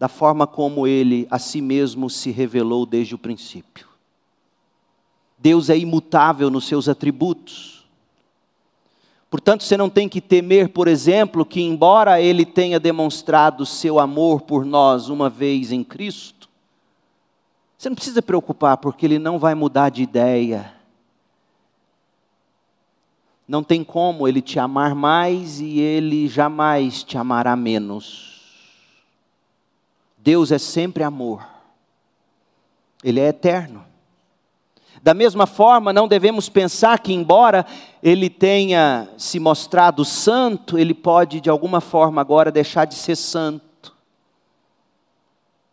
da 0.00 0.08
forma 0.08 0.46
como 0.46 0.86
ele 0.86 1.28
a 1.30 1.38
si 1.38 1.60
mesmo 1.60 2.08
se 2.08 2.30
revelou 2.30 2.86
desde 2.86 3.14
o 3.14 3.18
princípio. 3.18 3.86
Deus 5.36 5.68
é 5.68 5.76
imutável 5.76 6.48
nos 6.48 6.66
seus 6.66 6.88
atributos. 6.88 7.84
Portanto, 9.28 9.62
você 9.62 9.76
não 9.76 9.90
tem 9.90 10.08
que 10.08 10.22
temer, 10.22 10.70
por 10.70 10.88
exemplo, 10.88 11.44
que, 11.44 11.60
embora 11.60 12.18
ele 12.18 12.46
tenha 12.46 12.80
demonstrado 12.80 13.66
seu 13.66 14.00
amor 14.00 14.40
por 14.40 14.64
nós 14.64 15.10
uma 15.10 15.28
vez 15.28 15.70
em 15.70 15.84
Cristo, 15.84 16.48
você 17.76 17.90
não 17.90 17.94
precisa 17.94 18.22
preocupar, 18.22 18.78
porque 18.78 19.04
ele 19.04 19.18
não 19.18 19.38
vai 19.38 19.54
mudar 19.54 19.90
de 19.90 20.02
ideia. 20.02 20.72
Não 23.46 23.62
tem 23.62 23.84
como 23.84 24.26
ele 24.26 24.40
te 24.40 24.58
amar 24.58 24.94
mais 24.94 25.60
e 25.60 25.78
ele 25.78 26.26
jamais 26.26 27.04
te 27.04 27.18
amará 27.18 27.54
menos. 27.54 28.29
Deus 30.30 30.52
é 30.52 30.58
sempre 30.58 31.02
amor. 31.02 31.44
Ele 33.02 33.18
é 33.18 33.26
eterno. 33.26 33.84
Da 35.02 35.12
mesma 35.12 35.44
forma, 35.44 35.92
não 35.92 36.06
devemos 36.06 36.48
pensar 36.48 37.00
que, 37.00 37.12
embora 37.12 37.66
ele 38.00 38.30
tenha 38.30 39.08
se 39.18 39.40
mostrado 39.40 40.04
santo, 40.04 40.78
ele 40.78 40.94
pode 40.94 41.40
de 41.40 41.50
alguma 41.50 41.80
forma 41.80 42.20
agora 42.20 42.52
deixar 42.52 42.84
de 42.84 42.94
ser 42.94 43.16
santo. 43.16 43.92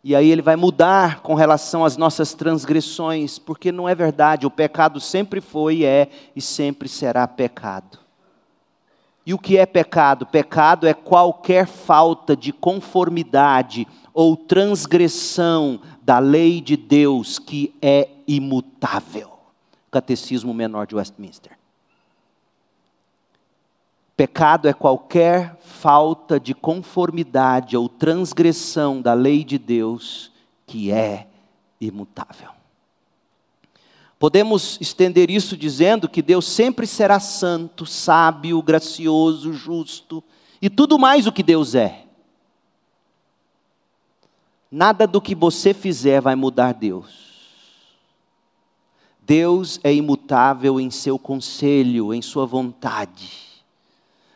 E 0.02 0.16
aí 0.16 0.28
ele 0.28 0.42
vai 0.42 0.56
mudar 0.56 1.20
com 1.20 1.34
relação 1.34 1.84
às 1.84 1.96
nossas 1.96 2.34
transgressões, 2.34 3.38
porque 3.38 3.70
não 3.70 3.88
é 3.88 3.94
verdade, 3.94 4.44
o 4.44 4.50
pecado 4.50 4.98
sempre 4.98 5.40
foi, 5.40 5.84
é 5.84 6.08
e 6.34 6.40
sempre 6.40 6.88
será 6.88 7.28
pecado. 7.28 8.07
E 9.28 9.34
o 9.34 9.38
que 9.38 9.58
é 9.58 9.66
pecado? 9.66 10.24
Pecado 10.24 10.86
é 10.86 10.94
qualquer 10.94 11.66
falta 11.66 12.34
de 12.34 12.50
conformidade 12.50 13.86
ou 14.14 14.34
transgressão 14.34 15.82
da 16.00 16.18
lei 16.18 16.62
de 16.62 16.78
Deus 16.78 17.38
que 17.38 17.74
é 17.82 18.08
imutável. 18.26 19.32
Catecismo 19.90 20.54
Menor 20.54 20.86
de 20.86 20.96
Westminster. 20.96 21.58
Pecado 24.16 24.66
é 24.66 24.72
qualquer 24.72 25.58
falta 25.60 26.40
de 26.40 26.54
conformidade 26.54 27.76
ou 27.76 27.86
transgressão 27.86 29.02
da 29.02 29.12
lei 29.12 29.44
de 29.44 29.58
Deus 29.58 30.32
que 30.66 30.90
é 30.90 31.28
imutável. 31.78 32.57
Podemos 34.18 34.78
estender 34.80 35.30
isso 35.30 35.56
dizendo 35.56 36.08
que 36.08 36.20
Deus 36.20 36.46
sempre 36.46 36.86
será 36.86 37.20
santo, 37.20 37.86
sábio, 37.86 38.60
gracioso, 38.60 39.52
justo 39.52 40.22
e 40.60 40.68
tudo 40.68 40.98
mais 40.98 41.26
o 41.26 41.32
que 41.32 41.42
Deus 41.42 41.74
é. 41.74 42.04
Nada 44.70 45.06
do 45.06 45.20
que 45.20 45.34
você 45.34 45.72
fizer 45.72 46.20
vai 46.20 46.34
mudar 46.34 46.74
Deus. 46.74 47.28
Deus 49.20 49.78
é 49.84 49.94
imutável 49.94 50.80
em 50.80 50.90
seu 50.90 51.18
conselho, 51.18 52.12
em 52.12 52.20
sua 52.20 52.44
vontade. 52.44 53.62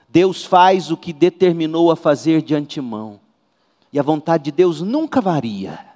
Deus 0.08 0.44
faz 0.44 0.90
o 0.90 0.96
que 0.96 1.12
determinou 1.12 1.90
a 1.90 1.96
fazer 1.96 2.40
de 2.42 2.54
antemão. 2.54 3.18
E 3.92 3.98
a 3.98 4.02
vontade 4.02 4.44
de 4.44 4.52
Deus 4.52 4.80
nunca 4.80 5.20
varia. 5.20 5.91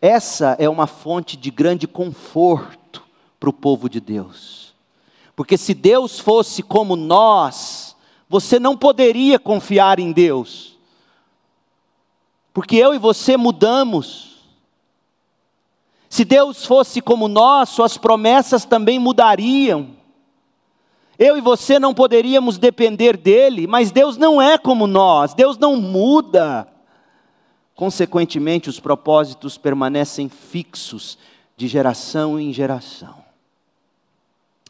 Essa 0.00 0.56
é 0.58 0.68
uma 0.68 0.86
fonte 0.86 1.36
de 1.36 1.50
grande 1.50 1.86
conforto 1.86 3.02
para 3.38 3.50
o 3.50 3.52
povo 3.52 3.88
de 3.88 4.00
Deus. 4.00 4.74
Porque 5.36 5.56
se 5.56 5.74
Deus 5.74 6.18
fosse 6.18 6.62
como 6.62 6.96
nós, 6.96 7.96
você 8.28 8.58
não 8.58 8.76
poderia 8.76 9.38
confiar 9.38 9.98
em 9.98 10.12
Deus. 10.12 10.78
Porque 12.52 12.76
eu 12.76 12.94
e 12.94 12.98
você 12.98 13.36
mudamos. 13.36 14.30
Se 16.08 16.24
Deus 16.24 16.64
fosse 16.64 17.00
como 17.00 17.28
nós, 17.28 17.68
suas 17.68 17.96
promessas 17.96 18.64
também 18.64 18.98
mudariam. 18.98 19.90
Eu 21.18 21.36
e 21.36 21.40
você 21.40 21.78
não 21.78 21.92
poderíamos 21.92 22.56
depender 22.56 23.16
dele, 23.16 23.66
mas 23.66 23.90
Deus 23.90 24.16
não 24.16 24.40
é 24.40 24.56
como 24.56 24.86
nós, 24.86 25.34
Deus 25.34 25.58
não 25.58 25.76
muda. 25.76 26.66
Consequentemente, 27.80 28.68
os 28.68 28.78
propósitos 28.78 29.56
permanecem 29.56 30.28
fixos 30.28 31.16
de 31.56 31.66
geração 31.66 32.38
em 32.38 32.52
geração. 32.52 33.24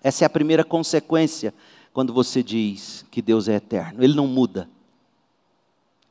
Essa 0.01 0.25
é 0.25 0.27
a 0.27 0.31
primeira 0.31 0.63
consequência 0.63 1.53
quando 1.93 2.13
você 2.13 2.41
diz 2.41 3.05
que 3.11 3.21
Deus 3.21 3.49
é 3.49 3.57
eterno. 3.57 4.05
Ele 4.05 4.15
não 4.15 4.29
muda. 4.29 4.69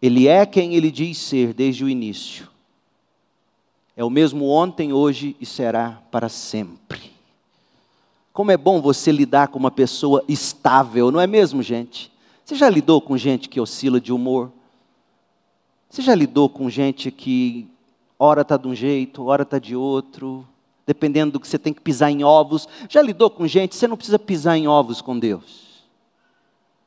Ele 0.02 0.28
é 0.28 0.46
quem 0.46 0.76
ele 0.76 0.92
diz 0.92 1.18
ser 1.20 1.54
desde 1.54 1.86
o 1.86 1.90
início. 1.90 2.50
É 3.96 4.04
o 4.04 4.10
mesmo 4.10 4.50
ontem, 4.50 4.92
hoje 4.92 5.38
e 5.40 5.46
será 5.46 6.04
para 6.12 6.28
sempre. 6.28 7.14
Como 8.34 8.52
é 8.52 8.58
bom 8.58 8.82
você 8.82 9.10
lidar 9.10 9.48
com 9.48 9.58
uma 9.58 9.72
pessoa 9.72 10.22
estável, 10.28 11.12
não 11.12 11.22
é 11.22 11.28
mesmo, 11.28 11.64
gente? 11.64 12.12
Você 12.44 12.56
já 12.56 12.70
lidou 12.70 13.00
com 13.00 13.18
gente 13.18 13.48
que 13.48 13.62
oscila 13.62 14.02
de 14.02 14.12
humor? 14.12 14.52
Você 15.90 16.04
já 16.04 16.14
lidou 16.14 16.48
com 16.48 16.70
gente 16.70 17.10
que 17.10 17.68
hora 18.18 18.42
está 18.42 18.56
de 18.58 18.68
um 18.68 18.76
jeito, 18.76 19.26
hora 19.26 19.42
está 19.42 19.58
de 19.58 19.76
outro, 19.76 20.48
dependendo 20.86 21.34
do 21.34 21.40
que 21.40 21.48
você 21.48 21.58
tem 21.58 21.74
que 21.74 21.82
pisar 21.82 22.12
em 22.12 22.24
ovos? 22.24 22.68
Já 22.88 23.02
lidou 23.02 23.30
com 23.30 23.48
gente? 23.48 23.76
Você 23.76 23.88
não 23.88 23.98
precisa 23.98 24.20
pisar 24.20 24.56
em 24.56 24.68
ovos 24.68 25.02
com 25.02 25.18
Deus. 25.18 25.84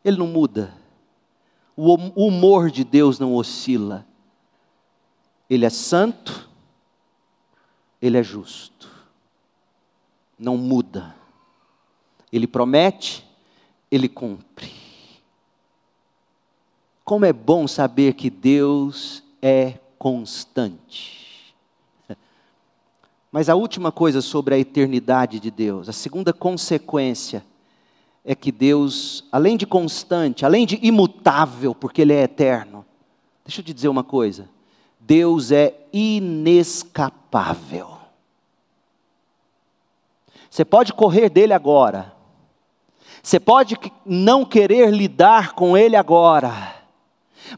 Ele 0.05 0.19
não 0.19 0.29
muda. 0.29 0.73
O 1.77 1.95
humor 2.27 2.71
de 2.71 2.85
Deus 2.85 3.19
não 3.19 3.35
oscila. 3.35 4.07
Ele 5.51 5.67
é 5.67 5.71
santo, 5.71 6.49
ele 8.01 8.17
é 8.17 8.23
justo. 8.23 8.89
Não 10.39 10.57
muda. 10.57 11.15
Ele 12.33 12.47
promete, 12.47 13.27
ele 13.91 14.09
cumpre. 14.09 14.82
Como 17.05 17.25
é 17.25 17.33
bom 17.33 17.67
saber 17.67 18.15
que 18.15 18.31
Deus 18.31 19.23
é 19.41 19.75
constante. 19.99 21.55
Mas 23.31 23.49
a 23.49 23.55
última 23.55 23.91
coisa 23.91 24.21
sobre 24.21 24.55
a 24.55 24.59
eternidade 24.59 25.41
de 25.41 25.51
Deus, 25.51 25.89
a 25.89 25.93
segunda 25.93 26.33
consequência, 26.33 27.45
é 28.25 28.35
que 28.35 28.53
Deus, 28.53 29.25
além 29.33 29.57
de 29.57 29.67
constante, 29.67 30.45
além 30.45 30.67
de 30.67 30.79
imutável, 30.83 31.75
porque 31.75 32.03
Ele 32.03 32.13
é 32.13 32.23
eterno, 32.23 32.85
deixa 33.45 33.61
eu 33.61 33.65
te 33.65 33.73
dizer 33.73 33.89
uma 33.89 34.05
coisa: 34.05 34.49
Deus 35.01 35.51
é 35.51 35.75
inescapável. 35.93 37.91
Você 40.49 40.65
pode 40.65 40.93
correr 40.93 41.31
dele 41.31 41.55
agora, 41.55 42.13
você 43.23 43.41
pode 43.41 43.77
não 44.05 44.45
querer 44.45 44.91
lidar 44.91 45.55
com 45.55 45.77
ele 45.77 45.97
agora, 45.97 46.82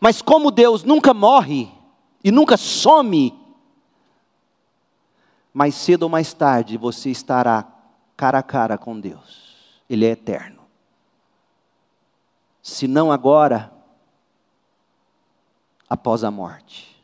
mas 0.01 0.23
como 0.23 0.51
Deus 0.51 0.83
nunca 0.85 1.13
morre 1.15 1.71
e 2.23 2.31
nunca 2.31 2.57
some, 2.57 3.39
mais 5.53 5.75
cedo 5.75 6.05
ou 6.05 6.09
mais 6.09 6.33
tarde 6.33 6.77
você 6.77 7.11
estará 7.11 7.67
cara 8.17 8.39
a 8.39 8.43
cara 8.43 8.77
com 8.79 8.99
Deus. 8.99 9.55
Ele 9.89 10.05
é 10.05 10.11
eterno. 10.11 10.63
Se 12.63 12.89
não 12.89 13.13
agora, 13.13 13.73
após 15.89 16.25
a 16.25 16.31
morte. 16.31 16.95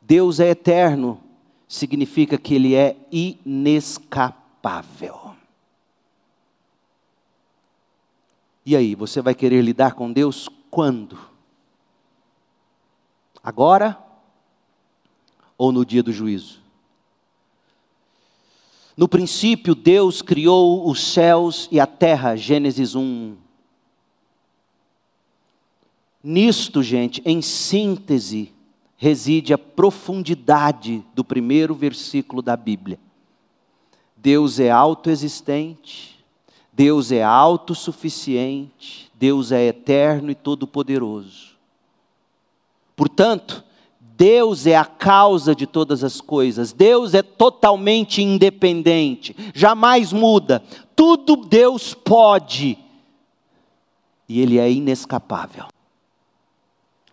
Deus 0.00 0.38
é 0.38 0.50
eterno, 0.50 1.20
significa 1.66 2.36
que 2.36 2.54
Ele 2.54 2.74
é 2.74 2.96
inescapável. 3.10 4.44
E 8.66 8.76
aí, 8.76 8.94
você 8.94 9.20
vai 9.20 9.34
querer 9.34 9.62
lidar 9.62 9.94
com 9.94 10.12
Deus 10.12 10.48
quando? 10.74 11.16
Agora 13.40 13.96
ou 15.56 15.70
no 15.70 15.86
dia 15.86 16.02
do 16.02 16.12
juízo? 16.12 16.58
No 18.96 19.08
princípio, 19.08 19.72
Deus 19.72 20.20
criou 20.20 20.90
os 20.90 21.00
céus 21.00 21.68
e 21.70 21.78
a 21.78 21.86
terra, 21.86 22.34
Gênesis 22.34 22.96
1. 22.96 23.36
Nisto, 26.20 26.82
gente, 26.82 27.22
em 27.24 27.40
síntese, 27.40 28.52
reside 28.96 29.54
a 29.54 29.58
profundidade 29.58 31.04
do 31.14 31.24
primeiro 31.24 31.72
versículo 31.72 32.42
da 32.42 32.56
Bíblia. 32.56 32.98
Deus 34.16 34.58
é 34.58 34.70
autoexistente, 34.70 36.18
Deus 36.72 37.12
é 37.12 37.22
autossuficiente, 37.22 39.03
Deus 39.14 39.52
é 39.52 39.66
eterno 39.66 40.30
e 40.30 40.34
todo-poderoso. 40.34 41.54
Portanto, 42.96 43.64
Deus 44.16 44.66
é 44.66 44.76
a 44.76 44.84
causa 44.84 45.54
de 45.54 45.66
todas 45.66 46.04
as 46.04 46.20
coisas, 46.20 46.72
Deus 46.72 47.14
é 47.14 47.22
totalmente 47.22 48.22
independente, 48.22 49.34
jamais 49.54 50.12
muda, 50.12 50.62
tudo 50.94 51.36
Deus 51.36 51.94
pode, 51.94 52.78
e 54.28 54.40
Ele 54.40 54.58
é 54.58 54.70
inescapável. 54.70 55.66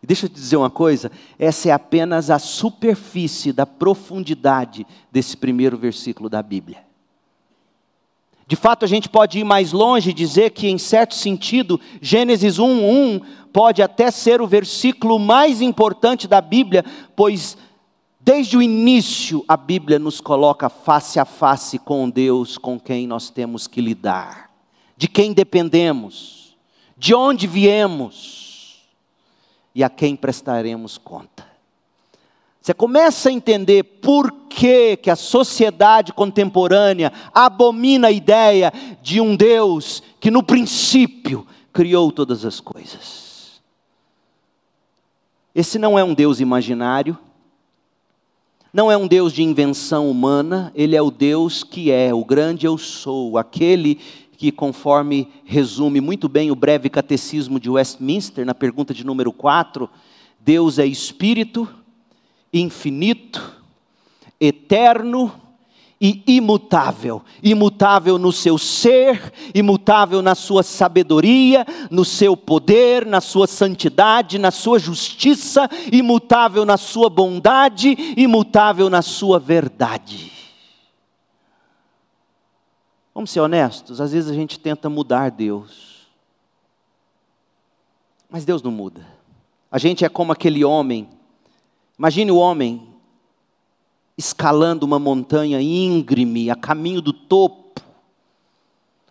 Deixa 0.03 0.25
eu 0.25 0.29
te 0.29 0.35
dizer 0.35 0.57
uma 0.57 0.69
coisa: 0.69 1.11
essa 1.37 1.69
é 1.69 1.71
apenas 1.71 2.29
a 2.29 2.39
superfície 2.39 3.51
da 3.51 3.65
profundidade 3.65 4.85
desse 5.11 5.37
primeiro 5.37 5.77
versículo 5.77 6.29
da 6.29 6.41
Bíblia. 6.41 6.90
De 8.51 8.57
fato, 8.57 8.83
a 8.83 8.87
gente 8.87 9.07
pode 9.07 9.39
ir 9.39 9.45
mais 9.45 9.71
longe 9.71 10.09
e 10.09 10.13
dizer 10.13 10.49
que, 10.49 10.67
em 10.67 10.77
certo 10.77 11.15
sentido, 11.15 11.79
Gênesis 12.01 12.59
1:1 12.59 13.21
pode 13.53 13.81
até 13.81 14.11
ser 14.11 14.41
o 14.41 14.45
versículo 14.45 15.17
mais 15.17 15.61
importante 15.61 16.27
da 16.27 16.41
Bíblia, 16.41 16.83
pois 17.15 17.57
desde 18.19 18.57
o 18.57 18.61
início 18.61 19.41
a 19.47 19.55
Bíblia 19.55 19.97
nos 19.97 20.19
coloca 20.19 20.67
face 20.67 21.17
a 21.17 21.23
face 21.23 21.79
com 21.79 22.09
Deus 22.09 22.57
com 22.57 22.77
quem 22.77 23.07
nós 23.07 23.29
temos 23.29 23.67
que 23.67 23.79
lidar, 23.79 24.51
de 24.97 25.07
quem 25.07 25.31
dependemos, 25.31 26.57
de 26.97 27.15
onde 27.15 27.47
viemos 27.47 28.85
e 29.73 29.81
a 29.81 29.89
quem 29.89 30.13
prestaremos 30.13 30.97
conta. 30.97 31.50
Você 32.61 32.75
começa 32.75 33.29
a 33.29 33.31
entender 33.31 33.81
por 33.83 34.31
que, 34.47 34.95
que 34.95 35.09
a 35.09 35.15
sociedade 35.15 36.13
contemporânea 36.13 37.11
abomina 37.33 38.09
a 38.09 38.11
ideia 38.11 38.71
de 39.01 39.19
um 39.19 39.35
Deus 39.35 40.03
que 40.19 40.29
no 40.29 40.43
princípio 40.43 41.47
criou 41.73 42.11
todas 42.11 42.45
as 42.45 42.59
coisas. 42.59 43.61
Esse 45.55 45.79
não 45.79 45.97
é 45.97 46.03
um 46.03 46.13
Deus 46.13 46.39
imaginário, 46.39 47.17
não 48.71 48.91
é 48.91 48.95
um 48.95 49.07
Deus 49.07 49.33
de 49.33 49.41
invenção 49.41 50.09
humana, 50.09 50.71
ele 50.75 50.95
é 50.95 51.01
o 51.01 51.09
Deus 51.09 51.63
que 51.63 51.89
é, 51.91 52.13
o 52.13 52.23
grande 52.23 52.67
eu 52.67 52.77
sou, 52.77 53.39
aquele 53.39 53.95
que, 54.37 54.51
conforme 54.51 55.27
resume 55.43 55.99
muito 55.99 56.29
bem 56.29 56.51
o 56.51 56.55
breve 56.55 56.89
catecismo 56.89 57.59
de 57.59 57.71
Westminster, 57.71 58.45
na 58.45 58.53
pergunta 58.53 58.93
de 58.93 59.03
número 59.03 59.33
4, 59.33 59.89
Deus 60.39 60.77
é 60.77 60.85
espírito 60.85 61.67
infinito, 62.53 63.55
eterno 64.39 65.31
e 66.01 66.23
imutável. 66.25 67.21
Imutável 67.43 68.17
no 68.17 68.31
seu 68.31 68.57
ser, 68.57 69.31
imutável 69.53 70.21
na 70.21 70.33
sua 70.33 70.63
sabedoria, 70.63 71.65
no 71.91 72.03
seu 72.03 72.35
poder, 72.35 73.05
na 73.05 73.21
sua 73.21 73.45
santidade, 73.45 74.39
na 74.39 74.49
sua 74.49 74.79
justiça, 74.79 75.69
imutável 75.91 76.65
na 76.65 76.75
sua 76.75 77.09
bondade, 77.09 77.95
imutável 78.17 78.89
na 78.89 79.03
sua 79.03 79.39
verdade. 79.39 80.31
Vamos 83.13 83.29
ser 83.29 83.41
honestos, 83.41 84.01
às 84.01 84.13
vezes 84.13 84.31
a 84.31 84.33
gente 84.33 84.59
tenta 84.59 84.89
mudar 84.89 85.29
Deus. 85.29 86.07
Mas 88.29 88.45
Deus 88.45 88.63
não 88.63 88.71
muda. 88.71 89.05
A 89.69 89.77
gente 89.77 90.05
é 90.05 90.09
como 90.09 90.31
aquele 90.31 90.63
homem 90.63 91.07
Imagine 92.01 92.31
o 92.31 92.37
homem 92.37 92.95
escalando 94.17 94.87
uma 94.87 94.97
montanha 94.97 95.61
íngreme, 95.61 96.49
a 96.49 96.55
caminho 96.55 96.99
do 96.99 97.13
topo. 97.13 97.79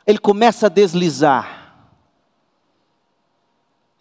Ele 0.05 0.19
começa 0.19 0.67
a 0.67 0.69
deslizar. 0.69 1.73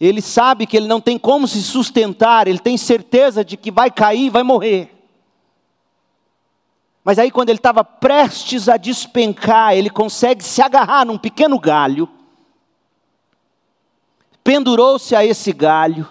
Ele 0.02 0.24
sabe 0.24 0.66
que 0.66 0.76
ele 0.76 0.88
não 0.88 1.00
tem 1.00 1.20
como 1.20 1.48
se 1.48 1.62
sustentar, 1.62 2.48
ele 2.48 2.58
tem 2.58 2.80
certeza 2.80 3.46
de 3.46 3.58
que 3.58 3.70
vai 3.70 3.92
cair, 3.92 4.32
vai 4.32 4.42
morrer. 4.42 4.92
Mas 7.04 7.20
aí, 7.20 7.30
quando 7.30 7.50
ele 7.50 7.60
estava 7.60 7.84
prestes 7.84 8.68
a 8.68 8.76
despencar, 8.76 9.76
ele 9.76 9.92
consegue 9.92 10.44
se 10.44 10.64
agarrar 10.64 11.06
num 11.06 11.20
pequeno 11.20 11.60
galho, 11.60 12.10
pendurou-se 14.44 15.16
a 15.16 15.24
esse 15.24 15.54
galho, 15.54 16.10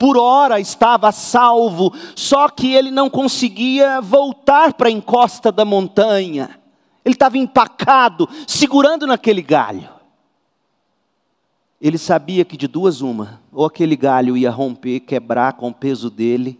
por 0.00 0.16
hora 0.16 0.58
estava 0.58 1.12
salvo, 1.12 1.92
só 2.16 2.48
que 2.48 2.72
ele 2.72 2.90
não 2.90 3.10
conseguia 3.10 4.00
voltar 4.00 4.72
para 4.72 4.88
a 4.88 4.90
encosta 4.90 5.52
da 5.52 5.62
montanha. 5.62 6.58
Ele 7.04 7.14
estava 7.14 7.36
empacado, 7.36 8.26
segurando 8.46 9.06
naquele 9.06 9.42
galho. 9.42 9.90
Ele 11.78 11.98
sabia 11.98 12.46
que 12.46 12.56
de 12.56 12.66
duas 12.66 13.02
uma, 13.02 13.42
ou 13.52 13.66
aquele 13.66 13.94
galho 13.94 14.38
ia 14.38 14.50
romper, 14.50 15.00
quebrar 15.00 15.52
com 15.52 15.68
o 15.68 15.74
peso 15.74 16.08
dele, 16.08 16.58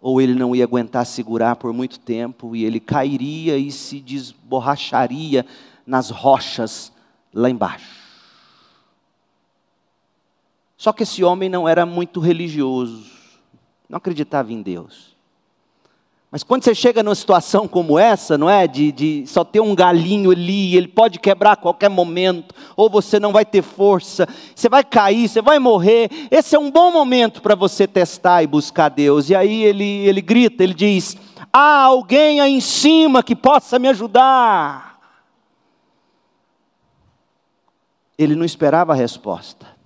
ou 0.00 0.20
ele 0.20 0.34
não 0.34 0.54
ia 0.54 0.62
aguentar 0.62 1.04
segurar 1.04 1.56
por 1.56 1.72
muito 1.72 1.98
tempo 1.98 2.54
e 2.54 2.64
ele 2.64 2.78
cairia 2.78 3.58
e 3.58 3.72
se 3.72 3.98
desborracharia 3.98 5.44
nas 5.84 6.10
rochas 6.10 6.92
lá 7.34 7.50
embaixo. 7.50 7.97
Só 10.78 10.92
que 10.92 11.02
esse 11.02 11.24
homem 11.24 11.48
não 11.48 11.68
era 11.68 11.84
muito 11.84 12.20
religioso, 12.20 13.04
não 13.88 13.96
acreditava 13.96 14.52
em 14.52 14.62
Deus. 14.62 15.18
Mas 16.30 16.44
quando 16.44 16.62
você 16.62 16.72
chega 16.72 17.02
numa 17.02 17.16
situação 17.16 17.66
como 17.66 17.98
essa, 17.98 18.38
não 18.38 18.48
é? 18.48 18.68
De, 18.68 18.92
de 18.92 19.26
só 19.26 19.42
ter 19.42 19.58
um 19.58 19.74
galinho 19.74 20.30
ali, 20.30 20.76
ele 20.76 20.86
pode 20.86 21.18
quebrar 21.18 21.52
a 21.52 21.56
qualquer 21.56 21.88
momento, 21.88 22.54
ou 22.76 22.88
você 22.88 23.18
não 23.18 23.32
vai 23.32 23.44
ter 23.44 23.62
força, 23.62 24.28
você 24.54 24.68
vai 24.68 24.84
cair, 24.84 25.28
você 25.28 25.42
vai 25.42 25.58
morrer. 25.58 26.08
Esse 26.30 26.54
é 26.54 26.58
um 26.58 26.70
bom 26.70 26.92
momento 26.92 27.42
para 27.42 27.56
você 27.56 27.84
testar 27.88 28.44
e 28.44 28.46
buscar 28.46 28.88
Deus. 28.88 29.30
E 29.30 29.34
aí 29.34 29.64
ele, 29.64 30.06
ele 30.06 30.20
grita, 30.20 30.62
ele 30.62 30.74
diz: 30.74 31.16
Há 31.52 31.82
alguém 31.82 32.40
aí 32.40 32.52
em 32.52 32.60
cima 32.60 33.20
que 33.20 33.34
possa 33.34 33.80
me 33.80 33.88
ajudar. 33.88 35.00
Ele 38.16 38.36
não 38.36 38.44
esperava 38.44 38.92
a 38.92 38.96
resposta. 38.96 39.77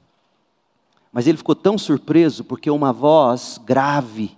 Mas 1.13 1.27
ele 1.27 1.37
ficou 1.37 1.55
tão 1.55 1.77
surpreso 1.77 2.43
porque 2.43 2.71
uma 2.71 2.93
voz 2.93 3.61
grave, 3.63 4.37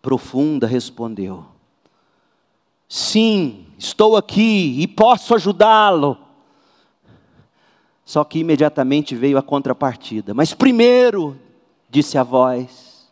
profunda 0.00 0.66
respondeu: 0.66 1.44
Sim, 2.88 3.66
estou 3.76 4.16
aqui 4.16 4.80
e 4.80 4.86
posso 4.86 5.34
ajudá-lo. 5.34 6.16
Só 8.04 8.22
que 8.24 8.38
imediatamente 8.38 9.14
veio 9.14 9.38
a 9.38 9.42
contrapartida. 9.42 10.34
Mas 10.34 10.54
primeiro, 10.54 11.38
disse 11.88 12.18
a 12.18 12.22
voz, 12.22 13.10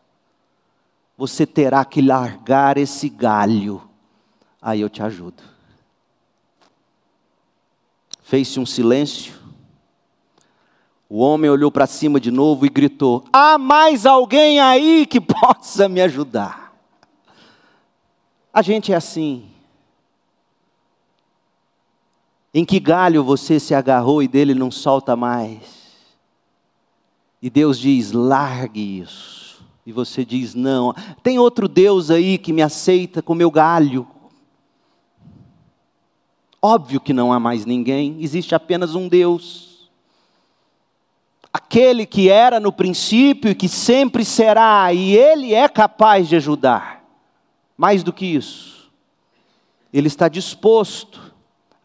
você 1.16 1.46
terá 1.46 1.84
que 1.84 2.00
largar 2.00 2.76
esse 2.76 3.08
galho, 3.08 3.82
aí 4.60 4.80
eu 4.80 4.88
te 4.88 5.02
ajudo. 5.02 5.42
Fez-se 8.22 8.60
um 8.60 8.66
silêncio, 8.66 9.39
o 11.12 11.18
homem 11.18 11.50
olhou 11.50 11.72
para 11.72 11.88
cima 11.88 12.20
de 12.20 12.30
novo 12.30 12.64
e 12.64 12.68
gritou: 12.68 13.24
Há 13.32 13.58
mais 13.58 14.06
alguém 14.06 14.60
aí 14.60 15.04
que 15.04 15.18
possa 15.20 15.88
me 15.88 16.00
ajudar? 16.00 16.72
A 18.54 18.62
gente 18.62 18.92
é 18.92 18.96
assim. 18.96 19.48
Em 22.54 22.64
que 22.64 22.78
galho 22.78 23.24
você 23.24 23.58
se 23.58 23.74
agarrou 23.74 24.22
e 24.22 24.28
dele 24.28 24.54
não 24.54 24.70
solta 24.70 25.16
mais? 25.16 25.80
E 27.42 27.50
Deus 27.50 27.76
diz: 27.76 28.12
largue 28.12 29.00
isso. 29.00 29.64
E 29.84 29.90
você 29.90 30.24
diz: 30.24 30.54
não. 30.54 30.94
Tem 31.24 31.40
outro 31.40 31.66
Deus 31.66 32.08
aí 32.08 32.38
que 32.38 32.52
me 32.52 32.62
aceita 32.62 33.20
com 33.20 33.34
meu 33.34 33.50
galho. 33.50 34.06
Óbvio 36.62 37.00
que 37.00 37.12
não 37.12 37.32
há 37.32 37.40
mais 37.40 37.64
ninguém, 37.64 38.18
existe 38.20 38.54
apenas 38.54 38.94
um 38.94 39.08
Deus 39.08 39.69
aquele 41.52 42.06
que 42.06 42.28
era 42.28 42.60
no 42.60 42.72
princípio 42.72 43.50
e 43.50 43.54
que 43.54 43.68
sempre 43.68 44.24
será, 44.24 44.92
e 44.92 45.16
ele 45.16 45.54
é 45.54 45.68
capaz 45.68 46.28
de 46.28 46.36
ajudar. 46.36 47.04
Mais 47.76 48.02
do 48.02 48.12
que 48.12 48.26
isso, 48.26 48.90
ele 49.92 50.06
está 50.06 50.28
disposto 50.28 51.34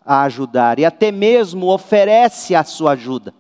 a 0.06 0.24
ajudar 0.24 0.78
e 0.78 0.86
até 0.86 1.12
mesmo 1.12 1.68
oferece 1.68 2.54
a 2.54 2.64
sua 2.64 2.92
ajuda. 2.92 3.34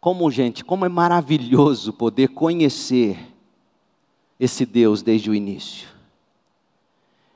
Como, 0.00 0.30
gente, 0.30 0.64
como 0.64 0.84
é 0.84 0.88
maravilhoso 0.88 1.92
poder 1.92 2.28
conhecer 2.28 3.32
esse 4.38 4.66
Deus 4.66 5.00
desde 5.00 5.30
o 5.30 5.34
início. 5.34 5.88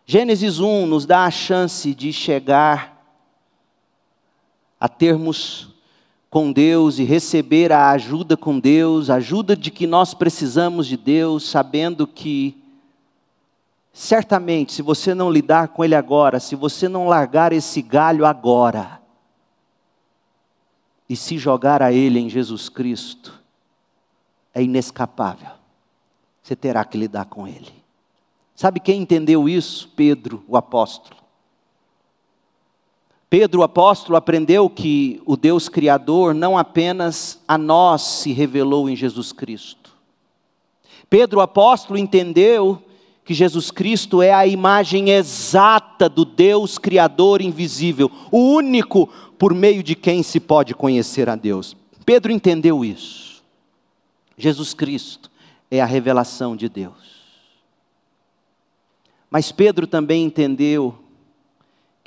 Gênesis 0.05 0.59
1 0.59 0.87
nos 0.87 1.07
dá 1.07 1.25
a 1.25 1.31
chance 1.31 1.95
de 1.95 2.13
chegar 2.13 2.99
a 4.81 4.89
termos 4.89 5.78
com 6.31 6.53
Deus 6.53 6.99
e 6.99 7.05
receber 7.05 7.73
a 7.73 7.91
ajuda 7.91 8.37
com 8.37 8.59
Deus, 8.59 9.09
ajuda 9.11 9.57
de 9.57 9.71
que 9.71 9.87
nós 9.87 10.15
precisamos 10.15 10.87
de 10.87 10.97
Deus, 10.97 11.49
sabendo 11.49 12.07
que, 12.07 12.57
certamente, 13.93 14.73
se 14.73 14.83
você 14.83 15.15
não 15.15 15.31
lidar 15.31 15.69
com 15.69 15.85
Ele 15.85 15.95
agora, 15.95 16.39
se 16.39 16.55
você 16.55 16.89
não 16.89 17.09
largar 17.09 17.53
esse 17.53 17.81
galho 17.81 18.27
agora, 18.27 19.01
e 21.09 21.17
se 21.17 21.39
jogar 21.39 21.83
a 21.83 21.91
Ele 21.91 22.19
em 22.19 22.29
Jesus 22.29 22.69
Cristo, 22.69 23.39
é 24.55 24.63
inescapável. 24.63 25.59
Você 26.43 26.57
terá 26.57 26.85
que 26.85 26.97
lidar 26.97 27.27
com 27.27 27.47
ele. 27.47 27.73
Sabe 28.55 28.81
quem 28.81 29.03
entendeu 29.03 29.49
isso? 29.49 29.93
Pedro, 29.95 30.43
o 30.49 30.57
apóstolo. 30.57 31.17
Pedro, 33.31 33.61
o 33.61 33.65
apóstolo, 33.65 34.17
aprendeu 34.17 34.71
que 34.71 35.21
o 35.27 35.37
Deus 35.37 35.69
Criador 35.69 36.35
não 36.35 36.57
apenas 36.57 37.41
a 37.47 37.59
nós 37.59 38.03
se 38.03 38.33
revelou 38.33 38.89
em 38.89 38.97
Jesus 38.97 39.33
Cristo. 39.33 39.95
Pedro, 41.11 41.39
o 41.39 41.43
apóstolo, 41.43 41.99
entendeu 41.99 42.83
que 43.25 43.35
Jesus 43.35 43.71
Cristo 43.71 44.23
é 44.23 44.33
a 44.33 44.47
imagem 44.47 45.11
exata 45.11 46.09
do 46.09 46.25
Deus 46.25 46.79
Criador 46.79 47.43
invisível, 47.43 48.11
o 48.33 48.39
único 48.39 49.07
por 49.39 49.53
meio 49.53 49.83
de 49.83 49.95
quem 49.95 50.23
se 50.23 50.41
pode 50.41 50.75
conhecer 50.75 51.29
a 51.29 51.37
Deus. 51.37 51.77
Pedro 52.07 52.33
entendeu 52.33 52.83
isso. 52.83 53.43
Jesus 54.39 54.73
Cristo 54.73 55.31
é 55.71 55.81
a 55.81 55.87
revelação 55.87 56.57
de 56.57 56.69
Deus. 56.69 57.19
Mas 59.31 59.53
Pedro 59.53 59.87
também 59.87 60.25
entendeu 60.25 60.99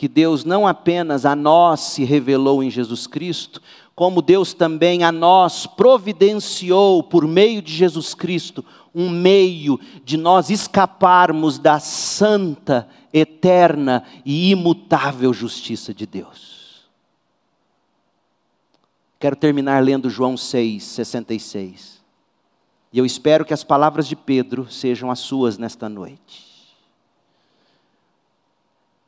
que 0.02 0.08
Deus 0.08 0.44
não 0.44 0.66
apenas 0.66 1.28
a 1.28 1.36
nós 1.36 1.80
se 1.82 2.04
revelou 2.04 2.64
em 2.64 2.72
Jesus 2.72 3.06
Cristo, 3.06 3.62
como 3.94 4.20
Deus 4.20 4.52
também 4.52 5.04
a 5.04 5.12
nós 5.12 5.68
providenciou 5.68 7.04
por 7.04 7.28
meio 7.28 7.62
de 7.62 7.72
Jesus 7.72 8.16
Cristo 8.16 8.66
um 8.96 9.08
meio 9.08 9.80
de 10.04 10.18
nós 10.18 10.50
escaparmos 10.50 11.60
da 11.60 11.80
santa, 11.80 12.90
eterna 13.14 14.04
e 14.26 14.50
imutável 14.50 15.32
justiça 15.32 15.94
de 15.94 16.08
Deus. 16.08 16.90
Quero 19.20 19.36
terminar 19.36 19.84
lendo 19.84 20.10
João 20.10 20.36
6, 20.36 20.84
66. 20.84 22.02
E 22.92 22.98
eu 22.98 23.06
espero 23.06 23.46
que 23.46 23.54
as 23.54 23.64
palavras 23.64 24.08
de 24.08 24.16
Pedro 24.16 24.66
sejam 24.68 25.12
as 25.12 25.20
suas 25.20 25.60
nesta 25.60 25.88
noite. 25.88 26.51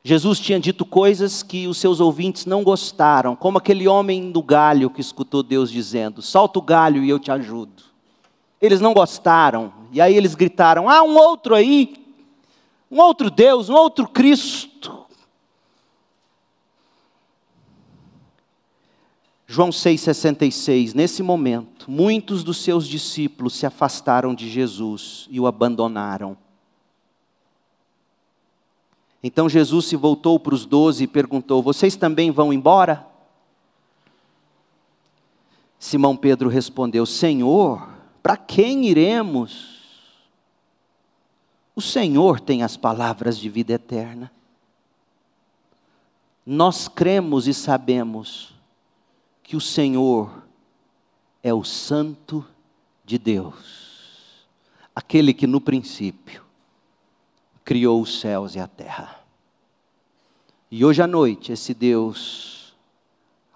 Jesus 0.06 0.38
tinha 0.38 0.60
dito 0.60 0.84
coisas 0.84 1.42
que 1.42 1.66
os 1.66 1.78
seus 1.78 1.98
ouvintes 1.98 2.44
não 2.44 2.62
gostaram, 2.62 3.34
como 3.34 3.56
aquele 3.56 3.88
homem 3.88 4.30
do 4.30 4.42
galho 4.42 4.90
que 4.90 5.00
escutou 5.00 5.42
Deus 5.42 5.70
dizendo: 5.70 6.20
Solta 6.20 6.58
o 6.58 6.62
galho 6.62 7.02
e 7.02 7.08
eu 7.08 7.18
te 7.18 7.30
ajudo. 7.30 7.82
Eles 8.60 8.82
não 8.82 8.92
gostaram, 8.92 9.72
e 9.90 10.02
aí 10.02 10.14
eles 10.14 10.34
gritaram: 10.34 10.90
Ah, 10.90 11.02
um 11.02 11.16
outro 11.16 11.54
aí, 11.54 11.94
um 12.90 13.00
outro 13.00 13.30
Deus, 13.30 13.70
um 13.70 13.74
outro 13.74 14.06
Cristo. 14.06 15.06
João 19.46 19.70
6,66, 19.70 20.94
nesse 20.94 21.22
momento, 21.22 21.90
muitos 21.90 22.44
dos 22.44 22.58
seus 22.58 22.86
discípulos 22.86 23.54
se 23.54 23.64
afastaram 23.64 24.34
de 24.34 24.50
Jesus 24.50 25.26
e 25.30 25.40
o 25.40 25.46
abandonaram. 25.46 26.43
Então 29.26 29.48
Jesus 29.48 29.86
se 29.86 29.96
voltou 29.96 30.38
para 30.38 30.54
os 30.54 30.66
doze 30.66 31.04
e 31.04 31.06
perguntou: 31.08 31.62
Vocês 31.62 31.96
também 31.96 32.30
vão 32.30 32.52
embora? 32.52 33.06
Simão 35.78 36.14
Pedro 36.14 36.50
respondeu: 36.50 37.06
Senhor, 37.06 37.88
para 38.22 38.36
quem 38.36 38.84
iremos? 38.84 39.82
O 41.74 41.80
Senhor 41.80 42.38
tem 42.38 42.62
as 42.62 42.76
palavras 42.76 43.38
de 43.38 43.48
vida 43.48 43.72
eterna. 43.72 44.30
Nós 46.44 46.86
cremos 46.86 47.48
e 47.48 47.54
sabemos 47.54 48.52
que 49.42 49.56
o 49.56 49.60
Senhor 49.60 50.44
é 51.42 51.52
o 51.54 51.64
Santo 51.64 52.44
de 53.06 53.16
Deus, 53.16 54.46
aquele 54.94 55.32
que 55.32 55.46
no 55.46 55.62
princípio 55.62 56.43
criou 57.64 58.02
os 58.02 58.20
céus 58.20 58.54
e 58.54 58.60
a 58.60 58.68
terra. 58.68 59.20
E 60.70 60.84
hoje 60.84 61.00
à 61.00 61.06
noite, 61.06 61.52
esse 61.52 61.72
Deus 61.72 62.74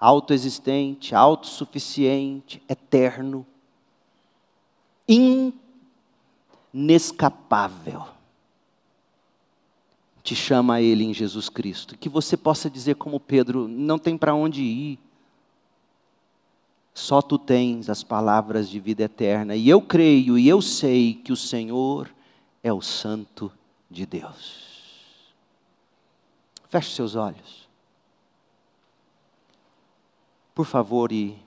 autoexistente, 0.00 1.14
autossuficiente, 1.14 2.62
eterno, 2.68 3.44
inescapável, 6.72 8.06
te 10.22 10.36
chama 10.36 10.74
a 10.74 10.82
Ele 10.82 11.04
em 11.04 11.12
Jesus 11.12 11.48
Cristo. 11.48 11.96
Que 11.96 12.08
você 12.08 12.36
possa 12.36 12.70
dizer, 12.70 12.94
como 12.94 13.18
Pedro: 13.18 13.66
não 13.66 13.98
tem 13.98 14.16
para 14.16 14.34
onde 14.34 14.62
ir. 14.62 14.98
Só 16.94 17.22
tu 17.22 17.38
tens 17.38 17.88
as 17.88 18.02
palavras 18.02 18.68
de 18.68 18.78
vida 18.80 19.04
eterna. 19.04 19.54
E 19.56 19.68
eu 19.68 19.80
creio 19.80 20.38
e 20.38 20.48
eu 20.48 20.60
sei 20.60 21.14
que 21.14 21.32
o 21.32 21.36
Senhor 21.36 22.10
é 22.62 22.72
o 22.72 22.82
Santo 22.82 23.52
de 23.90 24.04
Deus. 24.04 25.32
Feche 26.68 26.94
seus 26.94 27.14
olhos. 27.14 27.68
Por 30.54 30.66
favor, 30.66 31.12
e, 31.12 31.38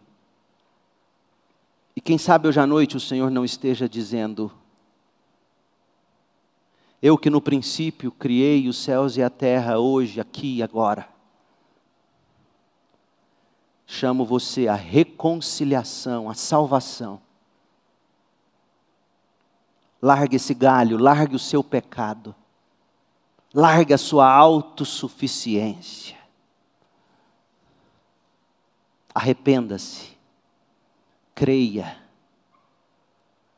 e 1.95 2.01
quem 2.01 2.17
sabe 2.17 2.47
hoje 2.47 2.59
à 2.59 2.65
noite 2.65 2.97
o 2.97 2.99
Senhor 2.99 3.29
não 3.29 3.45
esteja 3.45 3.87
dizendo: 3.87 4.51
Eu 7.01 7.17
que 7.17 7.29
no 7.29 7.41
princípio 7.41 8.11
criei 8.11 8.67
os 8.67 8.77
céus 8.77 9.17
e 9.17 9.21
a 9.21 9.29
terra, 9.29 9.77
hoje, 9.77 10.19
aqui 10.19 10.57
e 10.57 10.63
agora, 10.63 11.07
chamo 13.85 14.25
você 14.25 14.67
à 14.67 14.75
reconciliação, 14.75 16.29
à 16.29 16.33
salvação 16.33 17.21
Largue 20.01 20.37
esse 20.37 20.53
galho, 20.53 20.97
largue 20.97 21.35
o 21.35 21.39
seu 21.39 21.63
pecado. 21.63 22.33
Largue 23.53 23.93
a 23.93 23.97
sua 23.97 24.27
autossuficiência. 24.31 26.17
Arrependa-se. 29.13 30.17
Creia. 31.35 31.97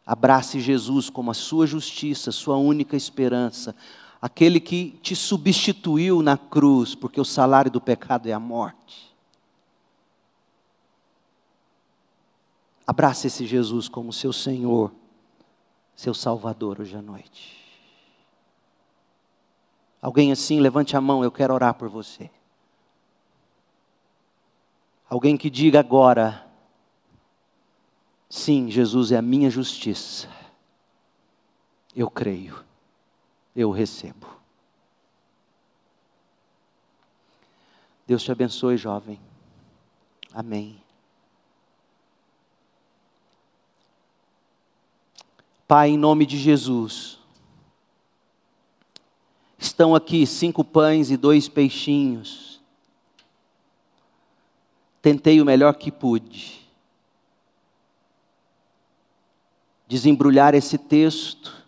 Abrace 0.05 0.59
Jesus 0.59 1.09
como 1.09 1.31
a 1.31 1.33
sua 1.33 1.65
justiça, 1.65 2.31
sua 2.31 2.57
única 2.57 2.97
esperança, 2.97 3.73
aquele 4.21 4.59
que 4.59 4.99
te 5.01 5.15
substituiu 5.15 6.21
na 6.21 6.37
cruz, 6.37 6.93
porque 6.93 7.21
o 7.21 7.25
salário 7.25 7.71
do 7.71 7.79
pecado 7.79 8.27
é 8.27 8.33
a 8.33 8.39
morte. 8.39 9.15
Abrace 12.85 13.27
esse 13.27 13.45
Jesus 13.45 13.87
como 13.87 14.11
seu 14.11 14.33
Senhor 14.33 14.91
seu 15.95 16.13
Salvador 16.13 16.81
hoje 16.81 16.95
à 16.95 17.01
noite. 17.01 17.63
Alguém 20.01 20.31
assim, 20.31 20.59
levante 20.59 20.97
a 20.97 21.01
mão, 21.01 21.23
eu 21.23 21.31
quero 21.31 21.53
orar 21.53 21.73
por 21.75 21.87
você. 21.87 22.29
Alguém 25.09 25.37
que 25.37 25.49
diga 25.49 25.79
agora: 25.79 26.45
sim, 28.29 28.69
Jesus 28.69 29.11
é 29.11 29.17
a 29.17 29.21
minha 29.21 29.49
justiça. 29.49 30.27
Eu 31.95 32.09
creio, 32.09 32.65
eu 33.55 33.71
recebo. 33.71 34.27
Deus 38.05 38.23
te 38.23 38.31
abençoe, 38.31 38.75
jovem. 38.75 39.21
Amém. 40.33 40.82
Pai, 45.67 45.89
em 45.89 45.97
nome 45.97 46.25
de 46.25 46.37
Jesus, 46.37 47.19
estão 49.57 49.95
aqui 49.95 50.27
cinco 50.27 50.63
pães 50.63 51.09
e 51.09 51.17
dois 51.17 51.47
peixinhos. 51.47 52.61
Tentei 55.01 55.41
o 55.41 55.45
melhor 55.45 55.75
que 55.75 55.91
pude. 55.91 56.61
Desembrulhar 59.87 60.53
esse 60.53 60.77
texto 60.77 61.63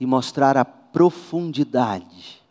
e 0.00 0.06
mostrar 0.06 0.56
a 0.56 0.64
profundidade 0.64 2.42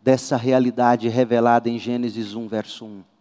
dessa 0.00 0.36
realidade 0.36 1.08
revelada 1.08 1.68
em 1.68 1.78
Gênesis 1.78 2.34
1, 2.34 2.46
verso 2.46 2.84
1. 2.84 3.15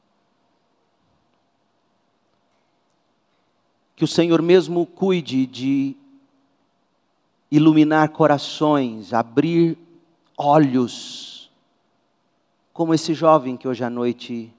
Que 3.95 4.03
o 4.03 4.07
Senhor 4.07 4.41
mesmo 4.41 4.85
cuide 4.85 5.45
de 5.45 5.95
iluminar 7.49 8.09
corações, 8.09 9.13
abrir 9.13 9.77
olhos, 10.37 11.49
como 12.73 12.93
esse 12.93 13.13
jovem 13.13 13.55
que 13.55 13.67
hoje 13.67 13.83
à 13.83 13.89
noite, 13.89 14.51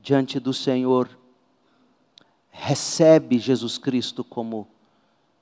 diante 0.00 0.40
do 0.40 0.52
Senhor, 0.52 1.08
recebe 2.50 3.38
Jesus 3.38 3.78
Cristo 3.78 4.22
como 4.24 4.66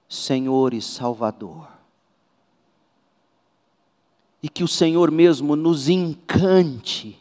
Senhor 0.08 0.74
e 0.74 0.82
Salvador. 0.82 1.68
E 4.42 4.48
que 4.48 4.64
o 4.64 4.68
Senhor 4.68 5.10
mesmo 5.10 5.54
nos 5.54 5.88
encante 5.88 7.19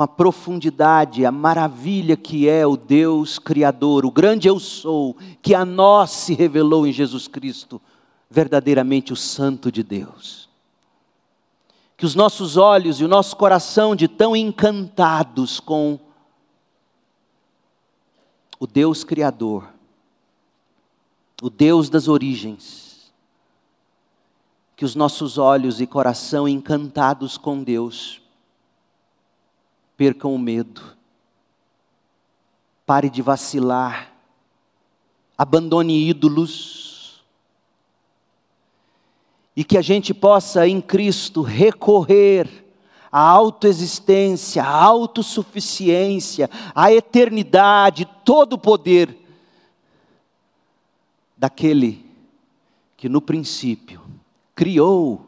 com 0.00 0.04
a 0.04 0.08
profundidade, 0.08 1.26
a 1.26 1.30
maravilha 1.30 2.16
que 2.16 2.48
é 2.48 2.66
o 2.66 2.74
Deus 2.74 3.38
Criador, 3.38 4.06
o 4.06 4.10
grande 4.10 4.48
eu 4.48 4.58
sou, 4.58 5.14
que 5.42 5.54
a 5.54 5.62
nós 5.62 6.10
se 6.10 6.32
revelou 6.32 6.86
em 6.86 6.92
Jesus 6.92 7.28
Cristo, 7.28 7.78
verdadeiramente 8.30 9.12
o 9.12 9.16
Santo 9.16 9.70
de 9.70 9.82
Deus. 9.82 10.48
Que 11.98 12.06
os 12.06 12.14
nossos 12.14 12.56
olhos 12.56 12.98
e 12.98 13.04
o 13.04 13.08
nosso 13.08 13.36
coração, 13.36 13.94
de 13.94 14.08
tão 14.08 14.34
encantados 14.34 15.60
com 15.60 16.00
o 18.58 18.66
Deus 18.66 19.04
Criador, 19.04 19.68
o 21.42 21.50
Deus 21.50 21.90
das 21.90 22.08
origens, 22.08 23.12
que 24.74 24.84
os 24.86 24.94
nossos 24.94 25.36
olhos 25.36 25.78
e 25.78 25.86
coração 25.86 26.48
encantados 26.48 27.36
com 27.36 27.62
Deus, 27.62 28.22
percam 30.00 30.34
o 30.34 30.38
medo, 30.38 30.96
pare 32.86 33.10
de 33.10 33.20
vacilar, 33.20 34.10
abandone 35.36 36.08
ídolos, 36.08 37.22
e 39.54 39.62
que 39.62 39.76
a 39.76 39.82
gente 39.82 40.14
possa 40.14 40.66
em 40.66 40.80
Cristo 40.80 41.42
recorrer 41.42 42.48
à 43.12 43.20
autoexistência, 43.20 44.64
à 44.64 44.70
autossuficiência, 44.70 46.48
à 46.74 46.90
eternidade, 46.90 48.08
todo 48.24 48.54
o 48.54 48.58
poder 48.58 49.14
daquele 51.36 52.10
que 52.96 53.06
no 53.06 53.20
princípio 53.20 54.00
criou 54.54 55.26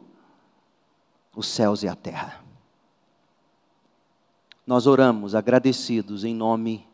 os 1.35 1.45
céus 1.45 1.83
e 1.83 1.87
a 1.87 1.95
terra. 1.95 2.42
Nós 4.65 4.87
oramos 4.87 5.35
agradecidos 5.35 6.23
em 6.23 6.33
nome 6.33 6.87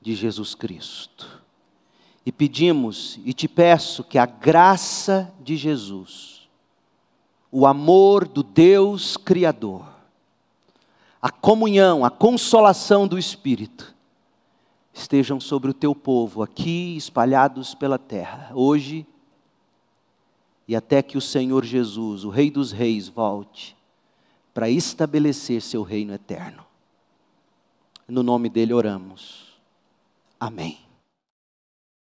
de 0.00 0.14
Jesus 0.14 0.54
Cristo. 0.54 1.42
E 2.24 2.30
pedimos 2.30 3.18
e 3.24 3.32
te 3.32 3.48
peço 3.48 4.04
que 4.04 4.18
a 4.18 4.26
graça 4.26 5.32
de 5.40 5.56
Jesus, 5.56 6.48
o 7.50 7.66
amor 7.66 8.28
do 8.28 8.42
Deus 8.42 9.16
Criador, 9.16 9.88
a 11.20 11.30
comunhão, 11.30 12.04
a 12.04 12.10
consolação 12.10 13.08
do 13.08 13.18
Espírito, 13.18 13.94
estejam 14.92 15.40
sobre 15.40 15.70
o 15.70 15.74
teu 15.74 15.94
povo 15.94 16.42
aqui 16.42 16.96
espalhados 16.96 17.74
pela 17.74 17.98
terra, 17.98 18.50
hoje 18.54 19.06
e 20.68 20.76
até 20.76 21.02
que 21.02 21.16
o 21.16 21.20
Senhor 21.20 21.64
Jesus, 21.64 22.24
o 22.24 22.28
Rei 22.28 22.50
dos 22.50 22.72
Reis, 22.72 23.08
volte 23.08 23.74
para 24.52 24.68
estabelecer 24.68 25.62
seu 25.62 25.82
reino 25.82 26.12
eterno. 26.12 26.67
No 28.08 28.22
nome 28.22 28.48
dele 28.48 28.72
oramos. 28.72 29.54
Amém. 30.40 30.87